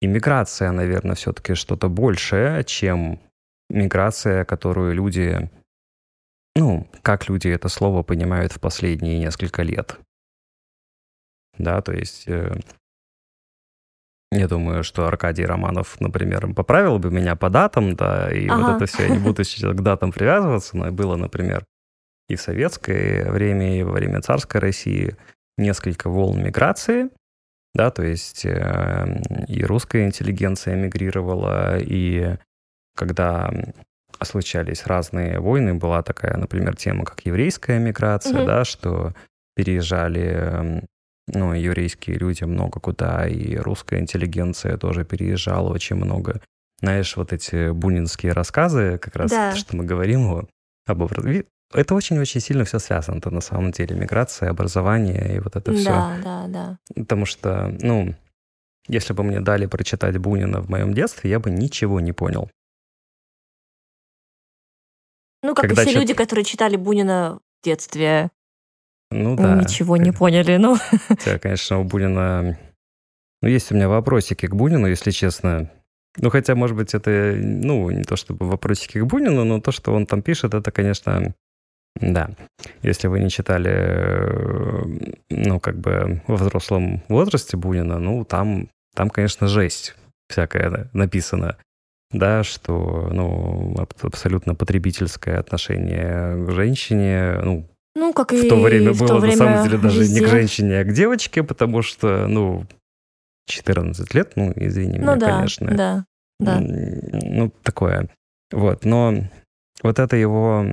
[0.00, 3.20] Иммиграция, наверное, все-таки что-то большее, чем
[3.68, 5.50] миграция, которую люди,
[6.58, 9.98] ну, как люди это слово понимают в последние несколько лет.
[11.56, 12.54] Да, то есть э,
[14.30, 18.76] я думаю, что Аркадий Романов, например, поправил бы меня по датам, да, и вот Ага.
[18.76, 21.64] это все, я не буду сейчас к датам привязываться, но было, например,
[22.28, 25.16] и в советское время, и во время царской России
[25.56, 27.08] несколько волн миграции,
[27.74, 32.36] да, то есть э, и русская интеллигенция мигрировала, и
[32.94, 33.50] когда
[34.24, 38.46] случались разные войны, была такая, например, тема, как еврейская миграция, Мгм.
[38.46, 39.14] да, что
[39.54, 40.86] переезжали эм,
[41.26, 46.40] ну, еврейские люди много куда, и русская интеллигенция тоже переезжала очень много.
[46.80, 49.50] Знаешь, вот эти бунинские рассказы, как раз Да.
[49.50, 50.48] то, что мы говорим
[50.86, 51.44] об образовании.
[51.74, 53.94] Это очень-очень сильно все связано на самом деле.
[53.94, 55.90] Миграция, образование и вот это все.
[55.90, 56.78] Да, да, да.
[56.94, 58.14] Потому что, ну,
[58.86, 62.50] если бы мне дали прочитать Бунина в моем детстве, я бы ничего не понял.
[65.42, 68.30] Ну, как Когда и все чит- люди, которые читали Бунина в детстве,
[69.10, 69.54] Ну да.
[69.56, 70.56] ничего не поняли.
[70.56, 70.76] Ну,
[71.08, 72.58] Хотя, конечно, у Бунина...
[73.40, 75.70] Ну, есть у меня вопросики к Бунину, если честно.
[76.16, 79.94] Ну, хотя, может быть, это, ну, не то чтобы вопросики к Бунину, но то, что
[79.94, 81.34] он там пишет, это, конечно,
[82.00, 82.30] да.
[82.82, 84.84] Если вы не читали, э,
[85.30, 89.94] ну, как бы во взрослом возрасте Бунина, ну, там, там, конечно, жесть
[90.28, 91.56] всякая да, написана.
[92.10, 98.60] Да, что, ну, аб- абсолютно потребительское отношение к женщине, ну, ну как и в то
[98.60, 100.24] время в было то на время самом деле даже не везде.
[100.24, 102.64] к женщине, а к девочке, потому что, ну,
[103.46, 105.76] 14 лет, ну, извини Ну меня, да, конечно.
[105.76, 106.04] да,
[106.40, 106.60] да.
[106.60, 108.08] Ну, такое.
[108.52, 109.14] Вот, но
[109.82, 110.64] вот это его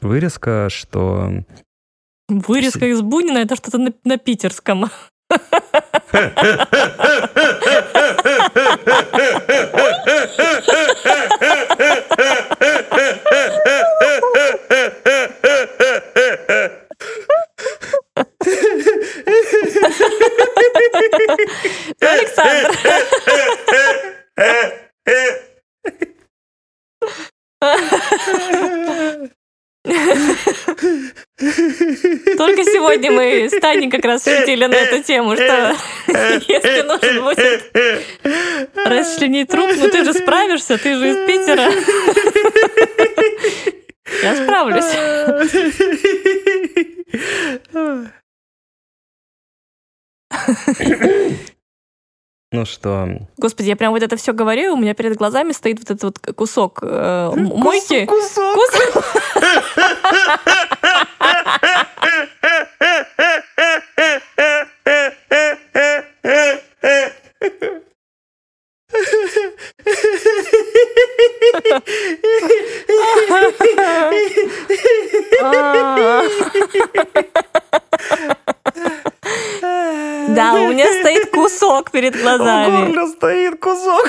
[0.00, 1.44] вырезка, что...
[2.28, 4.86] Вырезка из Бунина это что-то на, на питерском.
[22.00, 22.70] Ну, Александр.
[32.38, 35.74] Только сегодня мы с Таней как раз шутили на эту тему, что
[36.06, 37.64] если нужен будет
[38.76, 41.68] расчленить труп, ну ты же справишься, ты же из Питера.
[44.22, 44.84] Я справлюсь.
[52.50, 53.06] Ну что...
[53.36, 56.18] Господи, я прям вот это все говорю, у меня перед глазами стоит вот этот вот
[56.34, 58.06] кусок э, мойки.
[58.06, 58.54] Кусок!
[58.54, 59.04] Кусок.
[80.28, 82.92] Да, у меня стоит кусок перед глазами.
[82.92, 84.06] горле стоит кусок.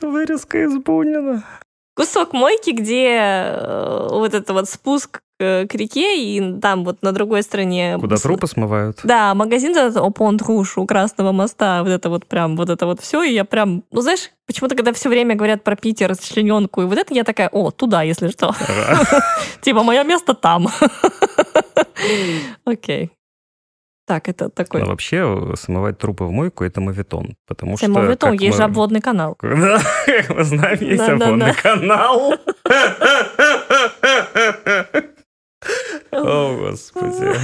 [0.00, 1.44] Вырезка из Бунина.
[1.94, 7.12] Кусок мойки, где э, вот это вот спуск к к реке, и там вот на
[7.12, 7.96] другой стороне...
[7.98, 9.00] Куда трупы смывают?
[9.02, 13.00] Да, магазин этот Опон Руш у Красного моста, вот это вот прям, вот это вот
[13.00, 16.84] все, и я прям, ну знаешь, почему-то, когда все время говорят про Питер, расчлененку, и
[16.84, 18.54] вот это я такая, о, туда, если что.
[19.62, 20.68] Типа, мое место там.
[22.64, 23.10] Окей.
[24.06, 24.84] Так, это Но такой...
[24.84, 27.86] вообще смывать трупы в мойку— это моветон, потому что...
[27.86, 29.36] Самовитон, как есть же мы- обводный канал.
[29.42, 31.24] Да, как мы знаем, есть Да-да-да.
[31.24, 32.34] обводный канал.
[36.24, 37.36] О, Господи.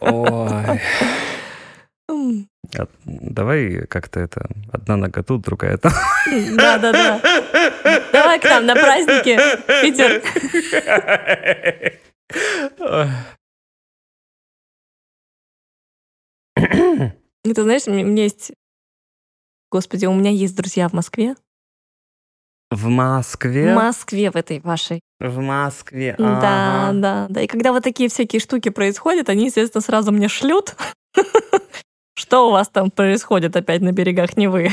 [0.00, 0.80] Ой.
[2.78, 4.48] А, Давай как-то это...
[4.72, 5.92] Одна нога тут, другая там.
[6.56, 7.20] Да-да-да.
[8.12, 9.38] Давай к нам на праздники,
[9.82, 10.22] Питер.
[17.44, 18.52] Это знаешь, у меня есть...
[19.70, 21.36] Господи, у меня есть друзья в Москве.
[22.70, 23.72] В Москве?
[23.72, 25.00] В Москве в этой вашей.
[25.20, 26.14] В Москве.
[26.18, 27.42] Да, да, да.
[27.42, 30.74] И когда вот такие всякие штуки происходят, они, естественно, сразу мне шлют.
[32.18, 34.70] Что у вас там происходит опять на берегах Невы?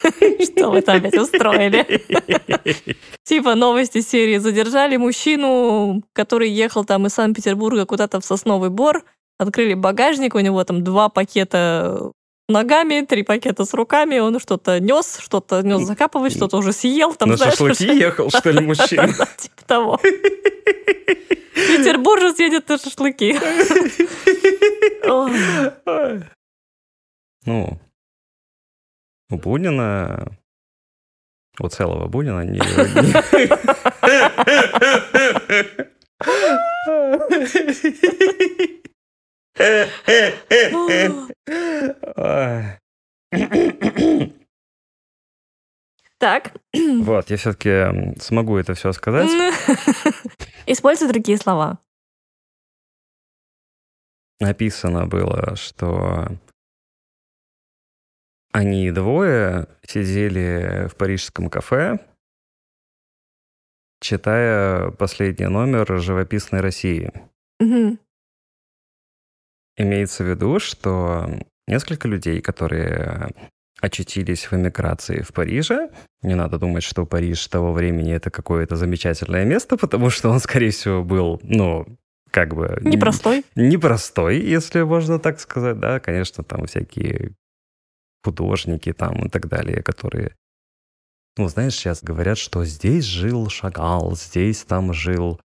[0.00, 1.84] Что вы там опять устроили?
[3.24, 9.02] Типа новости серии «Задержали мужчину, который ехал там из Санкт-Петербурга куда-то в Сосновый Бор,
[9.40, 12.12] открыли багажник, у него там два пакета
[12.48, 17.14] ногами, три пакета с руками, он что-то нес, что-то нес закапывать, что-то уже съел.
[17.14, 19.08] Там, На знаешь, шашлыки уже- ехал, что ли, мужчина?
[19.36, 20.00] Типа того.
[21.54, 23.36] Петербуржец едет на шашлыки.
[27.46, 27.78] Ну,
[29.30, 30.38] у Бунина,
[31.60, 32.60] у целого Бунина не...
[46.18, 46.54] Так.
[46.72, 49.30] Вот, я все-таки смогу это все сказать.
[50.66, 51.78] Используй другие слова.
[54.40, 56.28] Написано было, что
[58.54, 61.98] они двое сидели в парижском кафе,
[64.00, 67.12] читая последний номер «Живописной России».
[67.58, 67.98] Мгм.
[69.76, 71.28] Имеется в виду, что
[71.66, 73.32] несколько людей, которые
[73.80, 75.90] очутились в эмиграции в Париже,
[76.22, 80.70] не надо думать, что Париж того времени это какое-то замечательное место, потому что он, скорее
[80.70, 81.86] всего, был, ну,
[82.30, 82.78] как бы...
[82.82, 83.44] Непростой.
[83.56, 87.32] Непростой, если можно так сказать, да, конечно, там всякие
[88.24, 90.34] художники там и так далее, которые...
[91.36, 95.40] Ну, знаешь, сейчас говорят, что здесь жил Шагал, здесь там жил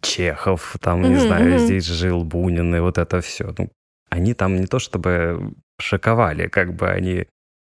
[0.00, 3.52] Чехов, там, не Мгм, знаю, здесь жил Бунин, и вот это все.
[3.58, 3.70] Ну,
[4.08, 7.26] они там не то чтобы шоковали, как бы они...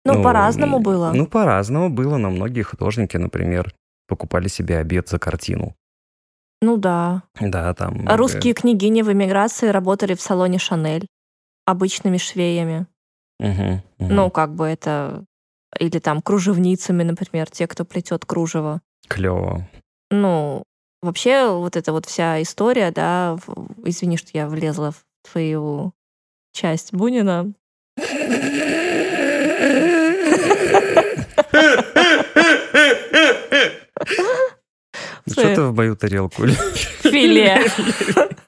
[0.03, 1.11] Ну, по-разному м, было.
[1.13, 3.73] Ну, по-разному было, но многие художники, например,
[4.07, 5.75] покупали себе обед за картину.
[6.61, 7.23] Ну да.
[7.39, 8.07] Да, там...
[8.07, 11.07] Э, Русские княгини в эмиграции работали в салоне Шанель
[11.65, 12.87] обычными швеями.
[13.39, 14.15] Мгм, мгм.
[14.15, 15.23] Ну, как бы это...
[15.79, 18.81] Или там кружевницами, например, те, кто плетет кружево.
[19.07, 19.67] Клево.
[20.09, 20.63] Ну,
[21.01, 23.37] вообще вот эта вот вся история, да,
[23.83, 25.93] извини, что я влезла в твою
[26.53, 27.53] часть Бунина.
[35.29, 36.47] Что ты в мою тарелку?
[37.03, 37.65] Филе.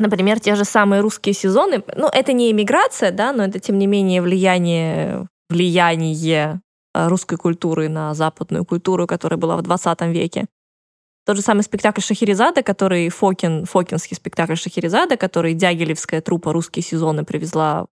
[0.00, 1.82] Например, те же самые русские сезоны.
[1.94, 6.62] Ну, это не эмиграция, да, но это, тем не менее, влияние, влияние
[6.94, 10.46] э, русской культуры на западную культуру, которая была в 20 веке.
[11.26, 17.26] Тот же самый спектакль Шахерезада, который Фокин, фокинский спектакль Шахерезада, который Дягилевская труппа «Русские сезоны»
[17.26, 17.84] привезла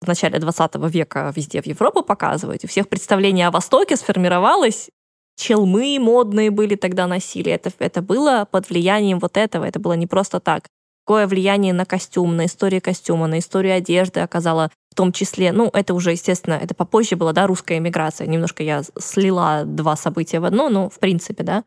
[0.00, 2.64] в начале 20 века везде в Европу показывать.
[2.64, 4.90] У всех представление о Востоке сформировалось,
[5.36, 7.52] челмы модные были тогда носили.
[7.52, 10.64] Это, это было под влиянием вот этого, это было не просто так.
[11.04, 15.68] Какое влияние на костюм, на историю костюма, на историю одежды оказала в том числе, ну,
[15.72, 18.26] это уже, естественно, это попозже была, да, русская эмиграция.
[18.26, 21.64] Немножко я слила два события в одно, но в принципе, да.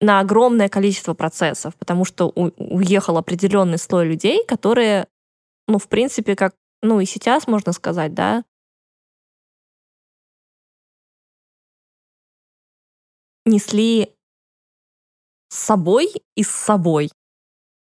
[0.00, 5.06] На огромное количество процессов, потому что уехал определенный слой людей, которые,
[5.68, 8.44] ну, в принципе, как, ну, и сейчас можно сказать, да,
[13.44, 14.14] несли
[15.48, 17.10] с собой и с собой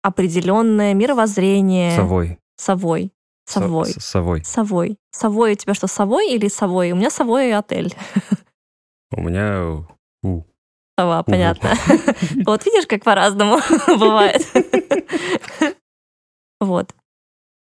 [0.01, 1.95] определенное мировоззрение.
[1.95, 2.39] Совой.
[2.57, 3.11] Совой.
[3.45, 3.85] Со- Совой.
[3.85, 4.43] с- Совой.
[4.43, 4.97] Совой.
[5.11, 6.91] Совой у тебя что, совой или совой?
[6.91, 7.95] У меня совой отель.
[9.11, 9.85] У меня...
[10.23, 10.43] у.
[10.99, 11.69] Сова, понятно.
[12.45, 13.59] Вот видишь, как по-разному
[13.99, 14.41] бывает.
[16.59, 16.93] Вот.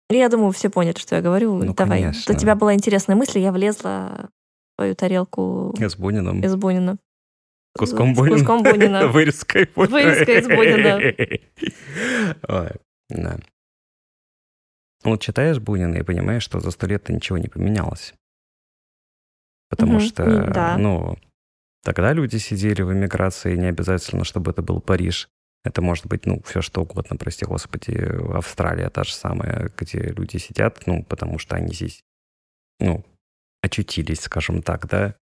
[0.09, 1.53] Я думаю, все поняли, что я говорю.
[1.55, 2.01] Ну, Давай.
[2.01, 2.33] конечно.
[2.33, 4.29] У тебя была интересная мысль, и я влезла
[4.73, 6.41] в твою тарелку С Буниным.
[6.43, 6.97] из Бунина.
[7.77, 8.37] Куском Бунина.
[8.37, 9.07] куском Бунина.
[9.11, 9.91] Вырезкой Бунина.
[9.91, 10.97] Вырезкой из Бунина.
[12.47, 12.71] Ой,
[13.09, 13.39] да.
[15.03, 18.13] Вот читаешь Бунина и понимаешь, что за сто лет ничего не поменялось.
[19.69, 20.77] Потому что, да.
[20.77, 21.17] ну,
[21.83, 25.27] тогда люди сидели в эмиграции, не обязательно, чтобы это был Париж.
[25.65, 27.93] Это может быть, ну, все что угодно, прости господи,
[28.33, 32.01] Австралия та же самая, где люди сидят, ну, потому что они здесь,
[32.79, 33.03] ну,
[33.61, 35.15] очутились, скажем так, да.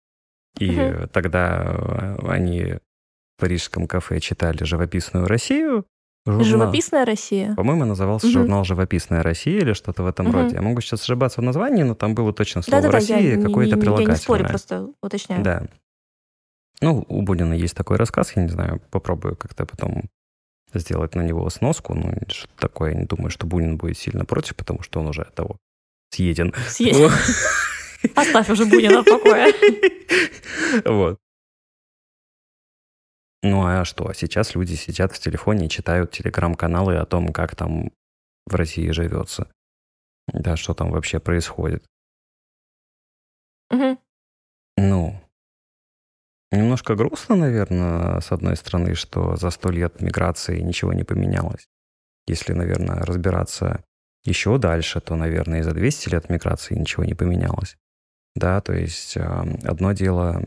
[0.59, 1.07] И Мгм.
[1.09, 5.85] тогда э, они в парижском кафе читали «Живописную Россию».
[6.25, 6.45] журнал.
[6.45, 7.53] Живописная Россия.
[7.55, 8.33] По-моему, назывался Мгм.
[8.33, 10.35] журнал «Живописная Россия» или что-то в этом Мгм.
[10.35, 10.55] роде.
[10.55, 13.41] Я могу сейчас ошибаться в названии, но там было точно слово Да-да-да, я «Россия» и
[13.41, 13.81] какое-то не- я не спорю,
[14.15, 14.49] прилагательное.
[14.49, 15.43] просто уточняю.
[15.43, 15.63] Да.
[16.81, 20.03] Ну, у Бунина есть такой рассказ, я не знаю, попробую как-то потом
[20.73, 22.91] сделать на него сноску, ну, что-то такое.
[22.93, 25.57] Я не думаю, что Бунин будет сильно против, потому что он уже от того
[26.11, 26.53] съеден.
[26.67, 26.99] Съесть.
[28.15, 29.53] Оставь уже Бунина в покое.
[30.85, 31.19] Вот.
[33.43, 34.13] Ну а что?
[34.13, 37.91] Сейчас люди сидят в телефоне и читают телеграм-каналы о том, как там
[38.45, 39.51] в России живется.
[40.27, 41.83] Да, что там вообще происходит.
[43.69, 43.99] Мгм.
[44.77, 45.19] Ну,
[46.51, 51.67] немножко грустно, наверное, с одной стороны, что за сто лет миграции ничего не поменялось.
[52.27, 53.83] Если, наверное, разбираться
[54.23, 57.77] еще дальше, то, наверное, и за 200 лет миграции ничего не поменялось.
[58.35, 60.43] Да, то есть одно дело,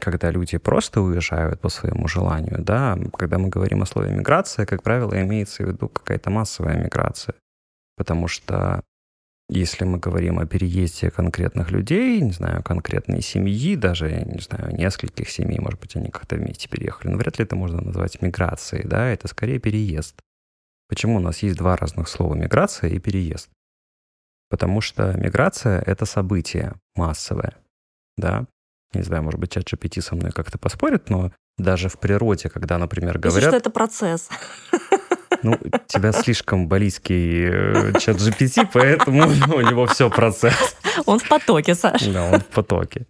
[0.00, 4.82] когда люди просто уезжают по своему желанию, да, когда мы говорим о слове миграция, как
[4.82, 7.34] правило, имеется в виду какая-то массовая миграция.
[7.96, 8.82] Потому что
[9.50, 15.28] если мы говорим о переезде конкретных людей, не знаю, конкретной семьи, даже, не знаю, нескольких
[15.28, 19.08] семей, может быть, они как-то вместе переехали, но вряд ли это можно назвать миграцией, да,
[19.08, 20.18] это скорее переезд.
[20.88, 23.50] Почему у нас есть два разных слова миграция и переезд?
[24.54, 27.56] Потому что миграция— это событие массовое,
[28.16, 28.46] да.
[28.92, 32.78] Не знаю, может быть, чат GPT со мной как-то поспорит, но даже в природе, когда,
[32.78, 33.50] например, Если говорят...
[33.50, 34.28] что это процесс.
[35.42, 35.58] Ну,
[35.88, 39.22] тебя слишком балийский э, чат GPT, поэтому
[39.56, 40.76] у него все процесс.
[41.04, 42.02] Он в потоке, Саш.
[42.06, 43.06] Да, он в потоке.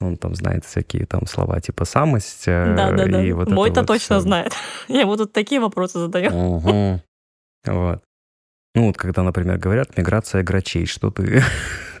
[0.00, 2.46] Он там знает всякие там слова типа самость.
[2.46, 3.34] Да, да, да.
[3.34, 4.20] вот Мой-то вот точно всё.
[4.20, 4.54] знает.
[4.88, 6.30] Я ему тут такие вопросы задаю.
[6.30, 7.02] Мгм.
[7.66, 8.02] Вот.
[8.74, 11.42] Ну, вот когда, например, говорят миграция грачей, что ты...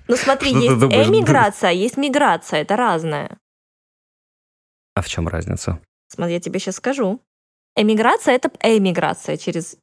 [0.08, 3.36] Ну смотри, есть эмиграция, есть миграция, это разное.
[4.94, 5.80] А в чем разница?
[6.08, 7.20] Смотри, я тебе сейчас скажу.
[7.76, 9.76] Эмиграция— это эмиграция через,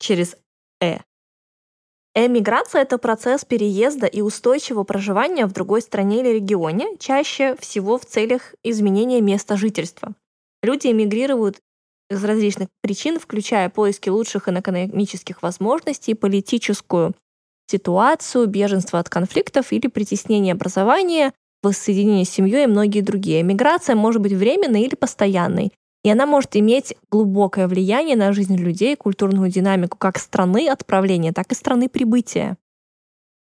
[0.00, 0.36] через
[0.82, 0.98] «э».
[2.14, 8.04] Эмиграция— это процесс переезда и устойчивого проживания в другой стране или регионе, чаще всего в
[8.04, 10.14] целях изменения места жительства.
[10.62, 11.60] Люди эмигрируют
[12.10, 17.14] из различных причин, включая поиски лучших экономических возможностей, политическую
[17.70, 21.32] ситуацию, беженство от конфликтов или притеснение образования,
[21.62, 23.42] воссоединение с семьей и многие другие.
[23.42, 25.72] Миграция может быть временной или постоянной,
[26.04, 31.52] и она может иметь глубокое влияние на жизнь людей, культурную динамику как страны отправления, так
[31.52, 32.56] и страны прибытия.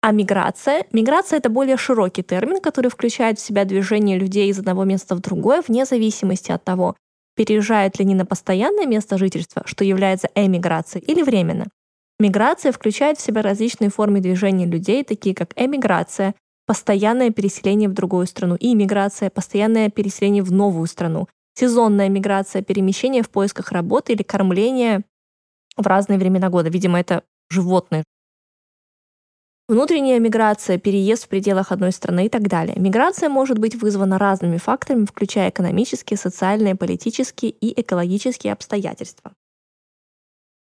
[0.02, 0.86] А миграция?
[0.92, 5.20] Миграция— это более широкий термин, который включает в себя движение людей из одного места в
[5.20, 6.96] другое, вне зависимости от того,
[7.36, 11.68] переезжают ли они на постоянное место жительства, что является эмиграцией, или временно.
[12.20, 16.34] Миграция включает в себя различные формы движения людей, такие как эмиграция,
[16.66, 23.22] постоянное переселение в другую страну, и иммиграция, постоянное переселение в новую страну, сезонная миграция, перемещение
[23.22, 25.04] в поисках работы или кормление
[25.78, 26.70] в разные времена года.
[26.70, 28.04] Видимо, это животные.
[29.68, 32.76] Внутренняя миграция, переезд в пределах одной страны и так далее.
[32.78, 39.32] Миграция может быть вызвана разными факторами, включая экономические, социальные, политические и экологические обстоятельства.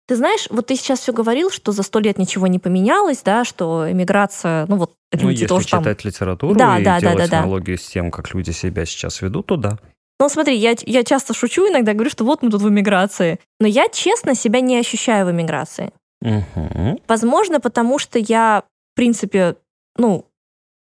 [0.08, 3.44] Ты знаешь, вот ты сейчас все говорил, что за сто лет ничего не поменялось, да,
[3.44, 7.02] что эмиграция, ну вот Ну, люди если тоже там читать литературу Да, и да, да,
[7.02, 7.40] делать да, да.
[7.40, 9.78] аналогию с тем, как люди себя сейчас ведут, то да.
[10.20, 13.40] Ну, смотри, я, я часто шучу, иногда говорю, что вот мы тут в эмиграции.
[13.60, 15.92] Но я, честно, себя не ощущаю в эмиграции.
[16.22, 17.02] Угу.
[17.08, 18.64] Возможно, потому что я,
[18.98, 19.56] принципе,
[19.98, 20.26] ну,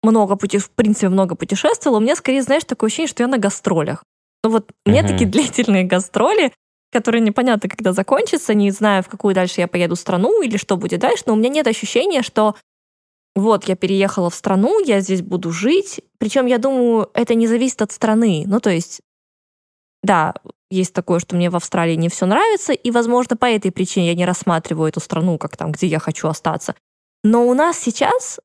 [0.03, 1.99] много пути, в принципе, много путешествовала.
[1.99, 4.03] У меня, скорее, знаешь, такое ощущение, что я на гастролях.
[4.45, 5.13] Ну вот у меня Мгм.
[5.13, 6.53] такие длительные гастроли,
[6.91, 11.01] которые непонятно, когда закончатся, не знаю, в какую дальше я поеду страну или что будет
[11.01, 12.55] дальше, но у меня нет ощущения, что
[13.37, 16.01] вот я переехала в страну, я здесь буду жить.
[16.19, 18.45] Причем, я думаю, это не зависит от страны.
[18.47, 19.01] Ну, то есть,
[20.03, 20.35] да,
[20.71, 24.15] есть такое, что мне в Австралии не все нравится, и, возможно, по этой причине я
[24.15, 26.75] не рассматриваю эту страну как там, где я хочу остаться.
[27.24, 28.40] Но у нас сейчас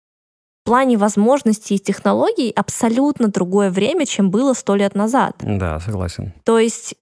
[0.63, 5.35] в плане возможностей и технологий абсолютно другое время, чем было сто лет назад.
[5.41, 6.33] Да, согласен.
[6.45, 6.95] То есть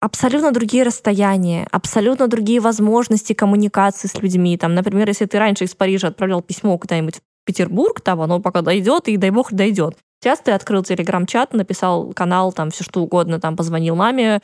[0.00, 4.56] абсолютно другие расстояния, абсолютно другие возможности коммуникации с людьми.
[4.56, 8.62] Там, например, если ты раньше из Парижа отправлял письмо куда-нибудь в Петербург, там оно пока
[8.62, 9.96] дойдет, и дай бог дойдет.
[10.20, 14.40] Сейчас ты открыл телеграм-чат, написал канал, там все что угодно, там позвонил маме,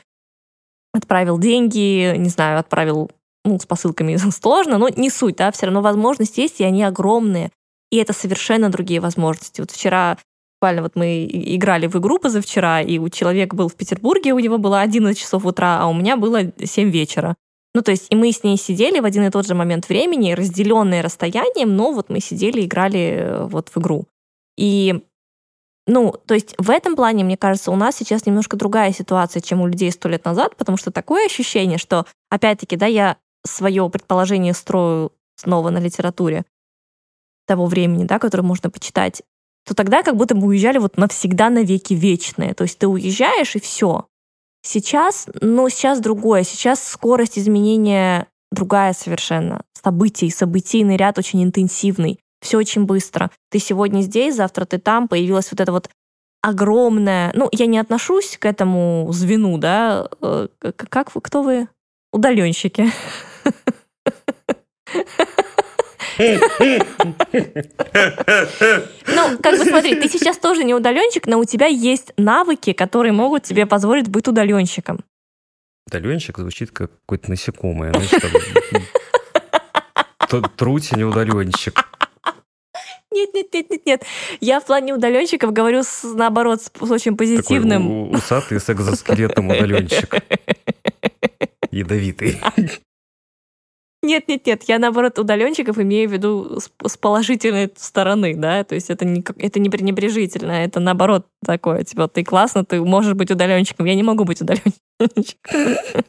[0.93, 3.11] отправил деньги, не знаю, отправил
[3.45, 7.51] ну, с посылками сложно, но не суть, да, все равно возможности есть, и они огромные.
[7.91, 9.61] И это совершенно другие возможности.
[9.61, 10.17] Вот вчера
[10.59, 14.57] буквально вот мы играли в игру позавчера, и у человека был в Петербурге, у него
[14.57, 17.35] было 11 часов утра, а у меня было 7 вечера.
[17.75, 20.31] Ну, то есть, и мы с ней сидели в один и тот же момент времени,
[20.31, 24.07] разделенные расстоянием, но вот мы сидели играли э, вот в игру.
[24.57, 25.03] И,
[25.85, 29.61] ну, то есть в этом плане, мне кажется, у нас сейчас немножко другая ситуация, чем
[29.61, 34.53] у людей сто лет назад, потому что такое ощущение, что, опять-таки, да, я свое предположение
[34.53, 36.45] строю снова на литературе
[37.45, 39.21] того времени, да, которое можно почитать,
[39.65, 42.53] то тогда как будто бы уезжали вот навсегда навеки вечные.
[42.53, 44.07] То есть ты уезжаешь и все.
[44.61, 46.43] Сейчас, ну, сейчас другое.
[46.43, 49.61] Сейчас скорость изменения другая совершенно.
[49.83, 52.19] Событий, событийный ряд очень интенсивный.
[52.41, 53.31] Все очень быстро.
[53.49, 55.07] Ты сегодня здесь, завтра ты там.
[55.07, 55.89] Появилась вот эта вот
[56.41, 57.31] огромная...
[57.35, 60.07] Ну, я не отношусь к этому звену, да?
[60.21, 61.67] Э, Как вы, кто вы?
[62.11, 62.91] Удаленщики.
[69.07, 73.11] Ну, как бы смотри, ты сейчас тоже не удаленщик, но у тебя есть навыки, которые
[73.13, 74.99] могут тебе позволить быть удаленщиком.
[75.87, 77.93] Удаленщик звучит как какое-то насекомое.
[77.93, 78.31] Знаешь, там,
[80.41, 81.85] т- Трутень удаленщик.
[83.11, 84.03] Нет, нет, нет, нет, нет.
[84.41, 87.87] Я в плане удаленщиков говорю с, наоборот с, с очень Такой позитивным.
[87.89, 90.15] у- усатый с экзоскелетом удаленщик.
[91.71, 92.41] Ядовитый.
[94.05, 94.63] Нет, нет, нет.
[94.67, 98.63] Я наоборот удаленщиков имею в виду с, положительной стороны, да.
[98.63, 101.83] То есть это не это не пренебрежительно, это наоборот такое.
[101.83, 103.87] Типа ты классно, ты можешь быть удаленщиком.
[103.87, 104.73] Я не могу быть удаленщиком.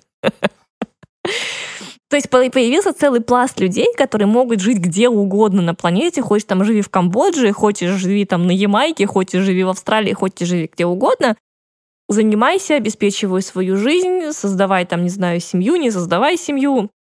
[2.08, 6.20] То есть по- появился целый пласт людей, которые могут жить где угодно на планете.
[6.20, 10.48] Хочешь там живи в Камбодже, хочешь живи там на Ямайке, хочешь живи в Австралии, хочешь
[10.48, 11.34] живи где угодно.
[12.08, 16.90] Занимайся, обеспечивай свою жизнь, создавай там, не знаю, семью, не создавай семью.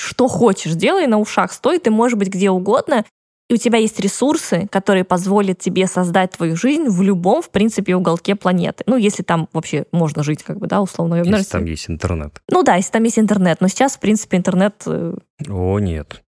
[0.00, 3.04] Что хочешь, делай на ушах, стой, ты можешь быть где угодно,
[3.50, 7.94] и у тебя есть ресурсы, которые позволят тебе создать твою жизнь в любом, в принципе,
[7.94, 8.82] уголке планеты.
[8.86, 11.16] Ну, если там вообще можно жить, как бы, да, условно.
[11.16, 12.40] Если там есть интернет.
[12.48, 13.60] Ну да, если там есть интернет.
[13.60, 15.14] Но сейчас, в принципе, интернет э,
[15.48, 16.22] О, нет.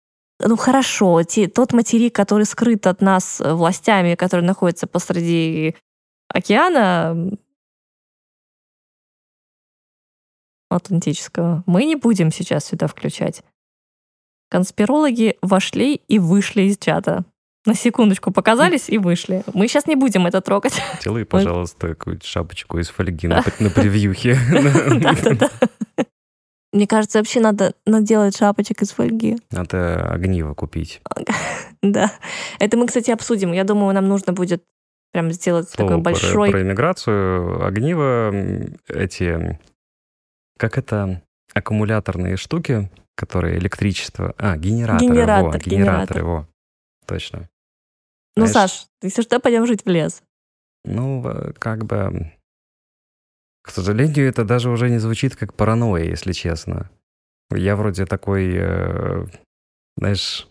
[0.43, 5.75] ну хорошо, те- тот материк, который скрыт от нас э, властями, который находится посреди
[6.29, 7.37] океана
[10.69, 13.43] Атлантического, мы не будем сейчас сюда включать.
[14.49, 17.23] Конспирологи вошли и вышли из чата.
[17.65, 19.43] На секундочку показались и вышли.
[19.53, 20.81] Мы сейчас не будем это трогать.
[21.03, 24.37] Делай, пожалуйста, какую-то шапочку из фольги на, на превьюхе.
[25.01, 25.49] Да-да-да.
[26.71, 29.37] Мне кажется, вообще надо наделать шапочек из фольги.
[29.51, 31.01] Надо огниво купить.
[31.81, 32.11] Да.
[32.59, 33.53] Это мы, кстати, обсудим.
[33.53, 34.65] Я думаю, нам нужно будет
[35.13, 36.51] прям сделать Слово такой про- большой...
[36.51, 37.65] Про, иммиграцию.
[37.65, 38.33] Огниво,
[38.89, 39.57] эти...
[40.57, 41.21] Как это?
[41.53, 44.33] Аккумуляторные штуки, которые электричество...
[44.37, 45.09] А, генераторы.
[45.09, 46.47] во, Генератор, генераторы, во.
[47.05, 47.49] Точно.
[48.37, 50.23] Ну, Знаешь, Саш, если что, пойдем жить в лес.
[50.85, 52.31] Ну, э, как бы...
[53.61, 56.89] К сожалению, это даже уже не звучит как паранойя, если честно.
[57.51, 59.25] Я вроде такой, э,
[59.97, 60.47] знаешь,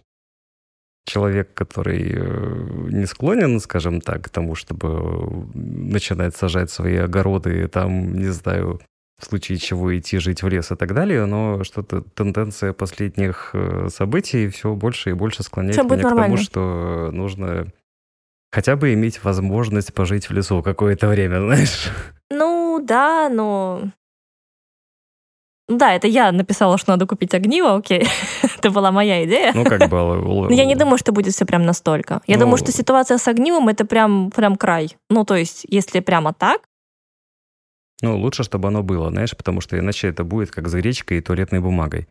[1.07, 8.15] человек, который э, не склонен, скажем так, к тому, чтобы начинать сажать свои огороды, там,
[8.19, 8.81] не знаю,
[9.19, 13.89] в случае чего идти жить в лес и так далее, но что-то тенденция последних э,
[13.90, 17.66] событий все больше и больше склоняет будет меня к тому, что нужно
[18.53, 21.89] хотя бы иметь возможность пожить в лесу какое-то время, знаешь.
[22.31, 23.82] Ну, да, но...
[25.69, 28.07] Да, это я написала, что надо купить огниво, окей.
[28.59, 29.53] это была моя идея.
[29.53, 29.97] Ну, как бы...
[30.49, 32.23] Но я не думаю, что будет все прям настолько.
[32.27, 34.97] Я Ну- думаю, что ситуация с огнивом это прям, прям край.
[35.11, 36.62] Ну, то есть, если прямо так,
[38.03, 41.20] Ну, лучше, чтобы оно было, знаешь, потому что иначе это будет как с гречкой и
[41.20, 42.07] туалетной бумагой.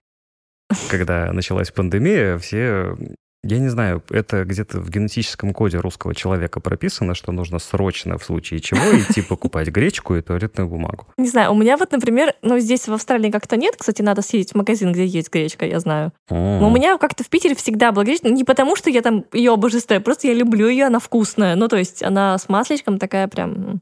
[0.89, 2.97] Когда началась пандемия, все
[3.43, 8.23] я не знаю, это где-то в генетическом коде русского человека прописано, что нужно срочно в
[8.23, 11.07] случае чего идти покупать гречку и туалетную бумагу.
[11.17, 14.53] Не знаю, у меня вот, например, ну здесь в Австралии как-то нет, кстати, надо съездить
[14.53, 16.11] в магазин, где есть гречка, я знаю.
[16.29, 19.53] Но у меня как-то в Питере всегда была гречка, не потому что я там ее
[19.53, 21.55] обожествляю, просто я люблю ее, она вкусная.
[21.55, 23.81] Ну то есть она с масличком такая прям...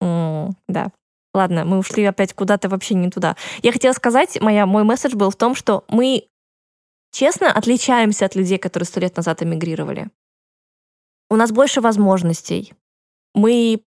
[0.00, 0.90] Да.
[1.34, 3.36] Ладно, мы ушли опять куда-то вообще не туда.
[3.62, 6.28] Я хотела сказать, моя, мой месседж был в том, что мы
[7.10, 10.10] честно отличаемся от людей, которые сто лет назад эмигрировали.
[11.28, 12.72] У нас больше возможностей.
[13.34, 13.82] Мы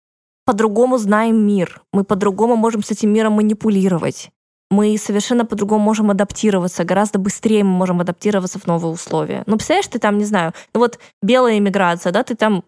[0.44, 1.82] по-другому знаем мир.
[1.93, 4.31] Мы по-другому можем с этим миром манипулировать.
[4.70, 6.85] Мы совершенно по-другому можем адаптироваться.
[6.85, 9.43] Гораздо быстрее мы можем адаптироваться в новые условия.
[9.47, 12.64] Ну, представляешь, ты там, не знаю, ну вот белая иммиграция, да, ты там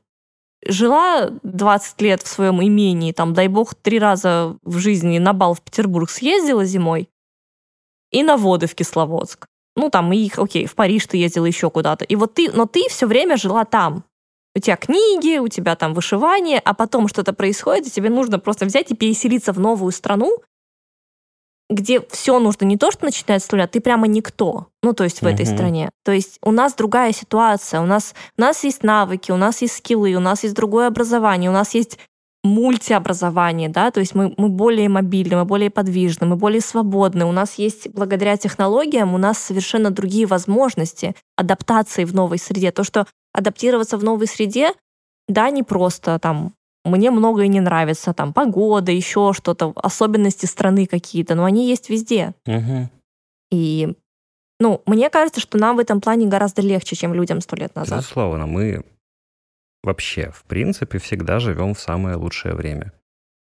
[0.66, 5.54] жила 20 лет в своем имении, там, дай бог, три раза в жизни на бал
[5.54, 7.08] в Петербург съездила зимой
[8.10, 9.46] и на воды в Кисловодск.
[9.76, 12.04] Ну, там, и, окей, в Париж ты ездила еще куда-то.
[12.04, 14.04] И вот ты, но ты все время жила там.
[14.56, 18.66] У тебя книги, у тебя там вышивание, а потом что-то происходит, и тебе нужно просто
[18.66, 20.38] взять и переселиться в новую страну,
[21.70, 24.66] где все нужно не то, что начинать с нуля, ты прямо никто.
[24.82, 25.90] Ну, то есть в этой стране.
[26.04, 29.76] То есть у нас другая ситуация, у нас, у нас есть навыки, у нас есть
[29.76, 31.98] скиллы, у нас есть другое образование, у нас есть
[32.44, 37.24] мультиобразование, да, то есть мы, мы более мобильны, мы более подвижны, мы более свободны.
[37.24, 42.70] У нас есть, благодаря технологиям, у нас совершенно другие возможности адаптации в новой среде.
[42.70, 44.72] То, что адаптироваться в новой среде,
[45.26, 46.52] да, не просто там
[46.84, 52.34] мне многое не нравится, там погода, еще что-то, особенности страны какие-то, но они есть везде.
[52.46, 52.90] Угу.
[53.50, 53.94] И,
[54.60, 58.00] ну, мне кажется, что нам в этом плане гораздо легче, чем людям сто лет назад.
[58.00, 58.84] Безусловно, мы
[59.82, 62.92] вообще, в принципе, всегда живем в самое лучшее время.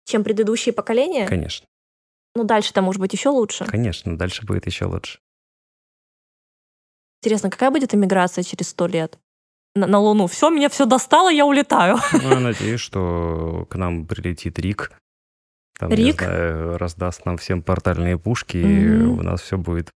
[0.05, 1.27] Чем предыдущие поколения?
[1.27, 1.67] Конечно.
[2.35, 3.65] Ну, дальше-то может быть еще лучше.
[3.65, 5.19] Конечно, дальше будет еще лучше.
[7.21, 9.19] Интересно, какая будет иммиграция через сто лет?
[9.79, 10.27] На, на Луну.
[10.27, 11.97] Все, меня все достало, я улетаю.
[12.13, 14.91] Ну, я надеюсь, что к нам прилетит Рик.
[15.79, 16.21] Там, Рик?
[16.21, 18.97] Не знаю, раздаст нам всем портальные пушки, mm-hmm.
[18.97, 19.89] и у нас все будет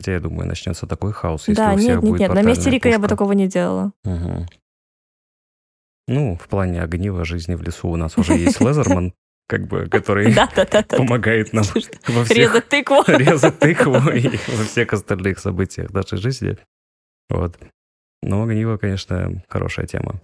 [0.00, 2.32] Хотя, я думаю, начнется такой хаос, если да, у всех нет, нет, будет нет.
[2.32, 2.88] На месте Рика пушка.
[2.88, 3.92] я бы такого не делала.
[4.04, 4.46] Угу.
[6.08, 9.12] Ну, в плане огнива жизни в лесу у нас уже есть Лезерман,
[9.46, 10.34] как бы, который
[10.88, 11.64] помогает нам
[12.08, 12.34] во всех...
[12.34, 13.04] Резать тыкву.
[13.08, 16.56] Резать тыкву и во всех остальных событиях нашей жизни.
[17.28, 17.58] Вот.
[18.22, 20.20] Но огниво, конечно, хорошая тема.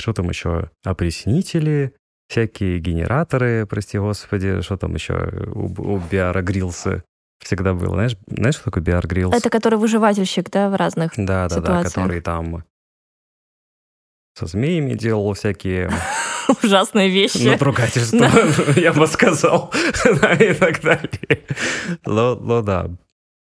[0.00, 0.70] Что там еще?
[0.84, 1.94] Опреснители,
[2.28, 7.02] всякие генераторы, прости господи, что там еще у, у Биара Грилса
[7.40, 7.94] всегда было.
[7.94, 9.34] Знаешь, знаешь, что такое Биар Грилс?
[9.34, 11.94] Это который выживательщик, да, в разных Да, да, да, ситуациях.
[11.94, 12.64] который там
[14.34, 15.90] со змеями делал всякие
[16.62, 17.48] Ужасные вещи.
[17.48, 18.28] надругательства,
[18.80, 19.72] я бы сказал,
[20.40, 21.44] и так далее.
[22.04, 22.90] Но, но да,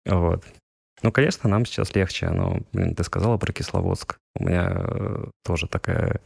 [0.06, 0.44] вот.
[1.03, 4.19] Ну, конечно, нам сейчас легче, но, блин, ты сказала про Кисловодск.
[4.39, 6.20] У меня э, тоже такая...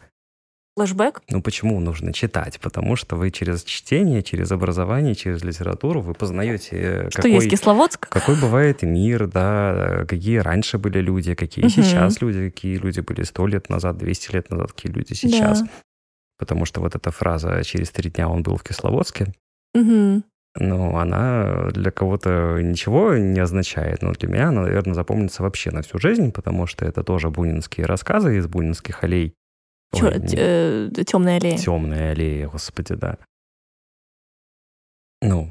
[0.74, 1.20] Флэшбэк?
[1.28, 2.58] Ну, почему нужно читать?
[2.58, 8.08] Потому что вы через чтение, через образование, через литературу вы познаете, Что есть какой, Кисловодск?
[8.08, 11.74] какой бывает мир, да, какие раньше были люди, какие Мгм.
[11.74, 15.60] сейчас люди, какие люди были сто лет назад, 200 лет назад, какие люди сейчас.
[15.60, 15.68] Да.
[16.38, 19.26] Потому что вот эта фраза «через три дня он был в Кисловодске»,
[19.74, 20.24] Мгм.
[20.56, 25.82] Ну, она для кого-то ничего не означает, но для меня она, наверное, запомнится вообще на
[25.82, 29.34] всю жизнь, потому что это тоже бунинские рассказы из бунинских аллей.
[29.94, 31.56] Чё- э, Темная аллея.
[31.58, 33.16] Темные аллеи, господи, да.
[35.20, 35.50] Ну,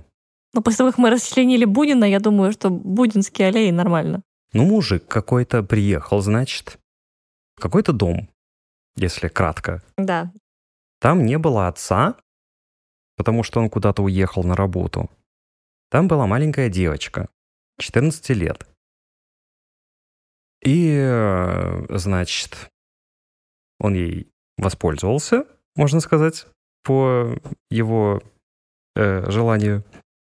[0.53, 4.21] Но после того, как мы расчленили Бунина, я думаю, что Будинские аллеи нормально.
[4.53, 6.77] ну, мужик какой-то приехал, значит,
[7.55, 8.27] в какой-то дом,
[8.97, 9.81] если кратко.
[9.97, 10.31] Да.
[10.99, 12.15] Там не было отца,
[13.21, 15.07] потому что он куда-то уехал на работу.
[15.91, 17.29] Там была маленькая девочка,
[17.77, 18.67] 14 лет.
[20.65, 22.71] И, э, значит,
[23.79, 24.27] он ей
[24.57, 25.45] воспользовался,
[25.75, 26.47] можно сказать,
[26.83, 27.35] по
[27.69, 28.23] его
[28.95, 29.83] э, желанию.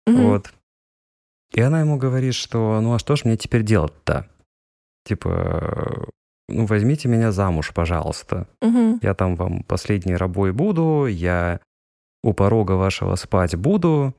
[0.08, 0.24] Мгм.
[0.24, 0.52] Вот.
[1.53, 4.28] И она ему говорит, что ну а что ж мне теперь делать-то?
[5.06, 6.03] Типа, э,
[6.49, 8.48] ну возьмите меня замуж, пожалуйста.
[8.60, 8.98] Мгм.
[9.03, 11.60] Я там вам последней рабой буду, я
[12.23, 14.15] у порога вашего спать буду.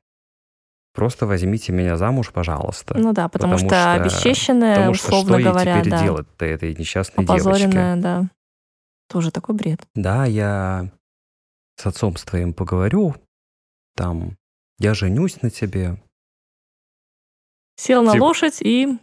[0.95, 2.99] Просто возьмите меня замуж, пожалуйста.
[2.99, 6.45] Ну да, потому, Потому что, что- обесчещенная, Потому что условно что говоря, теперь да, делать-то
[6.45, 7.49] этой несчастной девочке?
[7.49, 8.29] опозоренная, да.
[9.09, 9.81] Тоже такой бред.
[9.95, 10.91] Да, я
[11.77, 13.15] с отцом с твоим поговорю,
[13.97, 14.37] там,
[14.79, 15.97] я женюсь на тебе.
[17.77, 18.99] Сел на Тип- лошадь и...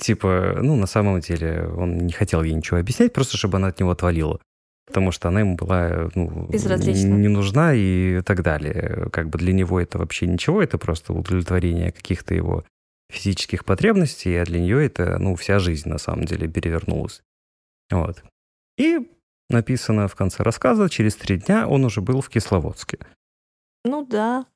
[0.00, 3.78] Типа, ну, на самом деле, он не хотел ей ничего объяснять, просто чтобы она от
[3.78, 4.40] него отвалила.
[4.86, 7.08] Потому что она ему была ну, Безразлична.
[7.08, 9.08] не нужна и так далее.
[9.10, 12.64] Как бы для него это вообще ничего, это просто удовлетворение каких-то его
[13.10, 17.22] физических потребностей, а для нее это, ну, вся жизнь на самом деле перевернулась.
[17.90, 18.24] Вот.
[18.78, 19.10] И
[19.50, 22.98] написано в конце рассказа, через три дня он уже был в Кисловодске.
[23.84, 24.46] Ну да.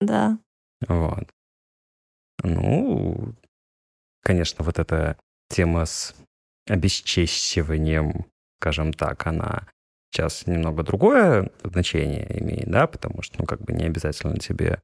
[0.00, 0.38] Да.
[0.86, 1.28] Вот.
[2.42, 3.34] Ну,
[4.22, 5.16] конечно, вот эта
[5.48, 6.14] тема с
[6.68, 8.26] обесчещиванием,
[8.64, 9.64] скажем так, она
[10.10, 14.78] сейчас немного другое значение имеет, да, потому что, ну, как бы не обязательно тебе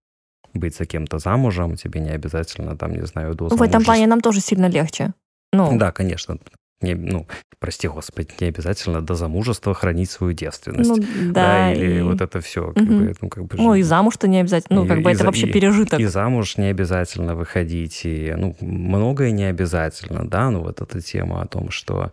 [0.53, 4.21] быть за кем-то замужем, тебе не обязательно, там, не знаю, до В этом плане нам
[4.21, 5.15] тоже сильно легче.
[5.55, 6.37] Ну, Да, конечно.
[6.83, 7.27] Не, ну,
[7.59, 10.91] прости господи, не обязательно до замужества хранить свою девственность.
[10.91, 11.73] ну да.
[11.73, 12.73] или и- вот это все.
[12.75, 12.99] Как Мгм.
[13.07, 14.81] бы, ну, как бы Ну и замуж-то не обязательно.
[14.81, 16.01] Ну, И- как бы и это за- вообще и- пережиток.
[16.01, 21.43] И замуж не обязательно выходить, и, ну, многое не обязательно, да, ну, вот эта тема
[21.43, 22.13] о том, что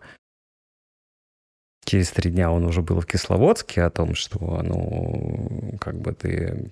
[1.88, 6.70] через три дня он уже был в Кисловодске, о том, что, ну, как бы ты...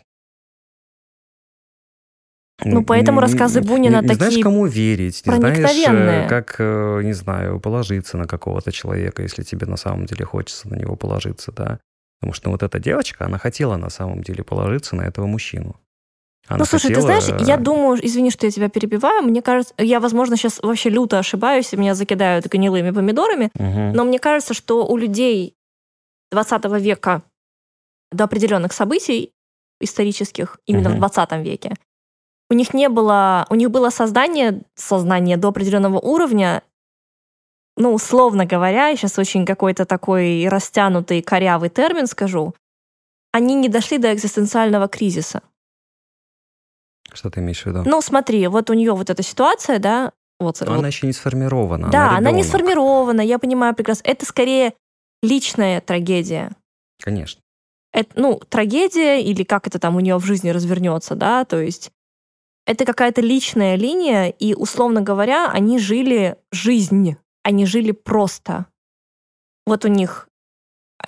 [2.65, 7.03] Ну, поэтому рассказы Бунина не, не знаешь, такие кому верить, не знаешь, э, как, э,
[7.03, 11.53] не знаю, положиться на какого-то человека, если тебе на самом деле хочется на него положиться,
[11.53, 11.81] да.
[12.19, 15.79] Потому что вот эта девочка, она хотела на самом деле положиться на этого мужчину.
[16.49, 19.75] Она Ну, слушай, ты хотела, знаешь, я думаю, извини, что я тебя перебиваю, мне кажется,
[19.79, 23.93] я, возможно, сейчас вообще люто ошибаюсь, и меня закидают гнилыми помидорами, мгм.
[23.93, 25.57] но мне кажется, что у людей
[26.31, 27.23] 20 века
[28.13, 29.33] до определенных событий
[29.81, 31.01] исторических, именно в Мгм.
[31.01, 31.75] 20 веке,
[32.49, 36.63] у них не было, у них было создание, сознание до определенного уровня,
[37.77, 42.55] ну, условно говоря, сейчас очень какой-то такой растянутый, корявый термин скажу,
[43.33, 45.43] они не дошли до экзистенциального кризиса.
[47.17, 47.83] Что ты имеешь в виду?
[47.85, 50.79] Ну, смотри, вот у нее вот эта ситуация, да, вот, Но вот.
[50.79, 51.89] она еще не сформирована.
[51.91, 52.47] да, она, не ребенок.
[52.47, 54.03] сформирована, я понимаю прекрасно.
[54.07, 54.75] Это скорее
[55.23, 56.53] личная трагедия.
[57.03, 57.41] Конечно.
[57.93, 61.91] Это, ну, трагедия или как это там у нее в жизни развернется, да, то есть
[62.67, 68.67] это какая-то личная линия, и, условно говоря, они жили жизнь, они жили просто.
[69.67, 70.29] Вот у них,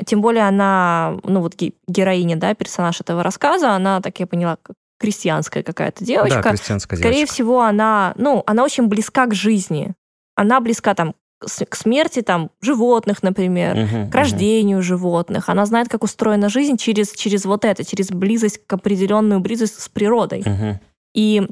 [0.07, 4.57] тем более она, ну вот ге- героиня, да, персонаж этого рассказа, она, так я поняла,
[4.99, 6.43] крестьянская какая-то девочка.
[6.43, 7.35] Да, крестьянская Скорее девочка.
[7.35, 9.95] всего, она, ну, она очень близка к жизни.
[10.35, 15.49] Она близка там к смерти там животных, например, Мгм, к рождению животных.
[15.49, 19.89] Она знает, как устроена жизнь через, через вот это, через близость к определенную близость с
[19.89, 20.43] природой.
[20.45, 20.81] мгм.
[21.15, 21.47] И,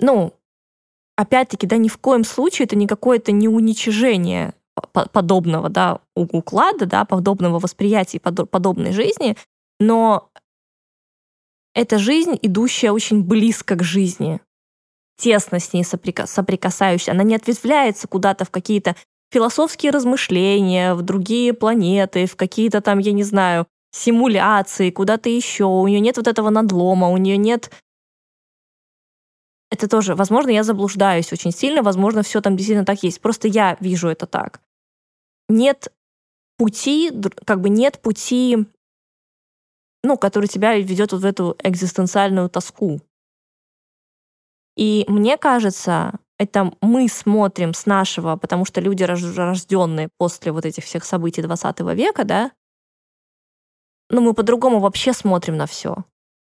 [0.00, 0.34] ну,
[1.16, 4.52] опять-таки, да, ни в коем случае это не какое-то не уничижение
[4.92, 9.36] по- подобного, да, уклада, да, подобного восприятия подо- подобной жизни,
[9.80, 10.28] но
[11.76, 14.40] это жизнь, идущая очень близко к жизни,
[15.18, 17.12] тесно с ней соприка- соприкасающаяся.
[17.12, 18.96] Она не ответвляется куда-то в какие-то
[19.30, 25.64] философские размышления, в другие планеты, в какие-то там, я не знаю, симуляции, куда-то еще.
[25.64, 27.70] У нее нет вот этого надлома, у нее нет
[29.70, 33.20] это тоже, возможно, я заблуждаюсь очень сильно, возможно, все там действительно так есть.
[33.20, 34.62] Просто я вижу это так.
[35.50, 35.92] Нет
[36.56, 37.12] пути,
[37.44, 38.66] как бы нет пути,
[40.06, 43.00] ну, который тебя ведет вот в эту экзистенциальную тоску.
[44.76, 50.64] И мне кажется, это мы смотрим с нашего, потому что люди, рож- рожденные после вот
[50.64, 52.52] этих всех событий 20 века, да,
[54.08, 55.96] ну, мы по-другому вообще смотрим на все.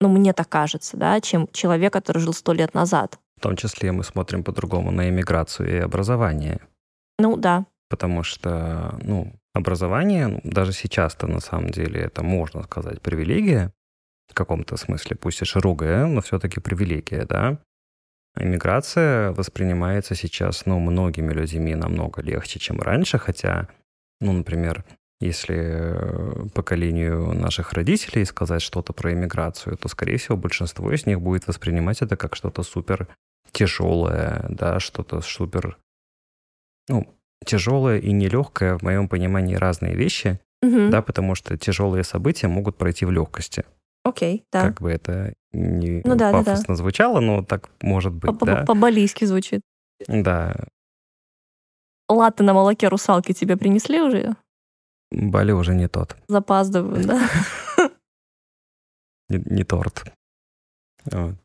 [0.02, 3.20] Ну, мне так кажется, да, чем человек, который жил сто лет назад.
[3.38, 6.60] В том числе мы смотрим по-другому на иммиграцию и образование.
[7.18, 7.66] Ну, да.
[7.90, 13.72] Потому что, ну, образование, ну, даже сейчас-то на самом деле это можно сказать привилегия
[14.28, 17.60] в каком-то смысле, пусть и широкая, но все-таки привилегия, да.
[18.38, 23.68] Иммиграция воспринимается сейчас, ну, многими людьми намного легче, чем раньше, хотя,
[24.22, 24.86] ну, например,
[25.20, 31.48] если поколению наших родителей сказать что-то про иммиграцию, то, скорее всего, большинство из них будет
[31.48, 33.08] воспринимать это как что-то супер
[33.52, 35.78] тяжелое, да, что-то супер,
[36.88, 40.90] ну, тяжелое и нелегкое, в моем понимании, разные вещи, Мгм.
[40.92, 43.64] да, потому что тяжелые события могут пройти в легкости.
[44.04, 44.62] Окей, да.
[44.64, 46.44] Как бы это не Ну да, да, да.
[46.44, 48.56] пафосно звучало, но так может быть, По- да.
[48.62, 49.62] по- По-балийски звучит.
[50.08, 50.56] Да,
[52.08, 54.36] Латте на молоке русалки тебе принесли уже?
[55.12, 57.22] Бали уже не тот, Запаздываю, да?
[59.30, 60.12] не, не торт.
[61.12, 61.36] Вот.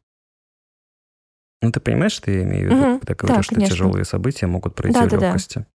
[1.62, 2.98] Ну, ты понимаешь, что я имею в виду, Мгм.
[3.00, 3.74] когда говорю, Да, что конечно.
[3.74, 5.26] тяжелые события могут пройти в Да-да-да.
[5.26, 5.66] легкости.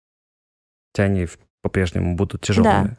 [0.99, 1.29] Хотя они
[1.63, 2.97] по-прежнему будут тяжелыми.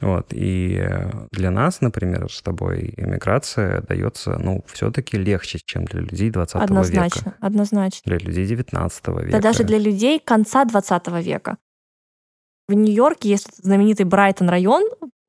[0.00, 0.32] Вот.
[0.32, 6.30] И э, для нас, например, с тобой иммиграция дается, ну, все-таки легче, чем для людей
[6.30, 6.64] 20 века.
[6.64, 8.00] Однозначно, однозначно.
[8.06, 9.30] Для людей 19 века.
[9.30, 11.58] Да даже для людей конца 20 века.
[12.66, 14.82] в Нью-Йорке есть знаменитый Брайтон район,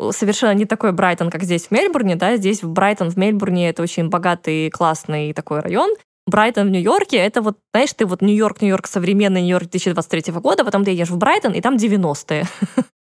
[0.09, 3.83] совершенно не такой Брайтон, как здесь в Мельбурне, да, здесь в Брайтон в Мельбурне это
[3.83, 5.95] очень богатый, классный такой район.
[6.25, 10.85] Брайтон в Нью-Йорке, это вот, знаешь, ты вот Нью-Йорк, Нью-Йорк, современный Нью-Йорк 2023 года, потом
[10.85, 12.45] ты едешь в Брайтон, и там 90-е.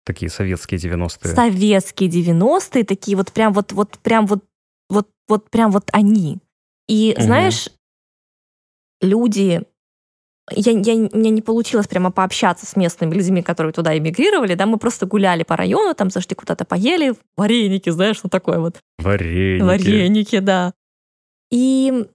[0.05, 1.35] Такие советские 90-е.
[1.35, 4.45] Советские 90-е, такие вот прям вот, вот прям вот,
[4.89, 6.39] вот, вот прям вот они.
[6.89, 7.25] И угу.
[7.25, 7.69] знаешь,
[9.01, 9.63] люди
[10.51, 14.67] я, я, у меня не получилось прямо пообщаться с местными людьми, которые туда эмигрировали, да,
[14.67, 18.77] мы просто гуляли по району, там зашли куда-то поели, вареники, знаешь, что такое вот.
[18.99, 19.63] Вареники.
[19.63, 20.73] Вареники, да.
[21.51, 22.07] И,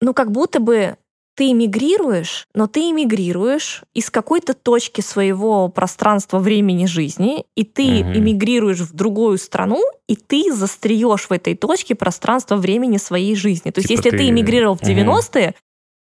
[0.00, 0.96] ну, как будто бы
[1.36, 8.12] ты эмигрируешь, но ты эмигрируешь из какой-то точки своего пространства времени жизни, и ты угу.
[8.14, 13.70] эмигрируешь в другую страну, и ты застреешь в этой точке пространства времени своей жизни.
[13.70, 15.54] То есть, типа если ты, ты эмигрировал в 90-е,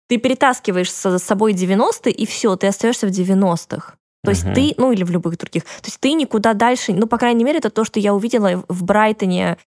[0.08, 3.94] ты перетаскиваешь за собой 90-е, и все, ты остаешься в 90-х.
[4.22, 7.18] То есть ты, ну или в любых других, то есть ты никуда дальше, ну, по
[7.18, 9.58] крайней мере, это то, что я увидела в Брайтоне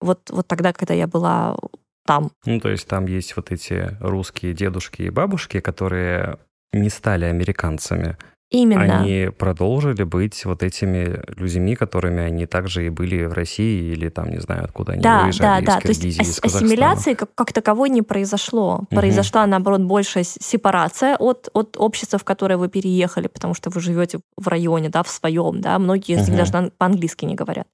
[0.00, 1.56] вот, вот тогда, когда я была
[2.06, 2.30] там.
[2.44, 6.38] Ну, то есть там есть вот эти русские дедушки и бабушки, которые
[6.72, 8.16] не стали американцами.
[8.50, 9.00] Именно.
[9.00, 14.28] Они продолжили быть вот этими людьми, которыми они также и были в России или там,
[14.30, 15.80] не знаю, откуда они да, выезжали, да, да.
[15.80, 18.80] То есть из ассимиляции как, как таковой не произошло.
[18.90, 18.96] Угу.
[18.96, 24.18] Произошла, наоборот, большая сепарация от, от общества, в которое вы переехали, потому что вы живете
[24.36, 26.36] в районе, да, в своем, да, многие угу.
[26.36, 27.68] даже по-английски не говорят.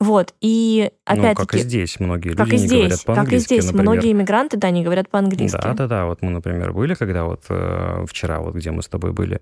[0.00, 1.40] Вот, и опять-таки...
[1.40, 3.64] Ну, как и здесь, многие как люди и здесь, не говорят по-английски, Как и здесь,
[3.72, 3.82] например.
[3.82, 5.58] многие иммигранты, да, не говорят по-английски.
[5.60, 9.40] Да-да-да, вот мы, например, были, когда вот э, вчера, вот где мы с тобой были,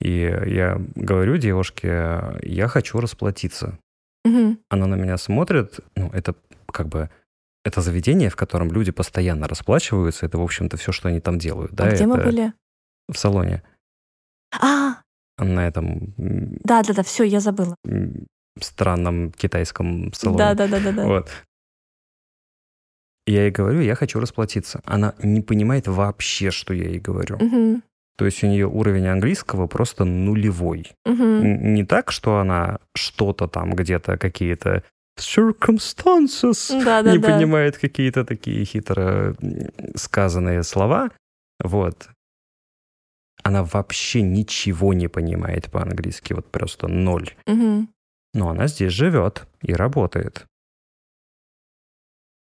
[0.00, 3.78] и я говорю девушке, я хочу расплатиться.
[4.24, 4.56] Угу.
[4.70, 6.34] Она на меня смотрит, ну, это
[6.66, 7.08] как бы
[7.64, 10.26] это заведение, в котором люди постоянно расплачиваются.
[10.26, 11.72] Это, в общем-то, все, что они там делают.
[11.72, 12.52] Да, а где это мы были?
[13.08, 13.62] В салоне.
[14.60, 14.96] А!
[15.38, 16.14] На этом...
[16.16, 17.76] Да-да-да, все, я забыла.
[18.60, 20.38] Странном китайском салоне.
[20.38, 21.06] Да-да-да-да.
[21.06, 21.30] Вот.
[23.26, 24.80] Я ей говорю, я хочу расплатиться.
[24.84, 27.36] Она не понимает вообще, что я ей говорю.
[27.36, 27.82] Угу.
[28.16, 30.92] То есть у нее уровень английского просто нулевой.
[31.06, 31.24] Угу.
[31.24, 34.82] Не так, что она что-то там где-то какие-то
[35.18, 37.28] circumstances да, да, не да.
[37.28, 39.34] понимает какие-то такие хитро
[39.94, 41.10] сказанные слова.
[41.62, 42.08] Вот.
[43.42, 47.30] Она вообще ничего не понимает по-английски, вот просто ноль.
[47.46, 47.88] Угу.
[48.34, 50.46] Но она здесь живет и работает.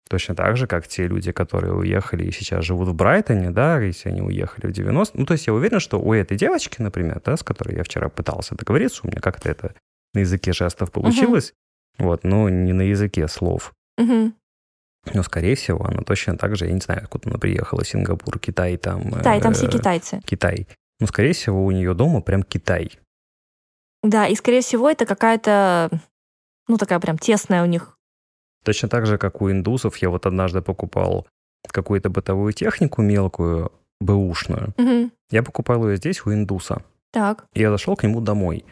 [0.10, 4.10] Точно так же, как те люди, которые уехали и сейчас живут в Брайтоне, да, если
[4.10, 7.38] они уехали в 90 Ну, то есть я уверен, что у этой девочки, например, да,
[7.38, 9.76] с которой я вчера пытался договориться, у меня как-то это
[10.16, 11.54] на языке жестов получилось,
[12.00, 12.06] uh-huh.
[12.06, 13.72] вот, но не на языке слов.
[14.00, 14.34] Uh-huh.
[15.14, 18.78] Но, скорее всего, она точно так же, я не знаю, откуда она приехала, Сингапур, Китай,
[18.78, 19.12] там...
[19.12, 20.22] Китай, там все э, китайцы.
[20.26, 20.68] Китай.
[21.00, 22.92] Ну, скорее всего, у нее дома прям Китай.
[24.04, 25.90] Да, и, скорее всего, это какая-то,
[26.68, 28.00] ну, такая прям тесная у них
[28.64, 31.28] Точно так же, как у индусов, я вот однажды покупал
[31.72, 34.74] какую-то бытовую технику мелкую, бэушную.
[34.78, 35.12] Угу.
[35.32, 36.84] Я покупал ее здесь у индуса.
[37.12, 37.46] Так.
[37.54, 38.66] И я зашел к нему домой.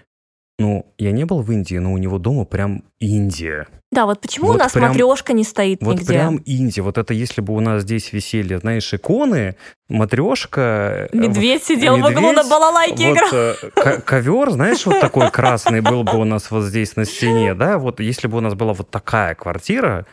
[0.60, 3.68] Ну, я не был в Индии, но у него дома прям Индия.
[3.92, 6.06] Да, вот почему вот у нас прям, матрешка не стоит вот нигде?
[6.06, 6.82] Вот прям Индия.
[6.82, 9.56] Вот это если бы у нас здесь висели, знаешь, иконы,
[9.88, 11.10] матрешка...
[11.12, 13.30] Э, медведь сидел медведь, в углу на балалайке вот, играл.
[13.34, 17.78] Э, ковер, знаешь, вот такой красный был бы у нас вот здесь на стене, да?
[17.78, 20.08] Вот если бы у нас была вот такая квартира,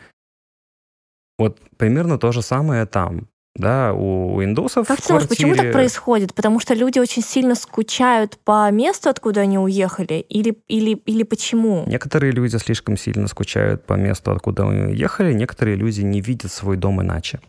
[1.39, 5.71] вот примерно то же самое там да, у, у индусов Как ты думаешь, почему так
[5.71, 6.33] происходит?
[6.33, 10.25] Потому что люди очень сильно скучают по месту, откуда они уехали?
[10.27, 11.85] Или, или, или почему?
[11.87, 16.75] Некоторые люди слишком сильно скучают по месту, откуда они уехали, некоторые люди не видят свой
[16.75, 17.39] дом иначе.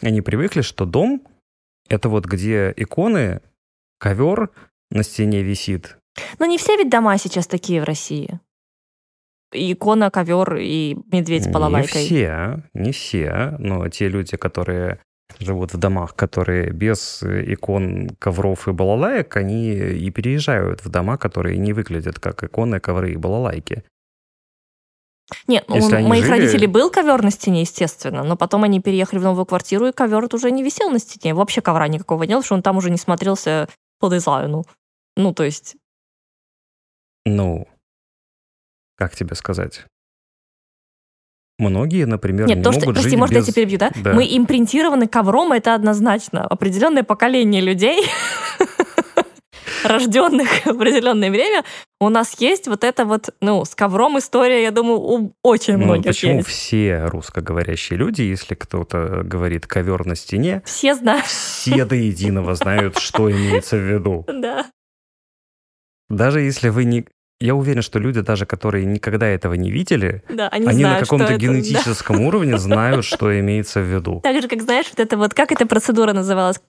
[0.00, 1.22] Они привыкли, что дом—
[1.88, 3.42] это вот где иконы,
[3.98, 4.50] ковер
[4.90, 5.98] на стене висит.
[6.38, 8.40] Но не все ведь дома сейчас такие в России
[9.52, 12.02] икона, ковер и медведь с балалайкой.
[12.02, 15.00] Не все, не все, но те люди, которые
[15.38, 21.58] живут в домах, которые без икон, ковров и балалаек, они и переезжают в дома, которые
[21.58, 23.82] не выглядят как иконы, ковры и балалайки.
[25.48, 26.38] Нет, ну, у моих жили...
[26.38, 30.28] родителей был ковер на стене, естественно, но потом они переехали в новую квартиру, и ковер
[30.32, 31.34] уже не висел на стене.
[31.34, 33.68] Вообще ковра никакого нет, что он там уже не смотрелся
[33.98, 34.64] по дизайну.
[35.16, 35.76] Ну, то есть...
[37.24, 37.66] Ну,
[38.96, 39.86] как тебе сказать?
[41.58, 43.46] Многие, например, Нет, не то, могут что, прости, жить может, без...
[43.46, 43.90] я тебя перебью, да?
[43.96, 44.12] да?
[44.12, 46.44] Мы импринтированы ковром, это однозначно.
[46.44, 48.06] Определенное поколение людей,
[49.84, 51.64] рожденных в определенное время,
[51.98, 55.84] у нас есть вот это вот, ну, с ковром история, я думаю, у очень ну,
[55.86, 56.48] многих почему есть.
[56.48, 61.24] все русскоговорящие люди, если кто-то говорит ковер на стене, все знают.
[61.24, 64.26] Все до единого знают, что имеется в виду.
[64.36, 64.66] Да.
[66.08, 67.06] Даже если вы не...
[67.40, 70.98] Я уверен, что люди, даже которые никогда этого не видели, Да, они, они на знают,
[71.06, 71.52] что каком-то это, да.
[71.52, 74.20] генетическом уровне знают, что имеется в виду.
[74.22, 76.60] Так же, как знаешь, вот это вот, как эта процедура называлась?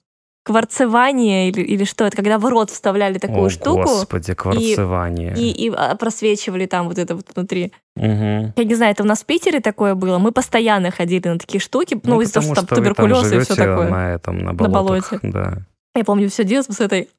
[0.44, 2.06] Кварцевание или, или что?
[2.06, 5.34] Это когда в рот вставляли такую О, штуку господи, кварцевание.
[5.38, 7.74] и, и а, просвечивали там вот это вот внутри.
[7.98, 8.54] Мгм.
[8.56, 10.20] Я не знаю, это у нас в Питере такое было.
[10.20, 13.90] Мы постоянно ходили на такие штуки, ну, из-за того, что там туберкулез и все такое.
[13.90, 15.12] на этом, на На болотах.
[15.12, 15.20] болоте.
[15.24, 15.58] Да.
[15.96, 17.10] Я помню все детство с этой...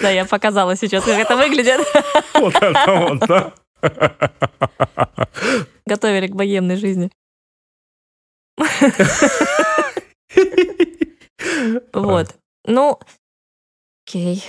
[0.00, 1.80] Да, я показала сейчас, как это выглядит.
[2.34, 3.52] Вот это вот, да.
[5.86, 7.10] Готовили к богемной жизни.
[11.92, 12.34] Вот.
[12.66, 12.98] Ну,
[14.06, 14.44] окей.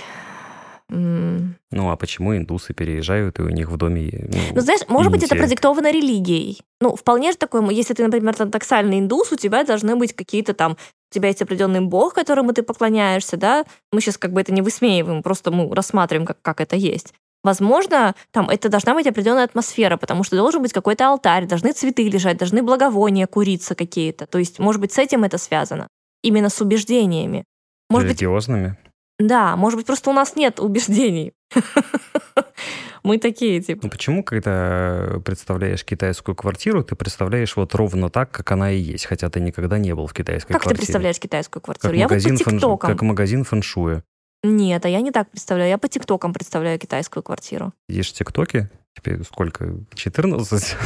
[0.88, 4.28] Ну, а почему индусы переезжают, и у них в доме...
[4.54, 6.60] Ну, знаешь, может быть, это продиктовано религией.
[6.80, 10.54] Ну, вполне же такое, если ты, например, там таксальный индус, у тебя должны быть какие-то
[10.54, 10.76] там,
[11.14, 13.64] тебя есть определенный бог, которому ты поклоняешься, да?
[13.92, 17.14] Мы сейчас как бы это не высмеиваем, просто мы рассматриваем, как, как это есть.
[17.42, 22.08] Возможно, там это должна быть определенная атмосфера, потому что должен быть какой-то алтарь, должны цветы
[22.08, 24.26] лежать, должны благовония куриться какие-то.
[24.26, 25.88] То есть, может быть, с этим это связано.
[26.22, 27.44] Именно с убеждениями.
[27.90, 28.78] Может быть, Религиозными?
[29.18, 31.32] Да, может быть, просто у нас нет убеждений.
[33.04, 33.80] Мы такие, типа.
[33.84, 39.04] Ну почему, когда представляешь китайскую квартиру, ты представляешь вот ровно так, как она и есть,
[39.04, 40.78] хотя ты никогда не был в китайской Как ты квартире?
[40.78, 41.94] представляешь китайскую Как квартиру?
[41.94, 42.90] Я вот по тиктокам.
[42.90, 44.02] как магазин фэншуя.
[44.42, 45.70] Нет, а я не так представляю.
[45.70, 47.72] Я по тиктокам представляю китайскую квартиру.
[47.88, 48.70] Есть тиктоки?
[48.96, 49.74] Тебе сколько?
[49.94, 50.76] 14?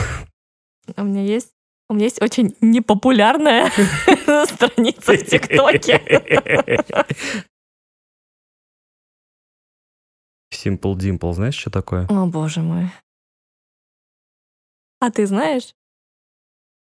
[0.97, 1.51] У меня есть
[1.91, 3.71] у меня есть очень непопулярная
[4.47, 6.03] страница в ТикТоке.
[10.59, 12.07] Simple Dimple, знаешь, что такое?
[12.09, 12.91] О, боже мой.
[15.01, 15.75] А ты знаешь?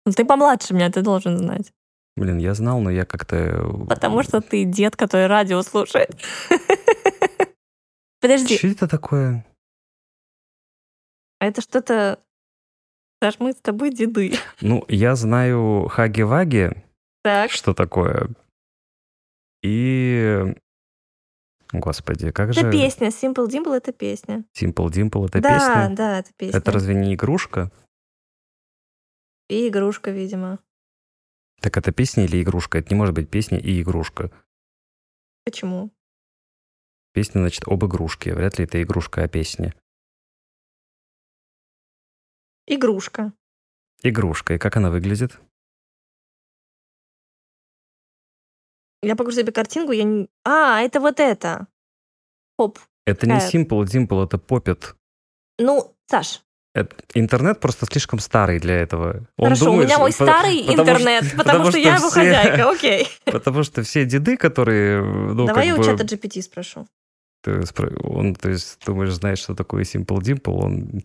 [0.05, 1.71] Ну, ты помладше меня, ты должен знать.
[2.15, 3.85] Блин, я знал, но я как-то...
[3.87, 6.19] Потому что ты дед, который радио слушает.
[8.21, 9.45] Подожди, Что это такое?
[11.39, 12.19] это что-то...
[13.21, 14.33] Саш, мы с тобой деды.
[14.61, 16.71] Ну, я знаю Хаги-Ваги,
[17.23, 18.29] Так, что такое.
[19.63, 20.55] И...
[21.73, 22.71] Господи, как это же...
[22.71, 23.07] песня.
[23.07, 24.45] Simple Dimple— это песня.
[24.53, 25.95] Simple Dimple— это да, песня?
[25.95, 26.57] да, это песня.
[26.57, 27.71] Это разве не игрушка?
[29.49, 30.59] И игрушка, видимо.
[31.61, 32.77] Так это песня или игрушка?
[32.77, 34.31] Это не может быть песня и игрушка.
[35.43, 35.91] Почему?
[37.13, 38.33] Песня, значит, об игрушке.
[38.33, 39.73] Вряд ли это игрушка, а песня.
[42.67, 43.33] Игрушка.
[44.03, 44.55] Игрушка.
[44.55, 45.39] И как она выглядит?
[49.03, 50.27] Я покажу тебе картинку, я не...
[50.45, 51.67] А, это вот это.
[52.57, 52.79] Хоп.
[53.05, 53.51] Это не Какая?
[53.51, 54.95] Simple Dimple, это Поппет.
[55.59, 56.41] Ну, Саш,
[57.15, 59.27] Интернет просто слишком старый для этого.
[59.37, 62.09] Он хорошо, думает, у меня мой что- старый потому интернет, что- потому, что, я его
[62.09, 63.07] все- хозяйка, окей.
[63.25, 66.87] Потому что все деды, которые, ну, Давай я у бы, чата GPT спрошу.
[67.43, 67.63] ты
[68.03, 71.03] он, то есть, думаешь, знает, что такое Simple Dimple, он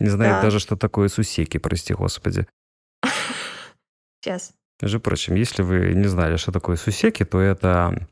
[0.00, 0.42] не знает Да.
[0.42, 2.46] даже, что такое сусеки, прости господи.
[4.20, 4.52] Сейчас.
[4.82, 8.06] Между прочим, если вы не знали, что такое сусеки, то это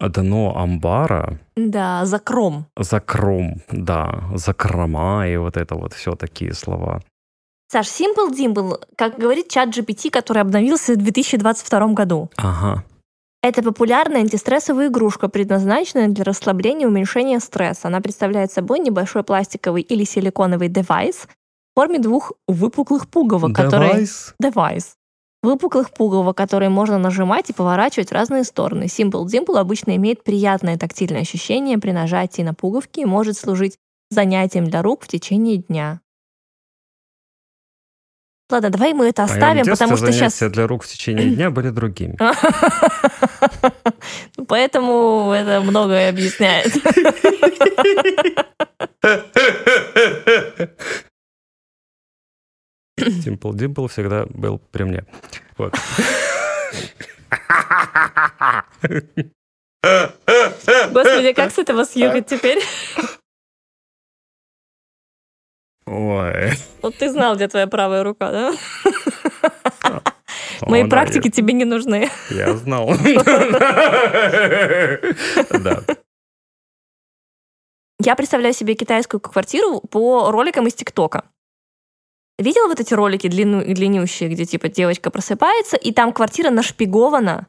[0.00, 2.66] дно амбара, Да, закром.
[2.76, 7.00] закром, да, закрома и вот это вот все такие слова.
[7.70, 12.30] Саш, Simple Dimple, как говорит ChatGPT, который обновился в 2022 году.
[12.36, 12.84] Ага.
[13.42, 17.88] Это популярная антистрессовая игрушка, предназначенная для расслабления и уменьшения стресса.
[17.88, 21.26] Она представляет собой небольшой пластиковый или силиконовый девайс
[21.74, 24.06] в форме двух выпуклых пуговок, которые...
[24.38, 24.96] Девайс?
[25.42, 28.84] Выпуклых пуговок, которые можно нажимать и поворачивать в разные стороны.
[28.84, 33.76] Simple Dimple обычно имеет приятное тактильное ощущение при нажатии на пуговки и может служить
[34.10, 36.00] занятием для рук в течение дня.
[38.50, 40.52] Ладно, давай мы это моем оставим, потому что занятия сейчас...
[40.52, 42.18] для рук в течение дня были другими.
[44.46, 46.72] Поэтому это многое объясняет.
[53.02, 55.04] Simple Dimple всегда был при мне.
[55.58, 55.74] Вот.
[60.92, 62.62] Господи, как с этого съехать теперь?
[65.86, 66.52] Ой.
[66.80, 68.52] Вот ты знал, где твоя правая рука, да?
[70.62, 72.08] Мои практики тебе не нужны.
[72.30, 72.90] Я знал.
[75.50, 75.82] Да.
[78.04, 81.24] Я представляю себе китайскую квартиру по роликам из ТикТока.
[82.38, 87.46] Видела вот эти ролики длину, длиннющие, где типа девочка просыпается, и там квартира нашпигована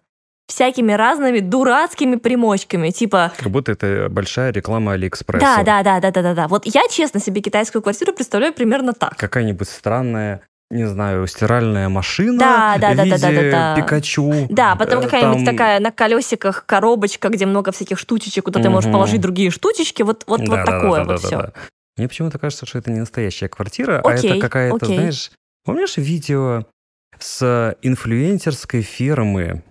[0.47, 5.45] всякими разными дурацкими примочками, типа Как будто это большая реклама Алиэкспресса.
[5.45, 6.47] да, да, да, да, да, да, да.
[6.47, 9.15] Вот я честно себе китайскую квартиру представляю примерно так.
[9.17, 13.81] Какая-нибудь странная не знаю, стиральная машина Да, да, в да, да, да, виде да, да.
[13.81, 14.33] Пикачу.
[14.49, 18.69] Да, потом Э, какая-нибудь там- такая на колесиках коробочка, где много всяких штучечек, куда ты
[18.71, 20.01] можешь положить другие штучечки.
[20.01, 21.29] Вот, вот, вот Да, да, такое да, вот да, все.
[21.37, 21.53] да, да.
[21.97, 24.97] Мне почему-то кажется, что это не настоящая квартира, а Окей, это какая-то, окей.
[24.97, 25.31] знаешь,
[25.63, 26.65] помнишь видео
[27.19, 29.63] с инфлюенсерской фермы?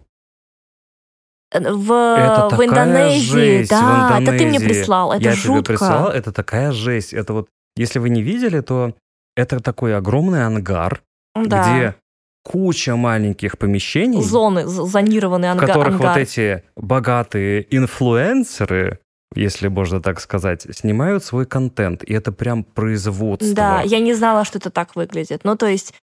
[1.53, 3.21] В, Это в Индонезии,
[3.59, 4.67] жесть в да, это ты мне Индонезии.
[4.69, 5.53] прислал, это Я жутко.
[5.53, 7.13] тебе прислал, это такая жесть.
[7.13, 8.95] Это вот, если вы не видели, то
[9.37, 11.03] это такой огромный ангар,
[11.35, 11.63] да.
[11.77, 11.95] где
[12.43, 16.09] куча маленьких помещений, Зоны, з- зонированный в которых ангар.
[16.13, 19.01] вот эти богатые инфлюенсеры,
[19.35, 22.03] если можно так сказать, снимают свой контент.
[22.05, 23.55] И это прям производство.
[23.55, 25.43] Да, я не знала, что это так выглядит.
[25.45, 25.95] Ну, то есть,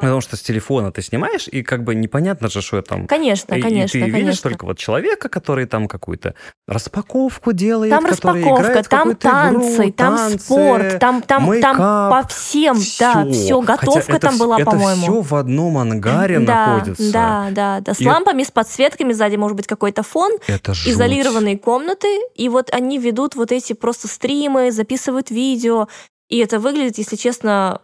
[0.00, 3.06] Потому что с телефона ты снимаешь, и как бы непонятно же, что там.
[3.06, 4.50] конечно, И- конечно, и ты видишь конечно.
[4.50, 6.34] только вот человека, который там какую-то
[6.66, 11.76] распаковку делает, Там распаковка, там какую-то игру, танцы, там танцы, спорт, там, там, там мейкап,
[11.76, 13.32] по всем, да, всё.
[13.32, 15.02] все, Хотя готовка это там была, это по-моему.
[15.02, 17.12] все в одном ангаре да, находится.
[17.12, 17.94] Да, да, да.
[17.94, 20.92] С И- лампами, с подсветками, сзади может быть какой-то фон, Это жуть.
[20.92, 25.88] изолированные комнаты, и вот они ведут вот эти просто стримы, записывают видео,
[26.28, 27.80] и это выглядит, если честно,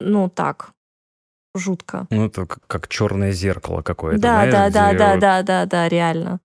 [0.00, 0.70] ну так,
[1.58, 2.06] жутко.
[2.10, 4.20] Ну, это как, как черное зеркало какое-то.
[4.20, 6.40] Да, знаешь, да, да, где да, да, да, да, реально.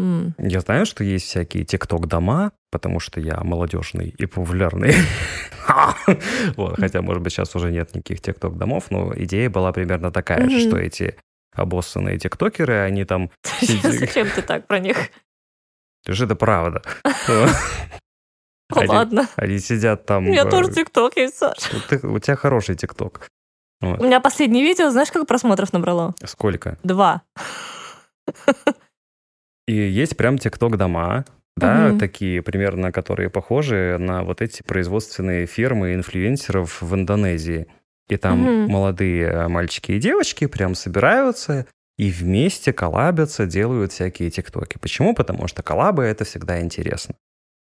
[0.00, 0.34] М.
[0.38, 4.94] Я знаю, что есть всякие тикток-дома, потому что я молодежный и популярный.
[6.56, 10.58] Вот, Хотя, может быть, сейчас уже нет никаких тикток-домов, но идея была примерно такая Мгм.
[10.58, 11.16] что эти
[11.54, 13.30] обоссанные тиктокеры, они там...
[13.60, 14.96] Зачем ты так про них?
[16.04, 16.82] Это же это правда.
[18.74, 19.28] Ладно.
[19.36, 20.26] Они сидят там...
[20.26, 21.58] У меня э, тоже ТикТок есть, Саш.
[21.88, 23.28] ты- У тебя хороший тикток.
[23.82, 26.14] У меня последнее видео, знаешь, сколько просмотров набрало?
[26.24, 26.78] Сколько?
[26.82, 27.22] Два.
[29.66, 31.24] И есть прям тикток-дома,
[31.56, 31.98] да, Мгм.
[31.98, 37.66] такие примерно, которые похожи на вот эти производственные фирмы инфлюенсеров в Индонезии.
[38.08, 38.70] И там Мгм.
[38.72, 41.66] молодые э, мальчики и девочки прям собираются
[41.96, 44.78] и вместе коллабятся, делают всякие тиктоки.
[44.78, 45.14] Почему?
[45.14, 47.14] Потому что коллабы— это всегда интересно.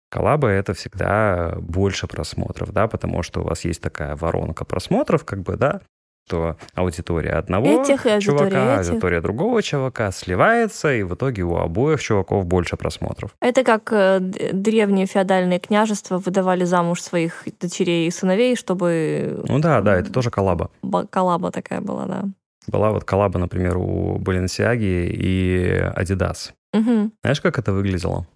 [0.10, 5.42] Коллабы— это всегда больше просмотров, да, потому что у вас есть такая воронка просмотров, как
[5.42, 5.82] бы, да,
[6.28, 8.90] что аудитория одного Этих аудитория чувака, этих.
[8.90, 13.32] аудитория другого чувака сливается, и в итоге у обоих чуваков больше просмотров.
[13.40, 19.80] Это как э, древние феодальные княжества выдавали замуж своих дочерей и сыновей, чтобы Ну да,
[19.82, 20.70] да, это тоже коллаба.
[20.82, 22.26] ба- коллаба такая была, да.
[22.68, 26.52] Была вот коллаба, например, у Balenciaga и Adidas.
[26.74, 27.14] Мгм.
[27.24, 28.28] Знаешь, как это выглядело?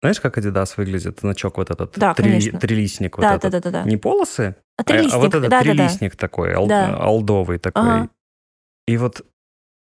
[0.00, 1.20] Знаешь, как Adidas выглядит?
[1.20, 3.52] Значок вот этот, Да, три- трилистник вот Да, этот.
[3.52, 3.88] да, да, да, да.
[3.88, 5.62] Не полосы, А а- трилистник, а вот этот да, да, да.
[5.62, 6.96] трилистник такой, ал- Да.
[6.96, 7.82] алдовый такой.
[7.82, 8.10] Ага.
[8.86, 9.26] И вот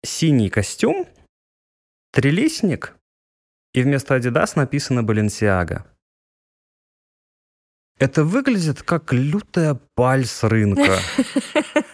[0.05, 1.07] синий костюм,
[2.12, 2.97] трилистник,
[3.74, 5.85] и вместо Adidas написано Balenciaga.
[7.99, 10.99] Это выглядит как лютая паль с рынка.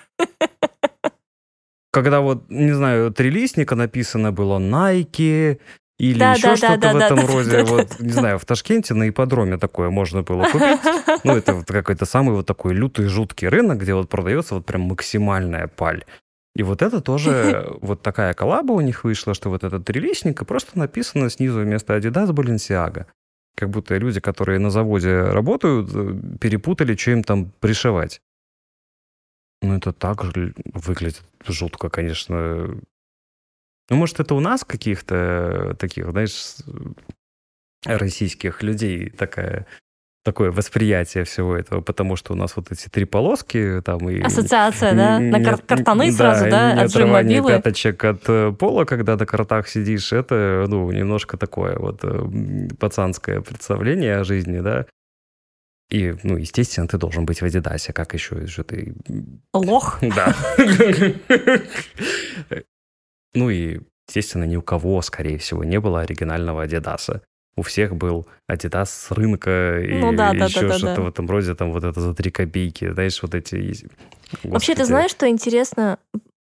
[1.90, 5.60] Когда вот, не знаю, трилистника написано было Nike
[5.98, 7.50] или Да, еще да, да, что-то да, в да, этом да, роде.
[7.50, 10.78] да, Вот, да, не знаю, в Ташкенте на ипподроме такое можно было купить.
[11.24, 14.82] Ну, это вот какой-то самый вот такой лютый, жуткий рынок, где вот продается вот прям
[14.82, 16.04] максимальная паль.
[16.54, 20.44] И вот это тоже, вот такая коллаба у них вышла, что вот этот трилистник, и
[20.44, 23.06] просто написано снизу вместо Adidas Balenciaga.
[23.56, 28.20] Как будто люди, которые на заводе работают, э, перепутали, что им там пришивать.
[29.62, 32.78] Ну, это так выглядит жутко, конечно.
[33.90, 36.56] Ну, может, это у нас каких-то э, таких, знаешь,
[37.84, 39.66] российских людей такая,
[40.24, 44.20] такое восприятие всего этого, потому что у нас вот эти три полоски там и...
[44.20, 45.18] Ассоциация, да?
[45.18, 46.72] На кар- картаны сразу, да?
[46.72, 52.00] От отрывание пяточек от э, пола, когда на картах сидишь, это, ну, немножко такое вот
[52.02, 54.86] э, пацанское представление о жизни, да.
[55.90, 58.94] И, ну, естественно, ты должен быть в Адидасе, как еще, что ты...
[59.54, 60.00] Лох.
[60.02, 60.34] Да.
[63.34, 67.22] Ну и, естественно, ни у кого, скорее всего, не было оригинального Адидаса.
[67.56, 71.02] У всех был Адидас с рынка и Ну да, да, да, еще да, что-то да.
[71.02, 73.56] в этом роде, там вот это за три копейки, знаешь, вот эти...
[73.56, 73.84] есть-
[74.44, 75.98] Вообще, ты Господи, знаешь, что интересно?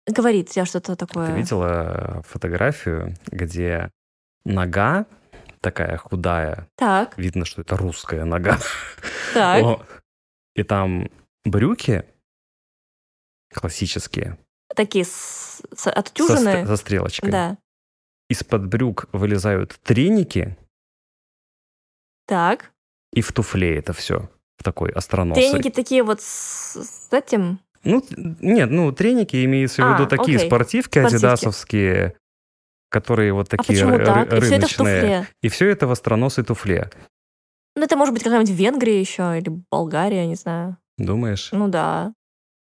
[0.08, 1.28] Говорит я что-то такое.
[1.28, 3.92] Ты видела фотографию, где
[4.44, 5.06] нога
[5.62, 8.58] такая худая, Так, видно, что это русская нога.
[9.34, 9.64] так.
[9.64, 9.86] О,
[10.56, 11.10] И там
[11.46, 12.04] брюки
[13.54, 14.38] классические,
[14.76, 16.64] Такие с- с- со, отутюженные.
[16.66, 17.32] ст- со стрелочкой.
[17.32, 17.58] Да.
[18.30, 20.56] Из-под брюк вылезают треники,
[22.28, 22.72] Так.
[23.14, 25.50] и в туфле это все в такой остроносой.
[25.52, 27.60] Треники такие вот с, с этим.
[27.84, 28.04] Ну,
[28.42, 30.48] нет, ну, треники имеется в А, виду такие окей.
[30.48, 31.16] спортивки Спортивки.
[31.16, 32.18] адидасовские,
[32.90, 34.28] которые вот А такие почему ры- так?
[34.34, 35.02] ры- И все это в рыночные.
[35.02, 35.28] туфле.
[35.42, 36.92] И все это в остроносой туфле.
[37.76, 40.78] Ну, это может быть какая-нибудь Венгрия еще или Болгария, не знаю.
[40.98, 41.50] Думаешь?
[41.54, 42.14] Ну да.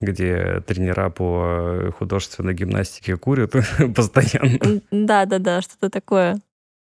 [0.01, 3.53] Где тренера по художественной гимнастике курят
[3.95, 4.81] постоянно.
[4.91, 6.39] Да-да-да, что-то такое.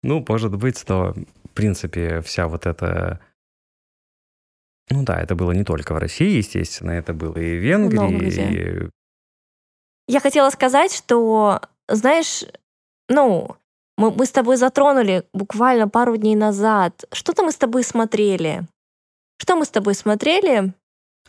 [0.02, 3.20] Ну, может быть, но, в принципе, вся вот эта...
[4.90, 8.86] Ну да, это было не только в России, естественно, это было и в Венгрии.
[8.86, 8.90] И...
[10.06, 12.44] Я хотела сказать, что, знаешь,
[13.08, 13.56] ну,
[13.96, 17.04] мы, мы с тобой затронули буквально пару дней назад.
[17.12, 18.62] Что-то мы с тобой смотрели.
[19.38, 20.74] Что мы с тобой смотрели?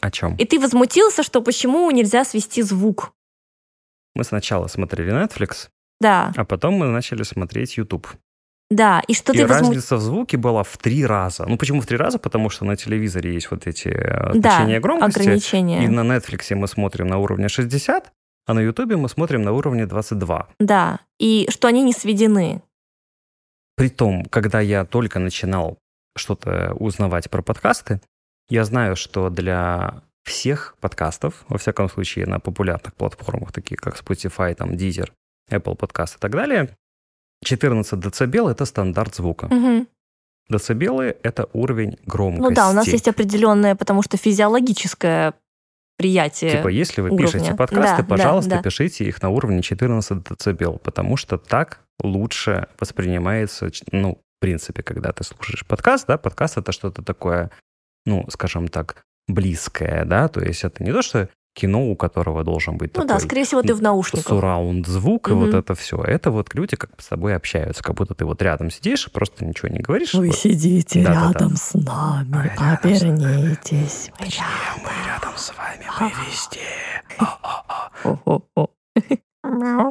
[0.02, 0.36] О чем?
[0.36, 3.14] И ты возмутился, что почему нельзя свести звук.
[4.16, 5.70] Мы сначала смотрели Netflix,
[6.00, 6.32] да.
[6.36, 8.08] а потом мы начали смотреть YouTube.
[8.72, 9.70] Да, и что и ты возмут...
[9.70, 11.46] разница в звуке была в три раза.
[11.46, 12.18] Ну, почему в три раза?
[12.18, 13.90] Потому что на телевизоре есть вот эти
[14.32, 15.20] значения да, громкости.
[15.20, 15.84] ограничения.
[15.86, 18.12] И на Netflix мы смотрим на уровне 60,
[18.48, 20.48] а на YouTube мы смотрим на уровне 22.
[20.60, 22.64] Да, и что они не сведены.
[23.76, 25.78] Притом, когда я только начинал
[26.18, 28.02] что-то узнавать про подкасты,
[28.50, 34.56] я знаю, что для всех подкастов, во всяком случае на популярных платформах, таких как Spotify,
[34.56, 35.12] там, Deezer,
[35.52, 36.70] Apple Podcast и так далее,
[37.44, 39.46] 14 дБ— это стандарт звука.
[39.46, 39.88] Угу.
[40.50, 42.50] Децибелы— это уровень громкости.
[42.50, 45.34] Ну да, у нас есть определенное, потому что физиологическое
[45.98, 47.26] приятие Типа, если вы уровня.
[47.26, 48.64] пишете подкасты, да, пожалуйста, да, да.
[48.64, 55.14] пишите их на уровне 14 дБ, потому что так лучше воспринимается, ну, в принципе, когда
[55.14, 57.50] ты слушаешь подкаст, да, подкаст— это что-то такое
[58.06, 62.78] ну, скажем так, близкое, да, то есть это не то, что кино, у которого должен
[62.78, 63.08] быть ну такой...
[63.08, 64.28] да, скорее всего, ты в наушниках.
[64.28, 65.36] Сурраунд звук, угу.
[65.36, 66.04] и вот это все.
[66.04, 69.46] Это вот люди как с тобой общаются, как будто ты вот рядом сидишь и просто
[69.46, 70.14] ничего не говоришь.
[70.14, 70.36] Вы вот.
[70.36, 71.56] сидите да, рядом да, да.
[71.56, 74.12] с нами, а обернитесь.
[74.20, 74.84] Мы Точнее, рядом.
[74.84, 76.60] мы рядом с вами, мы везде.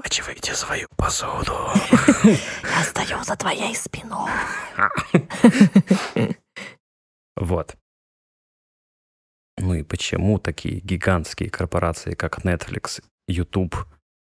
[0.05, 1.57] Очевидите свою посуду.
[2.25, 4.31] Я стою за твоей спиной.
[7.37, 7.75] Вот.
[9.59, 13.77] Ну и почему такие гигантские корпорации, как Netflix, YouTube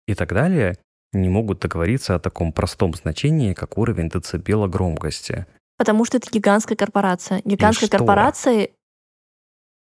[0.06, 0.78] и так далее,
[1.12, 5.46] не могут договориться о таком простом значении, как уровень децибела громкости?
[5.76, 7.42] Потому что это гигантская корпорация.
[7.44, 8.70] Гигантская корпорация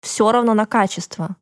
[0.01, 1.35] все равно на качество.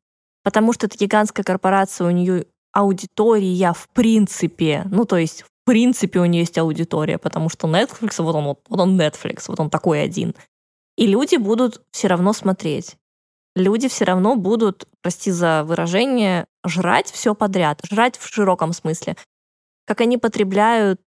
[0.43, 6.19] Потому что это гигантская корпорация, у нее аудитория в принципе, ну то есть в принципе
[6.19, 10.03] у нее есть аудитория, потому что Netflix, вот он, вот он Netflix, вот он такой
[10.03, 10.35] один.
[10.95, 12.98] И люди будут все равно смотреть
[13.59, 19.15] люди все равно будут, прости за выражение, жрать все подряд, жрать в широком смысле.
[19.85, 21.01] Как они потребляют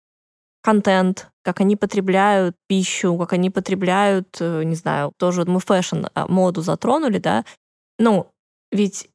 [0.62, 6.28] контент, как они потребляют пищу, как они потребляют, э, не знаю, тоже мы fashion, а,
[6.28, 7.46] моду затронули, да,
[7.98, 8.28] ну,
[8.72, 9.10] ведь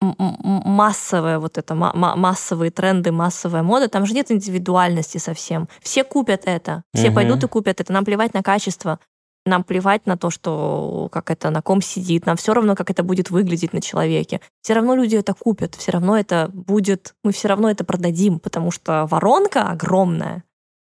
[0.00, 5.68] массовая вот это, массовые тренды, массовая мода, там же нет индивидуальности совсем.
[5.80, 7.16] Все купят это, все угу.
[7.16, 8.98] пойдут и купят это, нам плевать на качество.
[9.46, 13.02] Нам плевать на то, что как это на ком сидит, нам все равно, как это
[13.02, 14.40] будет выглядеть на человеке.
[14.60, 18.70] Все равно люди это купят, все равно это будет, мы все равно это продадим, потому
[18.70, 20.44] что воронка огромная,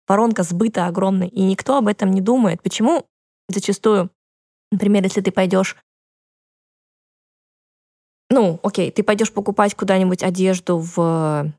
[0.08, 2.62] воронка сбыта огромная, и никто об этом не думает.
[2.62, 3.06] Почему
[3.50, 4.12] зачастую,
[4.72, 5.76] например, если ты пойдешь
[8.34, 11.54] ну, окей, ты пойдешь покупать куда-нибудь одежду в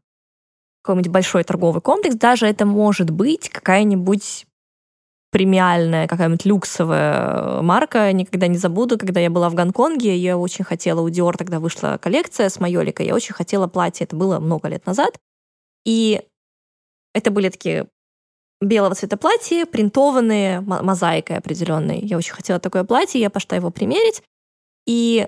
[0.82, 4.46] какой-нибудь большой торговый комплекс, даже это может быть какая-нибудь
[5.34, 8.12] премиальная, какая-нибудь люксовая марка.
[8.12, 11.98] Никогда не забуду, когда я была в Гонконге, я очень хотела, у Dior тогда вышла
[12.00, 15.18] коллекция с майоликой, я очень хотела платье, это было много лет назад.
[15.84, 16.22] И
[17.14, 17.88] это были такие
[18.60, 21.98] белого цвета платья, принтованные, мозаикой определенной.
[21.98, 24.22] Я очень хотела такое платье, я пошла его примерить.
[24.86, 25.26] И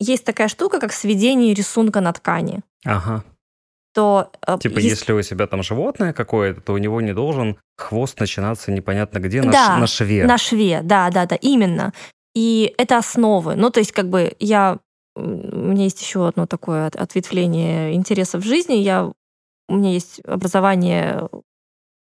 [0.00, 2.62] есть такая штука, как сведение рисунка на ткани.
[2.84, 3.22] Ага
[3.94, 4.30] то...
[4.46, 5.00] Э, типа, есть...
[5.00, 9.42] если у себя там животное какое-то, то у него не должен хвост начинаться непонятно где,
[9.42, 9.78] на, да, ш...
[9.78, 10.24] на шве.
[10.24, 11.92] на шве, да, да, да, именно.
[12.34, 13.56] И это основы.
[13.56, 14.78] Ну, то есть, как бы я...
[15.16, 18.74] У меня есть еще одно такое ответвление интересов в жизни.
[18.74, 19.10] Я...
[19.68, 21.28] У меня есть образование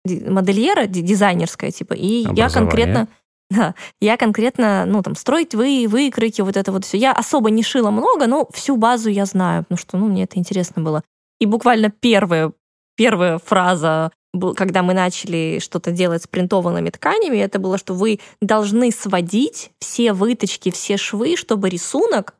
[0.06, 3.08] модельера, дизайнерское, типа, и я конкретно...
[3.50, 6.96] Да, я конкретно, ну, там, строить вы, выкройки, вот это вот все.
[6.96, 10.38] Я особо не шила много, но всю базу я знаю, потому что, ну, мне это
[10.38, 11.02] интересно было.
[11.40, 12.52] И буквально первая,
[12.96, 14.12] первая фраза
[14.56, 20.12] когда мы начали что-то делать с принтованными тканями, это было, что вы должны сводить все
[20.12, 22.34] выточки, все швы, чтобы рисунок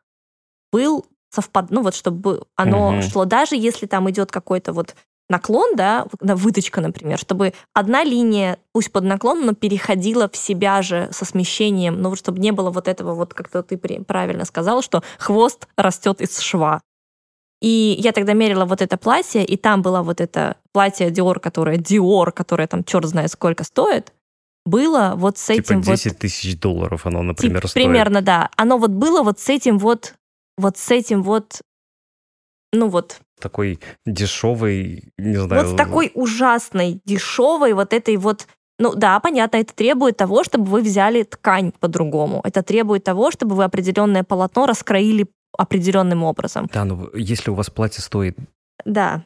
[0.73, 3.03] был совпад, ну вот чтобы оно угу.
[3.03, 4.95] шло, даже если там идет какой-то вот
[5.29, 11.09] наклон, да, выточка, например, чтобы одна линия, пусть под наклоном, но переходила в себя же
[11.13, 15.67] со смещением, ну, чтобы не было вот этого, вот как-то ты правильно сказал, что хвост
[15.77, 16.83] растет из шва.
[17.65, 21.79] И я тогда мерила вот это платье, и там было вот это платье Dior, которое
[21.79, 24.13] Dior, которое там черт знает сколько стоит,
[24.67, 26.19] было вот с типа этим 10 вот...
[26.19, 27.87] тысяч долларов оно, например, типа, стоит.
[27.87, 28.51] Примерно, да.
[28.59, 30.15] Оно вот было вот с этим вот
[30.59, 31.63] вот с этим вот,
[32.75, 33.21] ну вот...
[33.41, 35.65] Такой дешевый, не знаю...
[35.65, 38.47] Вот с такой ужасной, дешевой вот этой вот
[38.79, 42.43] ну да, понятно, это требует того, чтобы вы взяли ткань по-другому.
[42.45, 46.69] Это требует того, чтобы вы определенное полотно раскроили определенным образом.
[46.73, 48.39] Да, ну если у вас платье стоит...
[48.85, 49.25] Да.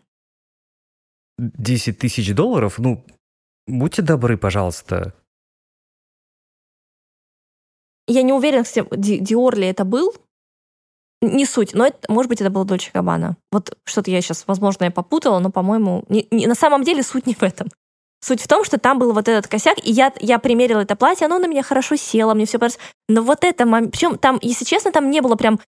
[1.38, 3.04] 10 тысяч долларов, ну,
[3.66, 5.14] будьте добры, пожалуйста.
[8.08, 10.14] Я не уверен, Диор ли это был.
[11.20, 13.36] Не суть, но это, может быть, это было Дольче Габбана.
[13.50, 17.26] Вот что-то я сейчас, возможно, я попутала, но, по-моему, не, не, на самом деле суть
[17.26, 17.68] не в этом.
[18.20, 21.26] Суть в том, что там был вот этот косяк, и я, я примерила это платье,
[21.26, 22.80] оно на меня хорошо село, мне все понравилось.
[23.08, 25.60] Но вот это, причем там, если честно, там не было прям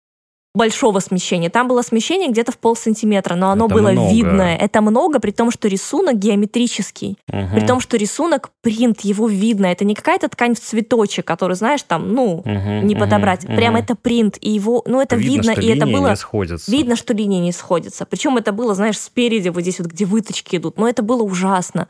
[0.54, 1.48] большого смещения.
[1.48, 4.12] Там было смещение где-то в пол сантиметра, но оно Это было много.
[4.12, 4.56] видное.
[4.56, 7.18] Это много, при том, что рисунок геометрический.
[7.28, 7.50] Мгм.
[7.54, 9.66] При том, что рисунок, принт, его видно.
[9.66, 13.46] Это не какая-то ткань в цветочек, который, знаешь, там, ну, Мгм, не мгм, подобрать.
[13.46, 13.82] Прям мгм.
[13.82, 16.10] это принт, и его, ну, это видно, что и это было...
[16.10, 16.70] не сходятся.
[16.70, 18.04] Видно, что линии не сходятся.
[18.04, 20.78] Причем это было, знаешь, спереди, вот здесь вот, где выточки идут.
[20.78, 21.86] Но это было ужасно.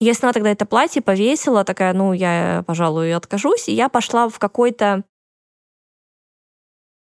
[0.00, 3.68] Я сняла тогда это платье, повесила, такая, ну, я, пожалуй, откажусь.
[3.68, 5.04] И я пошла в какой-то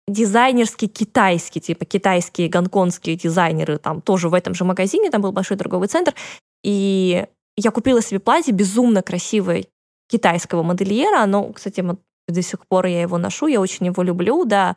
[0.08, 5.58] дизайнерский китайский, типа китайские гонконгские дизайнеры, там тоже в этом же магазине, там был большой
[5.58, 6.14] торговый центр.
[6.64, 7.26] И
[7.58, 9.66] я купила себе платье безумно красивое
[10.10, 11.22] китайского модельера.
[11.22, 11.84] Оно, кстати,
[12.28, 14.76] до сих пор я его ношу, я очень его люблю, да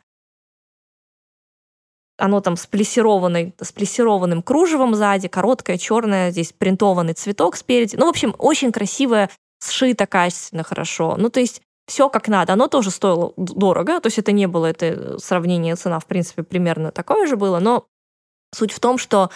[2.17, 7.95] оно там с, плессированной, с плессированным кружевом сзади, короткое, черное, здесь принтованный цветок спереди.
[7.95, 9.29] Ну, в общем, очень красивое,
[9.61, 11.15] сшито качественно, хорошо.
[11.17, 12.53] Ну, то есть все как надо.
[12.53, 16.91] Оно тоже стоило дорого, то есть это не было, это сравнение цена, в принципе, примерно
[16.91, 17.87] такое же было, но
[18.53, 19.29] суть в том, что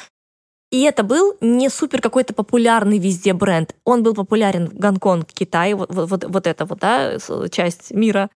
[0.71, 3.75] и это был не супер какой-то популярный везде бренд.
[3.85, 7.17] Он был популярен в Гонконг, Китай, вот, вот, вот, это вот, да,
[7.49, 8.29] часть мира.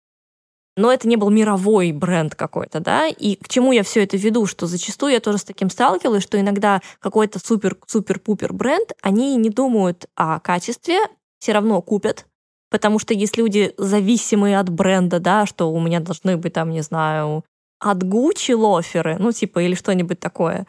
[0.74, 4.46] Но это не был мировой бренд какой-то, да, и к чему я все это веду,
[4.46, 10.06] что зачастую я тоже с таким сталкивалась, что иногда какой-то супер-супер-пупер бренд, они не думают
[10.14, 11.00] о качестве,
[11.40, 12.24] все равно купят,
[12.72, 16.80] потому что есть люди зависимые от бренда, да, что у меня должны быть там, не
[16.80, 17.44] знаю,
[17.78, 20.66] от Гуччи лоферы, ну типа или что-нибудь такое.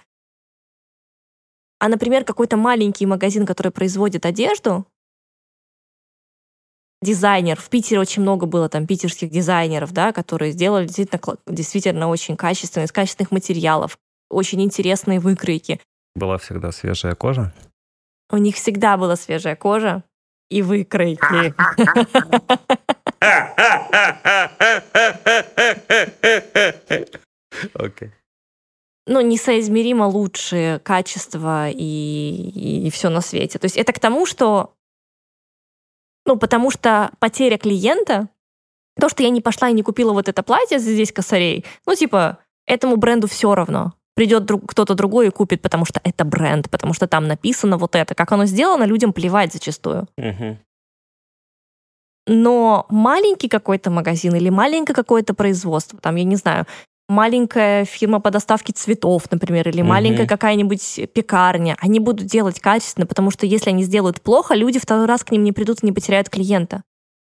[1.79, 4.85] А, например, какой-то маленький магазин, который производит одежду,
[7.01, 7.59] дизайнер.
[7.59, 12.83] В Питере очень много было там питерских дизайнеров, да, которые сделали действительно, действительно очень качественно,
[12.83, 13.97] из качественных материалов,
[14.29, 15.79] очень интересные выкройки.
[16.15, 17.53] Была всегда свежая кожа.
[18.29, 20.03] У них всегда была свежая кожа
[20.53, 21.53] и выкройки.
[27.73, 28.11] Окей.
[29.05, 33.59] ну, несоизмеримо лучшее качество и, и, все на свете.
[33.59, 34.73] То есть это к тому, что...
[36.25, 38.29] Ну, потому что потеря клиента,
[38.99, 42.37] то, что я не пошла и не купила вот это платье здесь косарей, ну, типа,
[42.65, 43.93] этому бренду все равно.
[44.15, 47.95] Придет друг, кто-то другой и купит, потому что это бренд, потому что там написано вот
[47.95, 48.13] это.
[48.13, 50.07] Как оно сделано, людям плевать зачастую.
[50.17, 50.59] Мгм.
[52.27, 56.65] Но маленький какой-то магазин или маленькое какое-то производство, там, я не знаю,
[57.09, 59.89] маленькая фирма по доставке цветов, например, или Мгм.
[59.89, 65.05] маленькая какая-нибудь пекарня, они будут делать качественно, потому что если они сделают плохо, люди второй
[65.05, 66.83] раз к ним не придут и не потеряют клиента.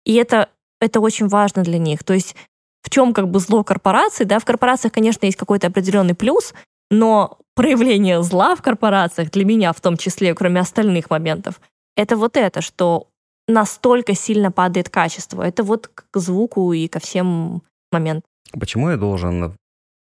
[0.05, 0.49] И это,
[0.81, 2.05] это очень важно для них.
[2.05, 2.37] То есть
[2.83, 4.25] в чем как бы зло корпорации?
[4.25, 6.53] Да, в корпорациях, конечно, есть какой-то определенный плюс,
[6.99, 11.61] но проявление зла в корпорациях, для меня в том числе, кроме остальных моментов,
[11.97, 13.09] это вот это, что
[13.49, 15.43] настолько сильно падает качество.
[15.43, 17.63] Это вот к звуку и ко всем
[17.93, 18.29] моментам.
[18.59, 19.57] Почему я должен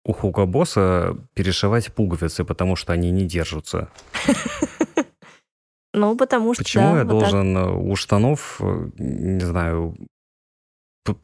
[0.04, 3.88] у Хуга Босса перешивать пуговицы, потому что они не держатся?
[5.94, 6.62] Ну, потому что...
[6.62, 8.60] Почему я должен у штанов,
[8.98, 9.96] не знаю,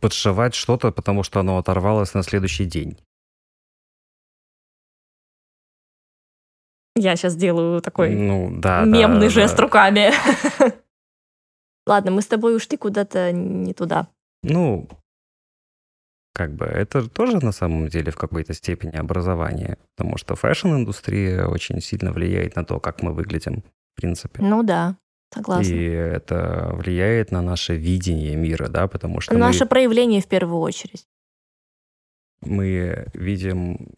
[0.00, 2.98] подшивать что-то, потому что оно оторвалось на следующий день?
[6.96, 9.62] Я сейчас делаю такой Ну, да, мемный да, жест да.
[9.62, 10.12] руками.
[11.86, 14.08] Ладно, мы с тобой ушли куда-то не туда.
[14.42, 14.88] Ну,
[16.34, 21.80] как бы это тоже на самом деле в какой-то степени образование, потому что fashion-индустрия очень
[21.80, 23.62] сильно влияет на то, как мы выглядим,
[23.92, 24.42] в принципе.
[24.42, 24.96] Ну да,
[25.32, 25.72] согласна.
[25.72, 31.06] И это влияет на наше видение мира, да, потому что Наше проявление в первую очередь.
[32.40, 33.90] мы, мы видим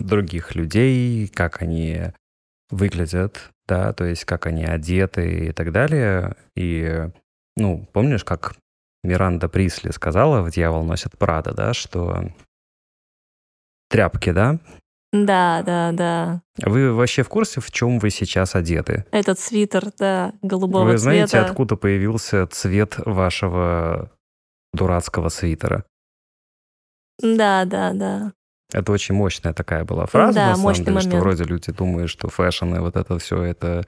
[0.00, 2.12] других людей, как они
[2.70, 6.36] выглядят, да, то есть как они одеты и так далее.
[6.56, 7.08] И,
[7.56, 8.54] ну, помнишь, как
[9.02, 12.24] Миранда Присли сказала в «Дьявол носит Прада», да, что
[13.88, 14.58] тряпки, да?
[15.12, 16.42] Да, да, да.
[16.58, 19.04] Вы вообще в курсе, в чем вы сейчас одеты?
[19.10, 21.46] Этот свитер, да, голубого Вы знаете, цвета.
[21.46, 24.12] откуда появился цвет вашего
[24.72, 25.84] дурацкого свитера?
[27.20, 28.32] Да, да, да.
[28.72, 31.22] Это очень мощная такая была фраза, Да, на самом деле, что момент.
[31.24, 33.86] вроде люди думают, что fashion и вот это все это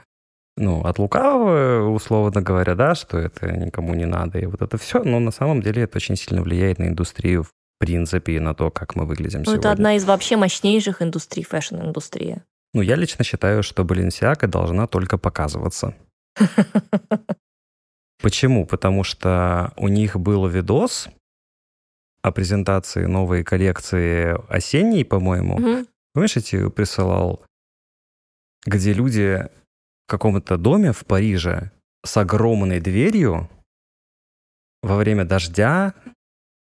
[0.57, 5.03] ну, от лукавого, условно говоря, да, что это никому не надо, и вот это все,
[5.03, 8.71] но на самом деле это очень сильно влияет на индустрию в принципе и на то,
[8.71, 9.61] как мы выглядим Ну, сегодня.
[9.61, 12.45] это одна из вообще мощнейших индустрий, fashion-индустрия.
[12.75, 15.95] Ну, я лично считаю, что Баленсиака должна только показываться.
[18.23, 18.67] Почему?
[18.67, 21.09] Потому что у них был видос
[22.23, 25.59] о презентации новой коллекции осенней, по-моему.
[25.59, 25.87] Мгм.
[26.15, 27.45] Помнишь, я тебе присылал,
[28.65, 29.49] где люди
[30.07, 31.73] в каком-то доме в Париже
[32.05, 33.49] с огромной дверью
[34.83, 35.95] во время дождя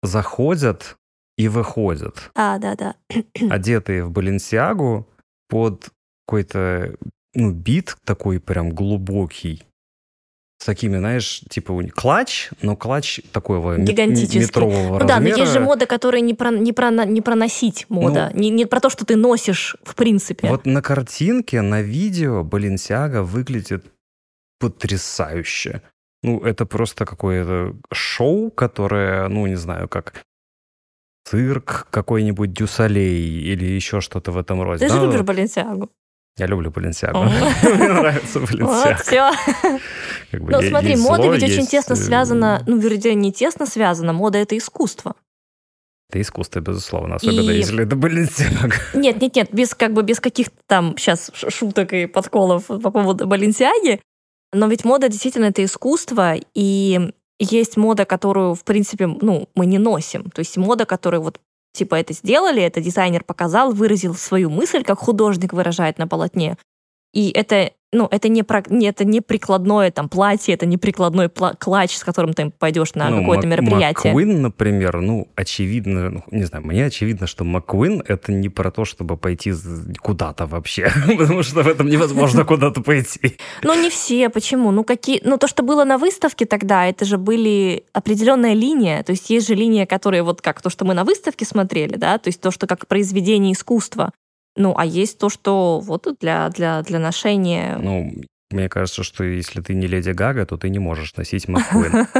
[0.01, 0.97] заходят
[1.37, 2.95] и выходят, А, да, да.
[3.49, 5.07] одетые в Баленсиагу
[5.47, 5.89] под
[6.25, 6.95] какой-то
[7.33, 9.63] ну, бит такой прям глубокий.
[10.61, 14.39] С такими, знаешь, типа клатч, но клатч такого Гигантический.
[14.39, 15.37] метрового Ну да, но размера.
[15.39, 18.29] есть же мода, которая не про, не про, не про носить мода.
[18.33, 20.47] не, не про то, что ты носишь в принципе.
[20.47, 23.85] Ну, Вот на картинке, на видео Баленсиага выглядит
[24.59, 25.81] потрясающе.
[26.23, 30.21] Ну, это просто какое-то шоу, которое, ну, не знаю, как
[31.23, 34.85] цирк какой-нибудь Дюсалей или еще что-то в этом роде.
[34.85, 35.89] Ты же Да, любишь Баленсиагу.
[36.39, 37.19] Я люблю Баленсиагу.
[37.63, 39.31] Мне нравится Баленсиага.
[40.31, 44.57] Ну смотри, мода ведь очень тесно э, связана, ну, вернее, не тесно связана, мода— это
[44.57, 45.15] искусство.
[46.09, 48.73] Это искусство, безусловно, особенно И- если это Баленсиага.
[48.93, 53.27] Нет, нет, нет, без как бы без каких-то там сейчас шуток и подколов по поводу
[53.27, 53.99] Баленсиаги.
[54.53, 59.77] Но ведь мода действительно это искусство, и есть мода, которую, в принципе, ну, мы не
[59.77, 60.31] носим.
[60.31, 61.39] То есть мода, которую вот
[61.73, 66.57] типа это сделали, это дизайнер показал, выразил свою мысль, как художник выражает на полотне.
[67.13, 71.25] И это, ну, это не, про, не, это не прикладное там платье, это не прикладной
[71.27, 74.13] пла- клатч, с которым ты пойдешь на Ну, какое-то Мак- мероприятие.
[74.13, 78.85] Маккуин, например, ну, очевидно, ну, не знаю, мне очевидно, что Маккуин— это не про то,
[78.85, 79.53] чтобы пойти
[80.01, 83.37] куда-то вообще, потому что в этом невозможно куда-то пойти.
[83.63, 84.29] Ну, не все.
[84.29, 84.71] Почему?
[84.71, 85.21] Ну, какие...
[85.23, 89.01] Ну, то, что было на выставке тогда, это же были определенная линия.
[89.03, 92.19] То есть есть же линия, которая вот как то, что мы на выставке смотрели, да,
[92.19, 94.11] то есть то, что как произведение искусства.
[94.59, 97.77] Ну, а есть то, что вот для, для, для ношения...
[97.81, 98.11] Ну,
[98.51, 102.07] мне кажется, что если ты не Леди Гага, то ты не можешь носить Маккуин.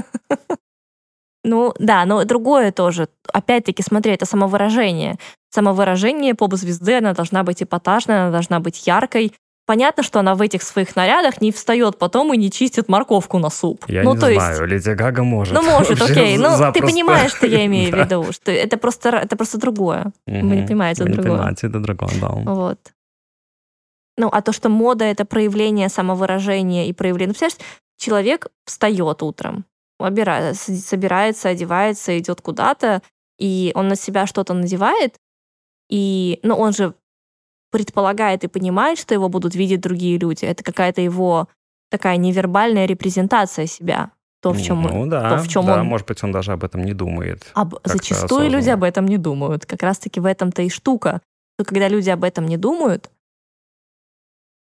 [1.45, 3.07] Ну, да, но другое тоже.
[3.31, 5.15] Опять-таки, смотри, это самовыражение.
[5.51, 9.33] Самовыражение поп-звезды, она должна быть эпатажной, она должна быть яркой.
[9.69, 13.51] Понятно, что она в этих своих нарядах не встает потом и не чистит морковку на
[13.51, 13.85] суп.
[13.87, 15.53] Я ну, не то есть, знаю, Леди Гага может.
[15.53, 16.39] Ну, может, окей.
[16.39, 16.87] Ну, ты запросто.
[16.87, 18.33] понимаешь, что я имею в виду.
[18.33, 20.11] Что это просто, это просто другое.
[20.25, 21.37] Вы не понимаете, Вы это не другое.
[21.37, 22.29] понимаете, это другое, да.
[22.29, 22.79] Вот.
[24.17, 27.27] Ну, а то, что мода— это проявление самовыражения и проявление...
[27.27, 27.59] Ну, представляешь,
[27.99, 29.65] человек встает утром,
[30.01, 33.03] обира- с- собирается, одевается, идет куда-то,
[33.37, 35.17] и он на себя что-то надевает,
[35.91, 36.95] и, ну, он же
[37.71, 40.45] предполагает и понимает, что его будут видеть другие люди.
[40.45, 41.47] Это какая-то его
[41.89, 44.11] такая невербальная репрезентация себя.
[44.41, 46.63] То, в чем Ну да, то, в чем да, он может быть, он даже об
[46.63, 47.51] этом не думает.
[47.55, 48.73] Об- зачастую люди осознанно.
[48.73, 49.65] об этом не думают.
[49.65, 51.21] Как раз-таки в этом-то и штука.
[51.55, 53.09] Что когда люди об этом не думают,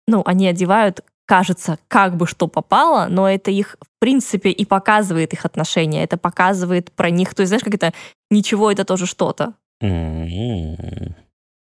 [0.06, 5.34] ну, они одевают, кажется, как бы что попало, но это их, в принципе, и показывает
[5.34, 6.02] их отношения.
[6.02, 7.34] Это показывает про них.
[7.34, 7.92] То есть, знаешь, как это
[8.30, 9.52] ничего, это тоже что-то.
[9.82, 11.14] М.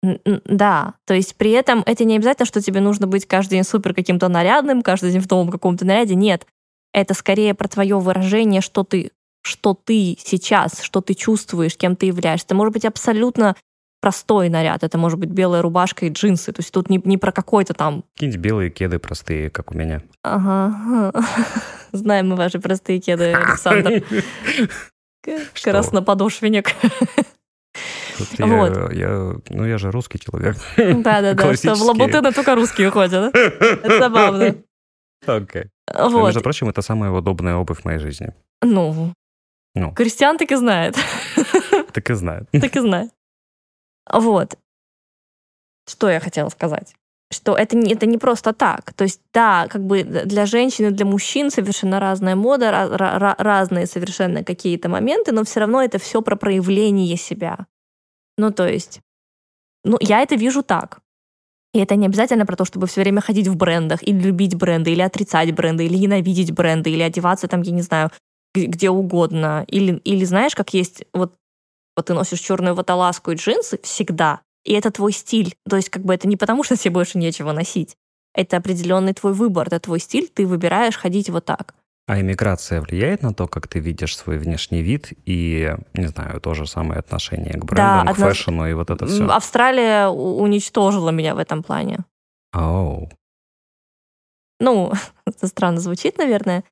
[0.02, 3.94] Да, то есть при этом это не обязательно, что тебе нужно быть каждый день супер
[3.94, 6.16] каким-то нарядным, каждый день в новом каком-то наряде.
[6.16, 6.46] Нет,
[6.92, 12.06] это скорее про твое выражение, что ты, что ты сейчас, что ты чувствуешь, кем ты
[12.06, 12.46] являешься.
[12.46, 13.54] Это может быть абсолютно
[14.00, 14.82] простой наряд.
[14.82, 16.52] Это может быть белая рубашка и джинсы.
[16.52, 18.02] То есть тут не, не про какой-то там...
[18.14, 20.02] Какие-нибудь белые кеды простые, как у меня.
[20.24, 21.12] Ага.
[21.92, 24.02] Знаем мы ваши простые кеды, Александр.
[25.62, 26.74] Красноподошвенник.
[28.18, 28.92] Тут я- Вот.
[28.92, 30.56] я- Ну, я же русский человек.
[30.76, 33.34] Да-да-да, что в лабутыны только русские ходят.
[33.34, 34.54] Это забавно.
[35.26, 35.64] Окей.
[35.94, 36.26] Вот.
[36.26, 38.32] Между прочим, это самая удобная обувь в моей жизни.
[38.62, 39.12] Ну,
[39.74, 39.92] Ну.
[39.94, 40.96] Кристиан так и знает.
[41.92, 42.46] Так и знаю.
[42.52, 43.10] так и знает.
[44.12, 44.58] Вот.
[45.88, 46.94] Что я хотела сказать?
[47.32, 48.92] Что это не, это не просто так.
[48.92, 53.34] То есть, да, как бы для женщин и для мужчин совершенно разная мода, ра- ра-
[53.38, 57.66] разные совершенно какие-то моменты, но все равно это все про проявление себя.
[58.42, 59.00] Ну, то есть,
[59.84, 60.98] ну, я это вижу так.
[61.72, 64.90] И это не обязательно про то, чтобы все время ходить в брендах, или любить бренды,
[64.90, 68.10] или отрицать бренды, или ненавидеть бренды, или одеваться там, я не знаю,
[68.52, 69.64] где угодно.
[69.68, 71.36] Или, или знаешь, как есть вот,
[71.96, 75.54] вот ты носишь черную водолазку и джинсы всегда, и это твой стиль.
[75.70, 77.96] То есть как бы это не потому, что тебе больше нечего носить.
[78.34, 81.76] Это определенный твой выбор, это твой стиль, ты выбираешь ходить вот так.
[82.06, 86.52] А иммиграция влияет на то, как ты видишь свой внешний вид и, не знаю, то
[86.54, 89.24] же самое отношение к брендам, Да, к одно- фэшну и вот это все?
[89.26, 92.00] Австралия уничтожила меня в этом плане.
[92.52, 93.08] Оу.
[94.58, 94.92] Ну,
[95.26, 96.64] это странно звучит, наверное.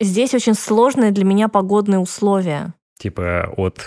[0.00, 2.74] Здесь очень сложные для меня погодные условия.
[2.98, 3.86] Типа от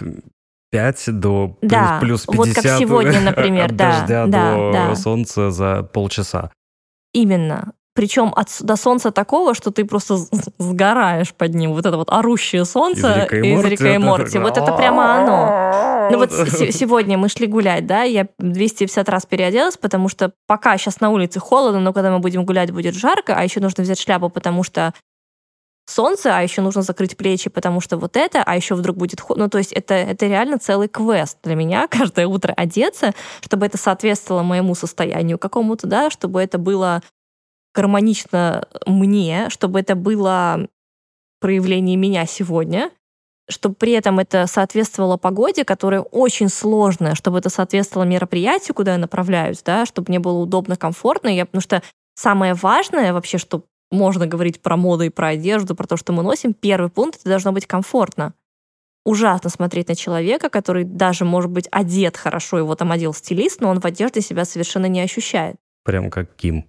[0.71, 2.37] 5 до плюс, Да, плюс 50.
[2.37, 4.95] вот как сегодня, например, да, дождя да, до да.
[4.95, 6.51] солнца за полчаса.
[7.13, 7.73] Именно.
[7.97, 10.17] Причем от, до солнца такого, что ты просто
[10.59, 11.73] сгораешь под ним.
[11.73, 14.37] Вот это вот орущее солнце Из Рика и из Рика и Морти.
[14.37, 16.09] Вот это прямо оно.
[16.11, 16.47] Ну вот Вот.
[16.47, 21.09] се- сегодня мы шли гулять, да, я 250 раз переоделась, потому что пока сейчас на
[21.09, 24.61] улице холодно, но когда мы будем гулять, будет жарко, а еще нужно взять шляпу, потому
[24.61, 24.93] что
[25.89, 29.23] солнце, а еще нужно закрыть плечи, потому что вот это, а еще вдруг будет.
[29.27, 33.79] Ну, то есть это, это реально целый квест для меня, каждое утро одеться, чтобы это
[33.79, 37.01] соответствовало моему состоянию какому-то, да, чтобы это было
[37.77, 40.67] гармонично мне, чтобы это было
[41.39, 42.89] проявление меня сегодня,
[43.47, 48.97] чтобы при этом это соответствовало погоде, которая очень сложная, чтобы это соответствовало мероприятию, куда я
[48.97, 51.29] направляюсь, да, чтобы мне было удобно, комфортно.
[51.29, 51.83] Я, потому что
[52.15, 56.23] самое важное вообще, что можно говорить про моду и про одежду, про то, что мы
[56.23, 58.33] носим, первый пункт— это должно быть комфортно.
[59.05, 63.69] Ужасно смотреть на человека, который даже, может быть, одет хорошо, его там одел стилист, но
[63.69, 65.55] он в одежде себя совершенно не ощущает.
[65.85, 66.65] Прям как Ким.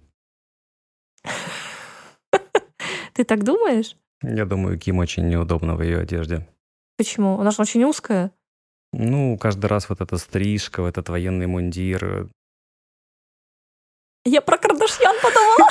[3.19, 3.97] Ты так думаешь?
[4.23, 6.47] Я думаю, Ким очень неудобно в ее одежде.
[6.95, 7.37] Почему?
[7.37, 8.31] Она же очень узкая.
[8.93, 12.29] Ну, каждый раз вот эта стрижка, вот этот военный мундир.
[14.23, 15.69] Я про Кардашьян подумала.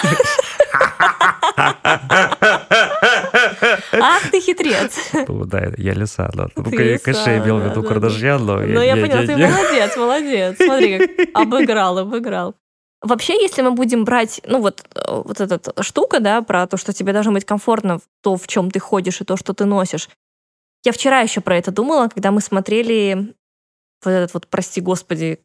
[3.93, 5.10] Ах ты хитрец.
[5.27, 6.49] Да, я лиса, да.
[6.55, 8.59] Ну, конечно, я имел в виду да, Кардашьян, но...
[8.59, 10.57] Ну, я поняла, ты молодец, молодец.
[10.59, 12.57] Смотри, как обыграл, обыграл.
[13.01, 16.93] Вообще, если мы будем брать, ну вот, э, вот эта штука, да, про то, что
[16.93, 20.09] тебе должно быть комфортно то, в чем ты ходишь и то, что ты носишь.
[20.85, 23.35] Я вчера еще про это думала, когда мы смотрели
[24.05, 25.41] вот этот вот, прости господи,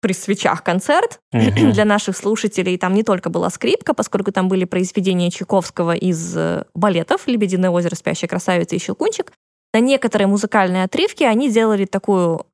[0.00, 1.72] при свечах концерт Мгм.
[1.72, 2.78] для наших слушателей.
[2.78, 7.94] Там не только была скрипка, поскольку там были произведения Чайковского из э, балетов «Лебединое озеро»,
[7.94, 9.32] «Спящая красавица» и «Щелкунчик».
[9.74, 12.46] На некоторые музыкальные отрывки они делали такую,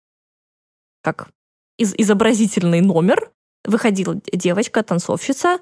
[1.02, 1.28] как
[1.78, 3.30] из- изобразительный номер.
[3.64, 5.58] Выходила девочка, танцовщица,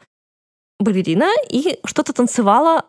[0.79, 2.85] балерина, и что-то танцевала.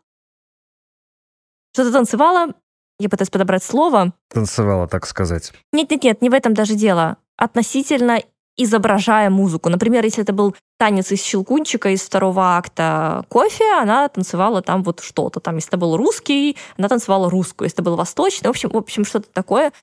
[1.73, 2.53] Что-то танцевала,
[2.99, 5.53] я пытаюсь подобрать слово, Танцевала, так сказать.
[5.71, 7.17] нет-нет-нет, не в этом даже дело.
[7.37, 8.21] Относительно
[8.55, 9.69] изображая музыку.
[9.69, 14.99] Например, если это был танец из щелкунчика из второго акта кофе, она танцевала там вот
[14.99, 15.39] что-то.
[15.39, 17.65] Там, если это был русский, она танцевала русскую.
[17.65, 19.73] Если это был восточный, в общем, в общем что-то такое.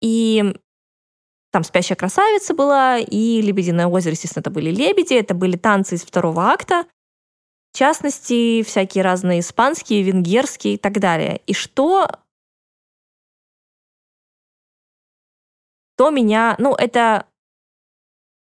[0.00, 0.54] И
[1.54, 6.02] там «Спящая красавица» была, и «Лебединое озеро», естественно, это были лебеди, это были танцы из
[6.02, 6.84] второго акта.
[7.72, 11.42] В частности, всякие разные испанские, венгерские и так далее.
[11.46, 12.08] И что
[15.96, 17.26] то меня, ну, это,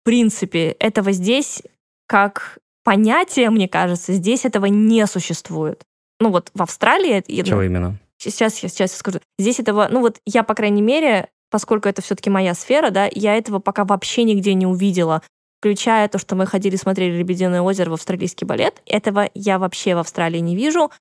[0.02, 1.64] в принципе, этого здесь
[2.08, 5.86] как понятие, мне кажется, здесь этого не существует.
[6.20, 7.24] Ну, вот в Австралии...
[7.44, 7.98] Чего именно?
[8.18, 9.20] Сейчас я сейчас я скажу.
[9.40, 13.36] Здесь этого, ну вот я, по крайней мере, поскольку это все-таки моя сфера, да, я
[13.36, 15.22] этого пока вообще нигде не увидела.
[15.60, 18.82] Включая то, что мы ходили, смотрели «Лебединое озеро» в австралийский балет.
[18.86, 20.92] Этого я вообще в Австралии не вижу.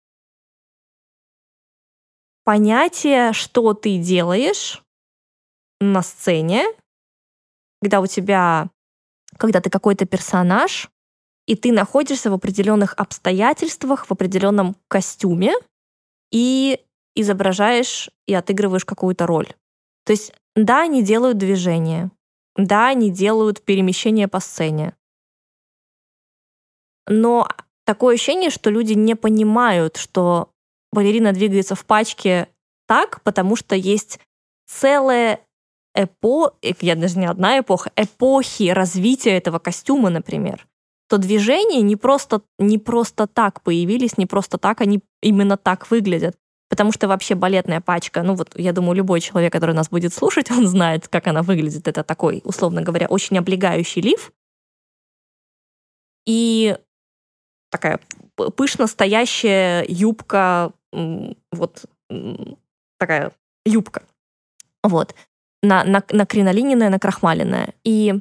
[2.45, 4.83] Понятие, что ты делаешь
[5.81, 6.65] на сцене,
[7.83, 8.71] когда у тебя,
[9.37, 10.89] когда ты какой-то персонаж,
[11.47, 15.53] и ты находишься в определенных обстоятельствах, в определенном костюме,
[16.33, 16.81] и
[17.15, 19.53] изображаешь и отыгрываешь какую-то роль.
[20.07, 22.11] То есть, да, они делают движения,
[22.57, 24.95] да, они делают перемещение по сцене.
[27.09, 27.49] Но
[27.85, 30.51] такое ощущение, что люди не понимают, что
[30.93, 32.49] балерина двигается в пачке
[32.87, 34.21] так, потому что есть
[34.67, 35.41] целая
[35.95, 40.67] эпо, э, я даже не одна эпоха, эпохи развития этого костюма, например.
[41.09, 46.37] То движения не просто, не просто так появились, не просто так они именно так выглядят.
[46.69, 50.51] Потому что вообще балетная пачка, ну вот я думаю, любой человек, который нас будет слушать,
[50.51, 51.87] он знает, как она выглядит.
[51.89, 54.33] Это такой, условно говоря, очень облегающий лиф.
[56.27, 56.77] И
[57.71, 58.01] такая
[58.57, 61.85] пышно стоящая юбка, вот
[62.99, 63.33] такая
[63.65, 64.03] юбка.
[64.83, 65.15] Вот.
[65.63, 67.75] На, на, на кринолиненная, на крахмаленная.
[67.85, 68.15] И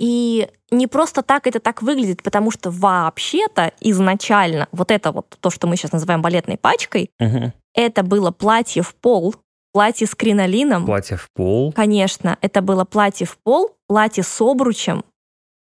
[0.00, 5.50] и не просто так это так выглядит, потому что вообще-то изначально вот это вот, то,
[5.50, 7.52] что мы сейчас называем балетной пачкой, Мгм.
[7.74, 9.34] это было платье в пол,
[9.72, 10.86] платье с кринолином.
[10.86, 11.72] Платье в пол.
[11.72, 15.04] Конечно, это было платье в пол, платье с обручем,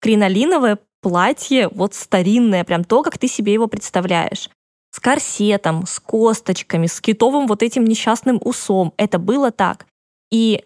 [0.01, 4.51] кринолиновое платье вот старинное, прям то, как ты себе его представляешь.
[4.93, 8.93] С корсетом, с косточками, с китовым вот этим несчастным усом.
[8.97, 9.87] Это было так.
[10.33, 10.65] И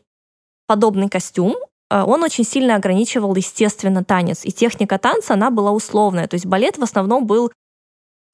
[0.66, 1.56] подобный костюм,
[2.02, 4.44] он очень сильно ограничивал, естественно, танец.
[4.44, 6.26] И техника танца, она была условная.
[6.26, 7.52] То есть балет в основном был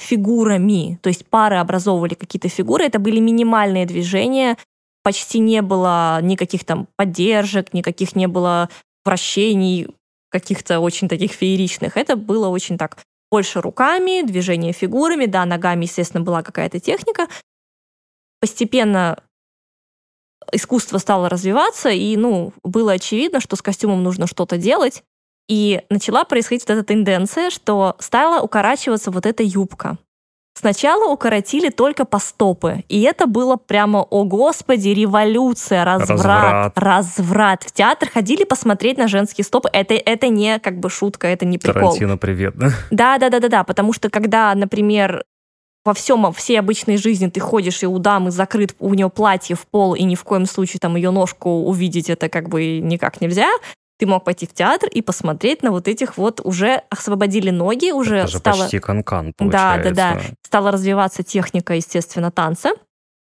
[0.01, 4.57] фигурами, то есть пары образовывали какие-то фигуры, это были минимальные движения,
[5.03, 8.71] почти не было никаких там поддержек, никаких не было
[9.05, 9.89] вращений,
[10.31, 11.97] каких-то очень таких фееричных.
[11.97, 12.99] Это было очень так
[13.31, 17.29] больше руками, движение фигурами, да, ногами, естественно, была какая-то техника.
[18.41, 19.23] Постепенно
[20.53, 25.03] искусство стало развиваться, и, ну, было очевидно, что с костюмом нужно что-то делать.
[25.49, 29.99] И начала происходить вот эта тенденция, что стала укорачиваться вот эта юбка.
[30.55, 36.79] Сначала укоротили только по стопы, и это было прямо, о господи, революция, разврат, разврат.
[36.79, 37.63] разврат.
[37.63, 39.71] В театр ходили посмотреть на женские стопы.
[39.73, 41.83] Это, это не как бы шутка, это не прикол.
[41.83, 42.71] Тарантино, привет, да?
[42.91, 45.25] Да, да, да, да, да, потому что когда, например,
[45.85, 49.67] во всем, всей обычной жизни ты ходишь, и у дамы закрыт, у нее платье в
[49.67, 53.49] пол, и ни в коем случае там ее ножку увидеть это как бы никак нельзя,
[53.99, 58.19] ты мог пойти в театр и посмотреть на вот этих вот уже освободили ноги, уже
[58.19, 58.63] Это же стало...
[58.63, 60.21] почти канкан, Да, да, да.
[60.43, 62.71] Стала развиваться техника, естественно, танца.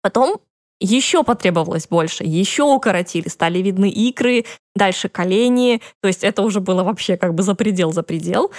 [0.02, 0.40] Потом
[0.80, 6.84] еще потребовалось больше, еще укоротили, стали видны икры, дальше колени, то есть это уже было
[6.84, 8.52] вообще как бы за предел, за предел.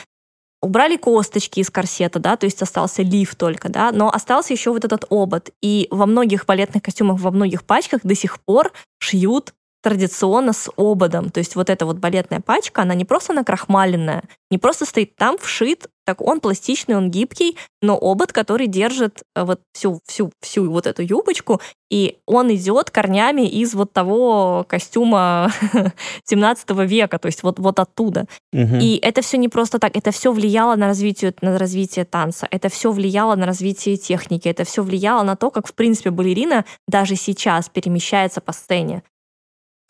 [0.65, 4.85] Убрали косточки из корсета, да, то есть остался лиф только, да, но остался еще вот
[4.85, 5.51] этот обод.
[5.61, 9.53] И во многих балетных костюмах, во многих пачках до сих пор шьют
[9.83, 11.29] традиционно с ободом.
[11.29, 15.37] То есть вот эта вот балетная пачка, она не просто накрахмаленная, не просто стоит там
[15.37, 20.71] вшит, так он пластичный, он гибкий, но обод, который держит э, вот всю, всю, всю
[20.71, 21.61] вот эту юбочку,
[21.91, 25.53] и он идет корнями из вот того костюма
[26.25, 28.27] 17 века, то есть вот, вот оттуда.
[28.53, 28.77] Угу.
[28.81, 32.69] И это все не просто так, это все влияло на развитие, на развитие танца, это
[32.69, 37.17] все влияло на развитие техники, это все влияло на то, как, в принципе, балерина даже
[37.17, 39.03] сейчас перемещается по сцене.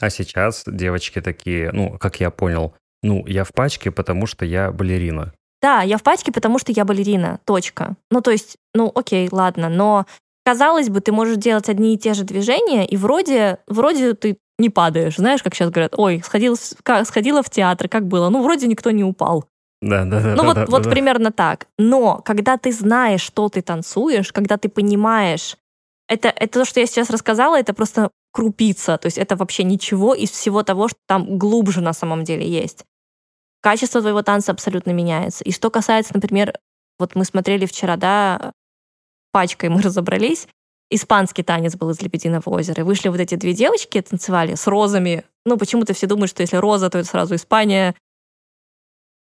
[0.00, 4.72] А сейчас девочки такие, ну, как я понял, ну, я в пачке, потому что я
[4.72, 5.32] балерина.
[5.64, 7.40] Да, я в пачке, потому что я балерина.
[7.46, 7.96] Точка.
[8.10, 10.04] Ну, то есть, ну, окей, ладно, но
[10.44, 14.68] казалось бы, ты можешь делать одни и те же движения, и вроде, вроде ты не
[14.68, 15.16] падаешь.
[15.16, 16.58] Знаешь, как сейчас говорят, ой, сходил,
[17.04, 18.28] сходила в театр, как было?
[18.28, 19.46] Ну, вроде никто не упал.
[19.80, 20.34] Да, да, да.
[20.34, 20.90] Ну, да, вот, да, вот да.
[20.90, 21.66] примерно так.
[21.78, 25.56] Но когда ты знаешь, что ты танцуешь, когда ты понимаешь,
[26.10, 30.12] это, это то, что я сейчас рассказала, это просто крупица, то есть это вообще ничего
[30.12, 32.84] из всего того, что там глубже на самом деле есть.
[33.64, 35.42] Качество твоего танца абсолютно меняется.
[35.42, 36.52] И что касается, например,
[36.98, 38.52] вот мы смотрели вчера, да,
[39.32, 40.46] пачкой мы разобрались,
[40.90, 42.82] испанский танец был из «Лебединого озера».
[42.82, 45.24] И вышли вот эти две девочки, танцевали с розами.
[45.46, 47.94] Ну, почему-то все думают, что если роза, то это сразу Испания.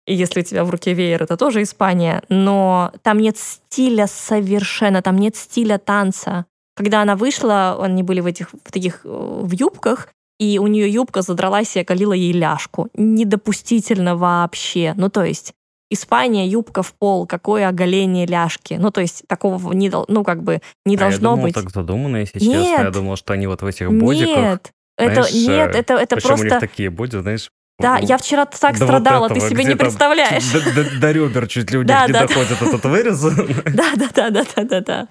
[0.09, 2.25] И если у тебя в руке веер, это тоже Испания.
[2.29, 6.47] Но там нет стиля совершенно, там нет стиля танца.
[6.75, 10.09] Когда она вышла, они были в этих в таких э, в юбках,
[10.39, 12.89] и у нее юбка задралась и оголила ей ляжку.
[12.95, 14.95] Недопустительно вообще.
[14.97, 15.53] Ну, то есть,
[15.89, 18.75] Испания, юбка в пол, какое оголение ляжки.
[18.75, 21.55] Ну, то есть, такого не, ну, как бы не а должно я думал, быть.
[21.55, 22.61] так задумано, если честно.
[22.61, 22.81] Нет.
[22.81, 24.37] Я думал, что они вот в этих бодиках.
[24.37, 26.61] Нет, это, знаешь, нет, э, это, это Причем у них просто...
[26.61, 29.77] такие боди, знаешь, Да, ну, я вчера так вот страдала, ты этого, себе где не
[29.77, 30.51] представляешь.
[30.51, 32.27] До, до- до ребер чуть ли у них Да, не да, да.
[32.27, 33.21] доходит этот вырез.
[33.75, 35.09] Да, да, да, да, да, да, да.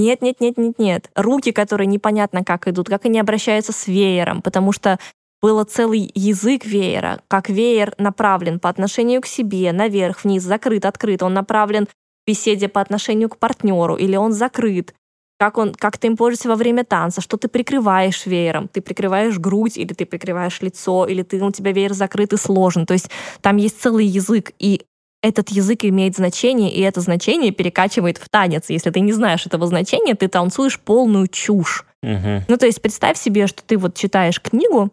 [0.00, 1.10] Нет, нет, нет, нет, нет.
[1.14, 4.98] Руки, которые непонятно как идут, как они обращаются с веером, потому что
[5.42, 11.22] было целый язык веера, как веер направлен по отношению к себе, наверх, вниз, закрыт, открыт.
[11.22, 11.90] Он направлен в
[12.26, 14.94] беседе по отношению к партнеру, или он закрыт.
[15.38, 18.68] Как, он, как ты им пользуешься во время танца, что ты прикрываешь веером.
[18.68, 22.86] Ты прикрываешь грудь, или ты прикрываешь лицо, или ты, у тебя веер закрыт и сложен.
[22.86, 23.10] То есть
[23.42, 24.82] там есть целый язык, и
[25.22, 28.70] этот язык имеет значение, и это значение перекачивает в танец.
[28.70, 31.84] Если ты не знаешь этого значения, ты танцуешь полную чушь.
[32.02, 32.44] Мгм.
[32.48, 34.90] Ну, то есть представь себе, что ты вот читаешь книгу,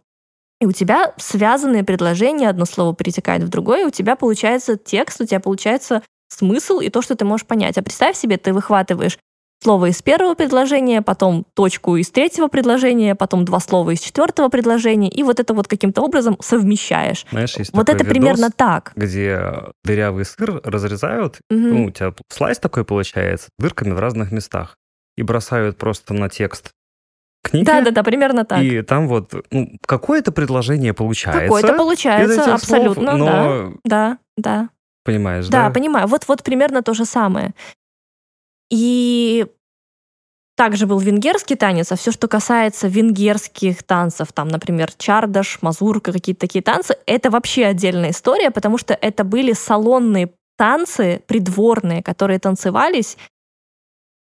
[0.59, 5.25] и у тебя связанные предложения, одно слово перетекает в другое, у тебя получается текст, у
[5.25, 7.77] тебя получается смысл и то, что ты можешь понять.
[7.77, 9.17] А представь себе, ты выхватываешь
[9.61, 15.09] слово из первого предложения, потом точку из третьего предложения, потом два слова из четвертого предложения,
[15.09, 17.25] и вот это вот каким-то образом совмещаешь.
[17.31, 18.91] Знаешь, есть Вот это примерно видос, так.
[18.95, 19.41] где
[19.83, 21.69] дырявый сыр разрезают, Мгм.
[21.69, 24.75] ну, у тебя слайс такой получается, дырками в разных местах,
[25.17, 26.71] и бросают просто на текст
[27.43, 27.65] книги.
[27.65, 28.61] Да-да-да, примерно так.
[28.61, 31.41] И там вот ну, какое-то предложение получается.
[31.41, 33.43] Какое-то получается, абсолютно, слов, да.
[33.43, 34.69] но Да, да.
[35.03, 35.73] понимаешь, Да, да?
[35.73, 36.07] понимаю.
[36.07, 37.53] Вот, вот примерно то же самое.
[38.69, 39.45] И
[40.55, 46.41] также был венгерский танец, а все, что касается венгерских танцев, там, например, чардаш, мазурка, какие-то
[46.41, 53.17] такие танцы, это вообще отдельная история, потому что это были салонные танцы придворные, которые танцевались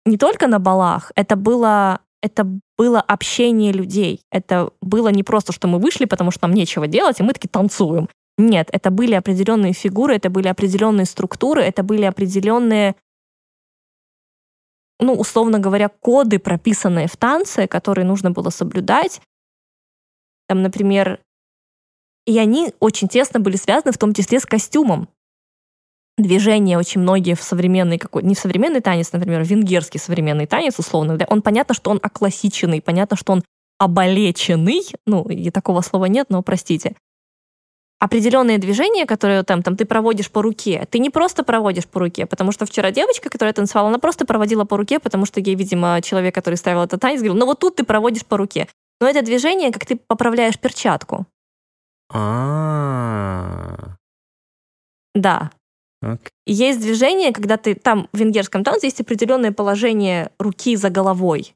[0.05, 4.21] не только на балах, это было это было общение людей.
[4.31, 7.47] Это было не просто, что мы вышли, потому что нам нечего делать, и мы таки
[7.47, 8.09] танцуем.
[8.37, 12.95] Нет, это были определенные фигуры, это были определенные структуры, это были определенные,
[14.99, 19.21] ну, условно говоря, коды, прописанные в танце, которые нужно было соблюдать.
[20.47, 21.19] Там, например,
[22.25, 25.09] и они очень тесно были связаны в том числе с костюмом
[26.17, 31.17] движения очень многие в современный какой не в современный танец, например, венгерский современный танец, условно,
[31.27, 33.43] он понятно, что он оклассиченный, понятно, что он
[33.77, 36.95] оболеченный, ну, и такого слова нет, но простите.
[37.99, 42.27] Определенные движения, которые там, там ты проводишь по руке, ты не просто проводишь по руке,
[42.27, 45.99] потому что вчера девочка, которая танцевала, она просто проводила по руке, потому что ей, видимо,
[46.01, 48.67] человек, который ставил этот танец, говорил, ну вот тут ты проводишь по руке.
[49.01, 51.25] Но это движение, как ты поправляешь перчатку.
[52.13, 53.95] А.
[55.15, 55.49] Да,
[56.03, 56.29] Okay.
[56.45, 61.55] Есть движение, когда ты там в венгерском танце есть определенное положение руки за головой.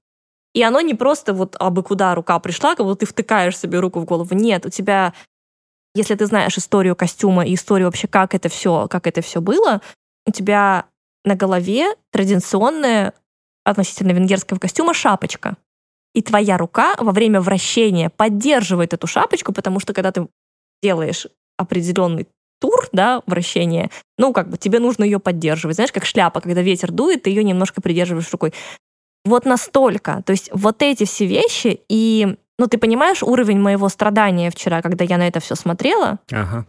[0.53, 3.99] И оно не просто вот абы куда рука пришла, как будто ты втыкаешь себе руку
[3.99, 4.33] в голову.
[4.35, 5.13] Нет, у тебя,
[5.93, 9.81] если ты знаешь историю костюма и историю вообще, как это все, как это все было,
[10.25, 10.85] у тебя
[11.25, 13.13] на голове традиционная
[13.63, 15.57] относительно венгерского костюма шапочка.
[16.13, 20.27] И твоя рука во время вращения поддерживает эту шапочку, потому что когда ты
[20.81, 22.27] делаешь определенный
[22.59, 25.75] тур, да, вращение, ну, как бы тебе нужно ее поддерживать.
[25.75, 28.53] Знаешь, как шляпа, когда ветер дует, ты ее немножко придерживаешь рукой.
[29.23, 30.21] Вот настолько.
[30.25, 35.03] То есть вот эти все вещи, и, ну, ты понимаешь уровень моего страдания вчера, когда
[35.03, 36.19] я на это все смотрела?
[36.31, 36.67] Ага.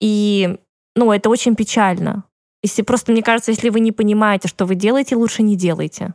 [0.00, 0.56] И,
[0.94, 2.24] ну, это очень печально.
[2.62, 6.14] Если просто, мне кажется, если вы не понимаете, что вы делаете, лучше не делайте.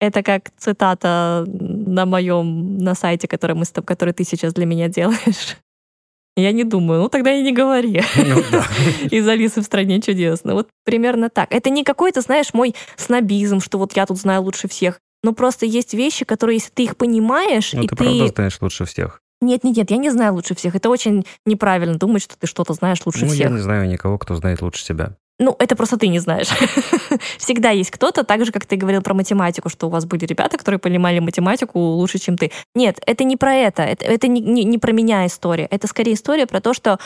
[0.00, 5.56] Это как цитата на моем, на сайте, который, мы, который ты сейчас для меня делаешь.
[6.36, 8.02] Я не думаю, ну тогда и не говори.
[8.16, 8.64] Ну, да.
[9.10, 10.44] Из Алисы в стране чудес.
[10.44, 11.52] Ну вот примерно так.
[11.52, 15.00] Это не какой-то, знаешь, мой снобизм, что вот я тут знаю лучше всех.
[15.22, 18.04] Но просто есть вещи, которые, если ты их понимаешь, ну, и ты, ты...
[18.04, 19.22] правда знаешь лучше всех.
[19.40, 20.74] Нет, нет, нет, я не знаю лучше всех.
[20.74, 23.40] Это очень неправильно думать, что ты что-то знаешь лучше ну, всех.
[23.40, 25.16] Я не знаю никого, кто знает лучше тебя.
[25.38, 26.48] Ну, это просто ты не знаешь.
[27.38, 30.56] Всегда есть кто-то, так же, как ты говорил про математику, что у вас были ребята,
[30.56, 32.52] которые понимали математику лучше, чем ты.
[32.74, 33.82] Нет, это не про это.
[33.82, 35.66] Это, это не, не, не про меня история.
[35.70, 36.98] Это скорее история про то, что,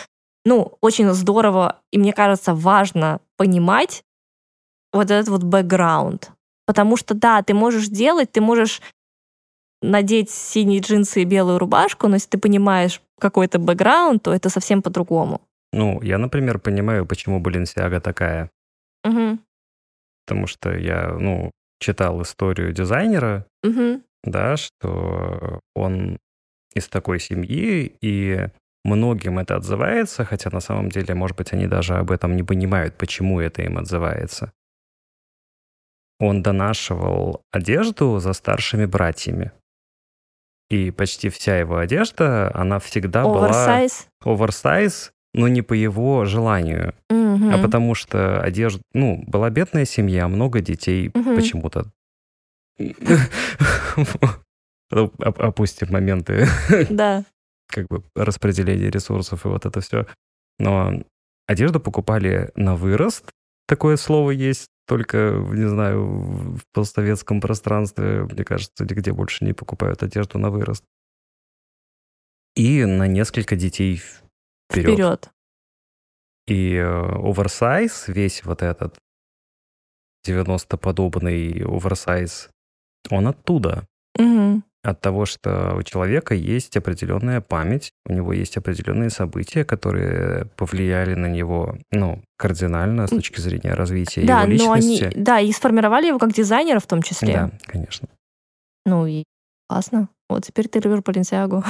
[0.44, 4.04] ну, очень здорово и, мне кажется, важно понимать
[4.92, 6.30] вот этот вот бэкграунд.
[6.70, 8.80] Потому что, да, ты можешь делать, ты можешь
[9.82, 14.80] надеть синие джинсы и белую рубашку, но если ты понимаешь какой-то бэкграунд, то это совсем
[14.80, 15.40] по-другому.
[15.72, 18.50] Ну, я, например, понимаю, почему Баленсиага такая.
[19.04, 19.38] Угу.
[20.24, 21.50] Потому что я, ну,
[21.80, 24.00] читал историю дизайнера, угу.
[24.22, 26.18] да, что он
[26.72, 28.46] из такой семьи, и
[28.84, 32.96] многим это отзывается, хотя на самом деле, может быть, они даже об этом не понимают,
[32.96, 34.52] почему это им отзывается.
[36.20, 39.50] Он донашивал одежду за старшими братьями.
[40.68, 44.06] И почти вся его одежда, она всегда Оверсайз.
[44.22, 44.34] была...
[44.36, 47.50] Оверсайз но не по его желанию, угу.
[47.50, 51.36] а потому что одежда, ну, была бедная семья, много детей угу.
[51.36, 51.86] почему-то.
[54.90, 56.46] Опустим моменты.
[56.90, 57.24] Да.
[57.68, 60.06] Как бы распределение ресурсов и вот это все.
[60.58, 61.04] Но
[61.46, 63.30] одежду покупали на вырост.
[63.70, 65.16] Такое слово есть только,
[65.52, 70.84] не знаю, в постсоветском пространстве, мне кажется, нигде больше не покупают одежду на вырост.
[72.56, 74.02] И на несколько детей
[74.68, 74.92] вперед.
[74.92, 75.30] вперед.
[76.48, 78.98] И оверсайз, весь вот этот
[80.26, 82.50] 90-подобный оверсайз,
[83.08, 83.86] он оттуда.
[84.18, 84.64] Угу.
[84.82, 91.14] От того, что у человека есть определенная память, у него есть определенные события, которые повлияли
[91.14, 95.02] на него, ну, кардинально с точки зрения развития да, его личности.
[95.02, 97.34] Но они, да, и сформировали его как дизайнера в том числе.
[97.34, 98.08] Да, конечно.
[98.86, 99.24] Ну и
[99.68, 100.08] классно.
[100.30, 101.62] Вот теперь ты любишь Баленсиагу.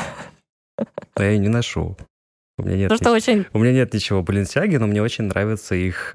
[0.76, 1.96] А я не ношу.
[2.58, 3.44] У меня нет, что очень...
[3.52, 6.14] у меня нет ничего Баленсиаги, но мне очень нравится их...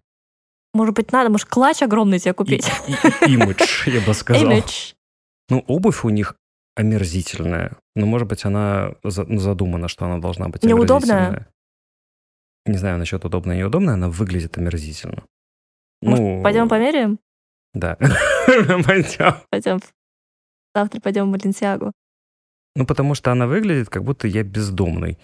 [0.74, 2.70] Может быть, надо, может, клатч огромный тебе купить?
[3.28, 4.50] Имидж, я бы сказал.
[4.50, 4.94] Имидж.
[5.50, 6.36] Ну, обувь у них
[6.76, 7.78] омерзительная.
[7.96, 11.48] Но, может быть, она ну, задумана, что она должна быть Неудобная?
[12.66, 15.24] Не знаю насчет удобная и неудобная, она выглядит омерзительно.
[16.02, 17.20] Может, ну, пойдем померяем?
[17.74, 17.98] Да.
[18.86, 19.36] Пойдем.
[19.50, 19.80] Пойдем.
[20.74, 21.92] Завтра пойдем в Баленсиагу.
[22.76, 25.18] Ну, потому что она выглядит, как будто я бездомный.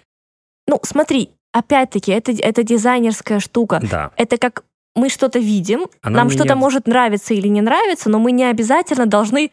[0.68, 3.82] Ну, смотри, опять-таки, это, это дизайнерская штука.
[3.90, 4.12] Да.
[4.16, 4.64] Это как
[4.96, 8.44] мы что-то видим, Она нам мне что-то может нравиться или не нравиться, но мы не
[8.44, 9.52] обязательно должны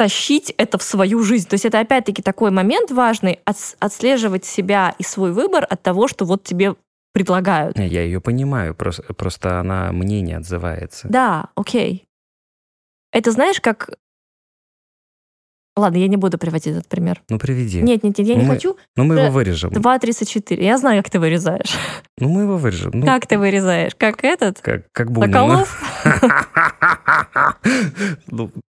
[0.00, 1.46] тащить это в свою жизнь.
[1.46, 6.08] То есть это опять-таки такой момент важный, отс- отслеживать себя и свой выбор от того,
[6.08, 6.74] что вот тебе
[7.12, 7.76] предлагают.
[7.76, 11.06] Не, Я ее понимаю, просто, просто она мне не отзывается.
[11.10, 12.06] Да, окей.
[13.12, 13.90] Это знаешь, как...
[15.76, 17.20] Ладно, я не буду приводить этот пример.
[17.28, 17.82] Ну, приведи.
[17.82, 18.78] Нет, нет, нет, я не Мы- хочу.
[18.96, 19.70] Ну, мы его вырежем.
[19.70, 20.62] 2.34.
[20.62, 21.74] Я знаю, как ты вырезаешь.
[22.16, 22.92] Ну, мы его вырежем.
[22.94, 23.94] Ну, Как ты вырезаешь?
[23.96, 24.62] Как этот?
[24.62, 25.30] Как, как Бунин.
[25.30, 25.78] Соколов?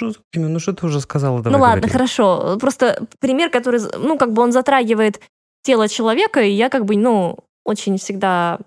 [0.00, 1.36] Ну, что, Дима, ну что ты уже сказала?
[1.38, 1.92] Ну Давай ладно, говори.
[1.92, 2.56] хорошо.
[2.58, 5.20] Просто пример, который, ну, как бы он затрагивает
[5.62, 8.58] тело человека, и я как бы, ну, очень всегда,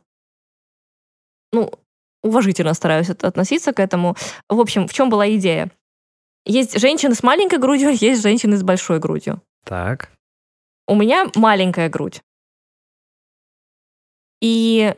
[1.51, 1.71] ну,
[2.23, 4.15] уважительно стараюсь от- относиться к этому.
[4.49, 5.71] В общем, в чем была идея?
[6.45, 9.41] Есть женщины с маленькой грудью, есть женщины с большой грудью.
[9.65, 10.11] Так.
[10.87, 12.21] У меня маленькая грудь.
[14.41, 14.93] И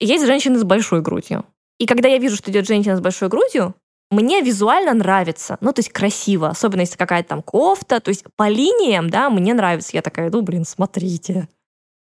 [0.00, 1.44] есть женщины с большой грудью.
[1.78, 3.74] И когда я вижу, что идет женщина с большой грудью,
[4.10, 5.58] мне визуально нравится.
[5.60, 6.48] Ну, то есть красиво.
[6.48, 8.00] Особенно если какая-то там кофта.
[8.00, 9.90] То есть по линиям, да, мне нравится.
[9.94, 11.48] Я такая иду, блин, смотрите.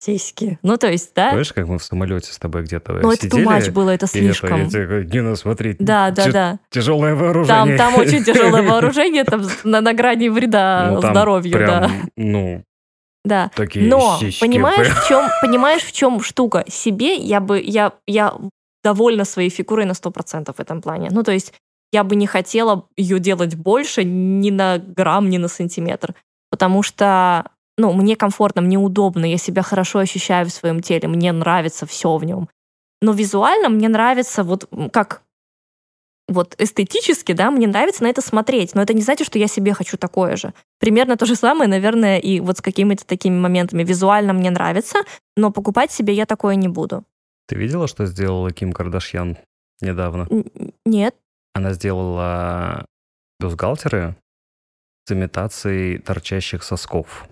[0.03, 0.57] Сиськи.
[0.63, 1.29] Ну, то есть, да.
[1.29, 4.67] Помнишь, как мы в самолете с тобой где-то Ну, это тумач было, это и слишком.
[4.67, 6.59] говорю, Дина, смотри, Да, да, тя- да.
[6.71, 7.77] тяжелое Там, вооружение.
[7.77, 11.57] там очень тяжелое вооружение, там на, на грани вреда Ну, там здоровью, да.
[11.81, 12.63] прям, Ну,
[13.23, 13.51] Да.
[13.55, 14.95] такие Но сиськи понимаешь, прям.
[14.95, 16.65] в чем, понимаешь, в чем штука?
[16.67, 18.33] Себе я бы, я, я
[18.83, 21.09] довольна своей фигурой на 100% в этом плане.
[21.11, 21.53] Ну, то есть
[21.91, 26.15] я бы не хотела ее делать больше ни на грамм, ни на сантиметр.
[26.49, 31.31] Потому что, ну, мне комфортно, мне удобно, я себя хорошо ощущаю в своем теле, мне
[31.31, 32.49] нравится все в нем.
[33.01, 35.23] Но визуально мне нравится вот как
[36.27, 39.73] вот эстетически, да, мне нравится на это смотреть, но это не значит, что я себе
[39.73, 40.53] хочу такое же.
[40.79, 43.83] Примерно то же самое, наверное, и вот с какими-то такими моментами.
[43.83, 44.99] Визуально мне нравится,
[45.35, 47.03] но покупать себе я такое не буду.
[47.47, 49.37] Ты видела, что сделала Ким Кардашьян
[49.81, 50.27] недавно?
[50.29, 50.45] Н-
[50.85, 51.15] Нет.
[51.53, 52.85] Она сделала
[53.39, 54.15] бюстгальтеры
[55.05, 57.27] с имитацией торчащих сосков.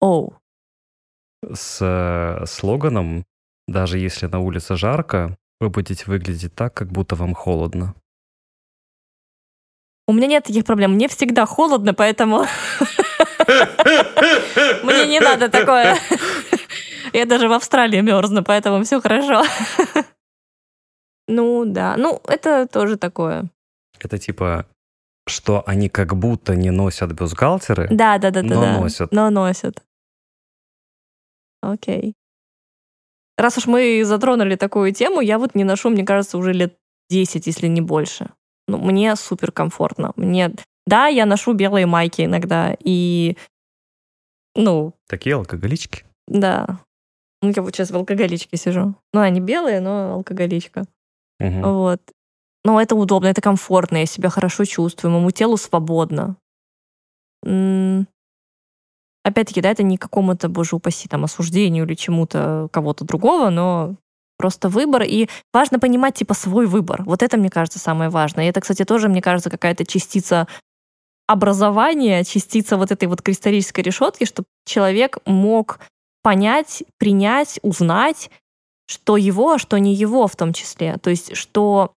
[0.00, 0.34] Оу.
[1.52, 3.24] С э, слоганом
[3.66, 7.94] «Даже если на улице жарко, вы будете выглядеть так, как будто вам холодно».
[10.06, 10.92] У меня нет таких проблем.
[10.92, 12.44] Мне всегда холодно, поэтому
[14.82, 15.98] мне не надо такое.
[17.14, 19.42] Я даже в Австралии мерзну, поэтому все хорошо.
[21.26, 23.48] Ну да, ну это тоже такое.
[24.00, 24.66] Это типа,
[25.26, 28.54] что они как будто не носят бюстгальтеры, Да, да, да, да.
[28.54, 28.78] но да.
[28.80, 29.12] носят.
[29.12, 29.82] Но носят.
[31.62, 32.14] Окей.
[33.36, 36.76] Раз уж мы затронули такую тему, я вот не ношу, мне кажется, уже лет
[37.10, 38.30] 10, если не больше.
[38.68, 40.12] Ну, мне супер комфортно.
[40.16, 40.52] Мне...
[40.86, 43.36] Да, я ношу белые майки иногда, и...
[44.54, 46.04] Ну, Такие алкоголички.
[46.28, 46.80] да.
[47.42, 48.94] Ну, я вот сейчас в алкоголичке сижу.
[49.12, 50.86] Ну, они белые, но алкоголичка.
[51.38, 51.62] Мгм.
[51.62, 52.00] Вот.
[52.64, 56.36] Но это удобно, это комфортно, я себя хорошо чувствую, моему телу свободно.
[59.22, 63.96] Опять-таки, да, это не какому-то, боже упаси, там, осуждению или чему-то кого-то другого, но
[64.36, 65.02] просто выбор.
[65.02, 67.02] И важно понимать, типа, свой выбор.
[67.04, 68.44] Вот это, мне кажется, самое важное.
[68.44, 70.46] И это, кстати, тоже, мне кажется, какая-то частица
[71.26, 75.80] образования, частица вот этой вот кристаллической решетки, чтобы человек мог
[76.22, 78.30] понять, принять, узнать,
[78.86, 80.98] что его, а что не его в том числе.
[80.98, 81.92] То есть, что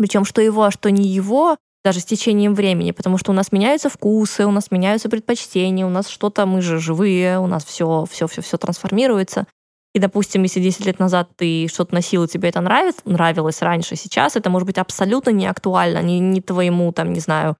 [0.00, 3.52] причем что его, а что не его, даже с течением времени, потому что у нас
[3.52, 8.06] меняются вкусы, у нас меняются предпочтения, у нас что-то, мы же живые, у нас все,
[8.10, 9.46] все, все, все трансформируется.
[9.94, 13.94] И, допустим, если 10 лет назад ты что-то носил, и тебе это нравится, нравилось раньше,
[13.96, 17.56] сейчас это может быть абсолютно не актуально, не, не твоему, там, не знаю,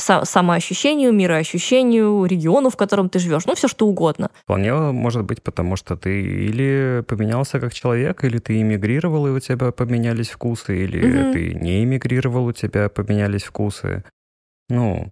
[0.00, 4.30] са- самоощущению, мироощущению, региону, в котором ты живешь, ну, все что угодно.
[4.44, 9.40] Вполне может быть, потому что ты или поменялся как человек, или ты эмигрировал, и у
[9.40, 11.32] тебя поменялись вкусы, или Мгм.
[11.32, 14.04] ты не эмигрировал, у тебя поменялись вкусы.
[14.68, 15.10] Ну,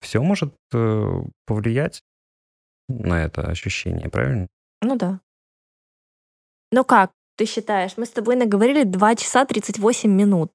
[0.00, 2.02] все может э, повлиять
[2.88, 4.46] на это ощущение, правильно?
[4.82, 5.20] Ну да.
[6.72, 7.96] Ну как, ты считаешь?
[7.96, 10.52] Мы с тобой наговорили 2 часа 38 минут.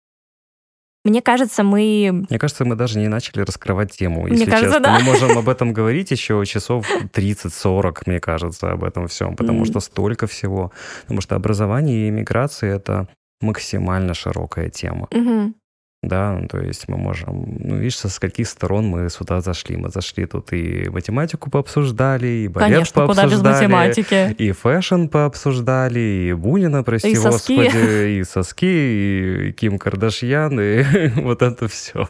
[1.05, 2.25] Мне кажется, мы...
[2.29, 4.83] Мне кажется, мы даже не начали раскрывать тему, Мне если кажется, честно.
[4.83, 4.99] да.
[4.99, 9.65] Мы можем об этом говорить еще часов 30-40, мне кажется, об этом всем, потому М.
[9.65, 10.71] что столько всего.
[11.01, 13.07] Потому что образование и иммиграция— это
[13.41, 15.07] максимально широкая тема.
[15.11, 15.55] Мгм.
[16.03, 19.77] Да, ну, то есть мы можем, ну, видишь, со скольких сторон мы сюда зашли.
[19.77, 24.35] Мы зашли тут и математику пообсуждали, и балет Конечно, куда без пообсуждали, математики.
[24.37, 27.55] и fashion пообсуждали, и Бунина, прости И соски.
[27.55, 30.83] господи, и соски, и Ким Кардашьян, и
[31.21, 32.09] вот это все.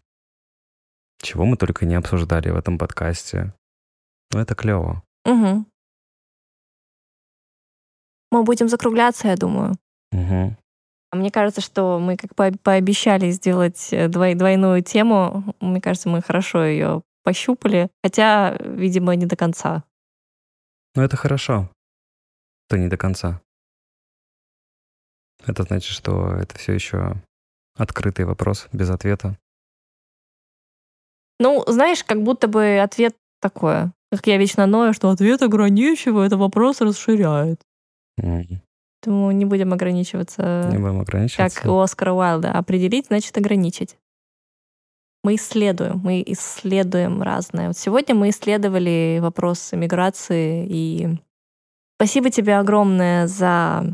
[1.21, 3.53] Чего мы только не обсуждали в этом подкасте.
[4.33, 5.03] Ну, это клево.
[5.23, 5.67] Мгм.
[8.31, 9.75] Мы будем закругляться, я думаю.
[10.11, 10.57] Мгм.
[11.13, 15.53] А мне кажется, что мы как по пообещали сделать э, двой двойную тему.
[15.59, 19.83] Мне кажется, мы хорошо ее пощупали, хотя, видимо, не до конца.
[20.95, 21.69] Но это хорошо,
[22.67, 23.41] то не до конца.
[25.45, 27.21] Это значит, что это все еще
[27.77, 29.37] открытый вопрос без ответа.
[31.39, 33.93] Ну, знаешь, как будто бы ответ такое.
[34.09, 37.61] Как я вечно ною, что ответ ограничивает, а вопрос расширяет.
[38.17, 38.62] М,
[39.03, 41.69] Поэтому не будем ограничиваться, Не будем как ограничиваться.
[41.71, 42.53] у Оскара Уайлда.
[42.53, 43.97] Определить значит ограничить.
[45.25, 47.67] Мы исследуем, мы исследуем разное.
[47.67, 51.17] Вот сегодня мы исследовали вопрос миграции, и
[51.97, 53.93] спасибо тебе огромное за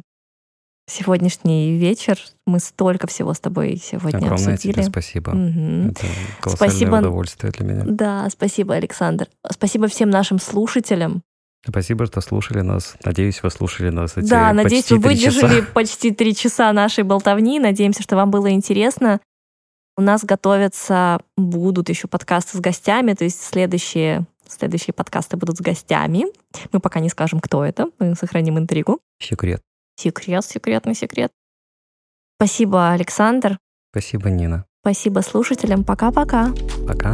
[0.88, 2.20] сегодняшний вечер.
[2.46, 4.74] Мы столько всего с тобой сегодня Огромное обсудили.
[4.74, 5.32] тебе спасибо.
[5.32, 5.90] Мгм.
[5.90, 6.06] Это
[6.42, 6.96] колоссальное Спасибо.
[6.98, 7.84] удовольствие для меня.
[7.88, 9.28] Да, спасибо, Александр.
[9.52, 11.24] Спасибо всем нашим слушателям.
[11.68, 12.96] Спасибо, что слушали нас.
[13.04, 15.42] Надеюсь, вы слушали нас эти Да, надеюсь, вы три часа.
[15.42, 17.60] выдержали почти три часа нашей болтовни.
[17.60, 19.20] Надеемся, что вам было интересно.
[19.98, 25.62] У нас готовятся, будут еще подкасты с гостями, то есть следующие, следующие подкасты будут с
[25.62, 26.26] гостями.
[26.72, 29.00] Мы пока не скажем, кто это, мы сохраним интригу.
[29.22, 29.62] Секрет.
[29.98, 31.32] Секрет, секретный секрет.
[32.38, 33.58] Спасибо, Александр.
[33.92, 34.64] Спасибо, Нина.
[34.82, 35.84] Спасибо слушателям.
[35.84, 36.54] Пока-пока.
[36.88, 37.14] Пока.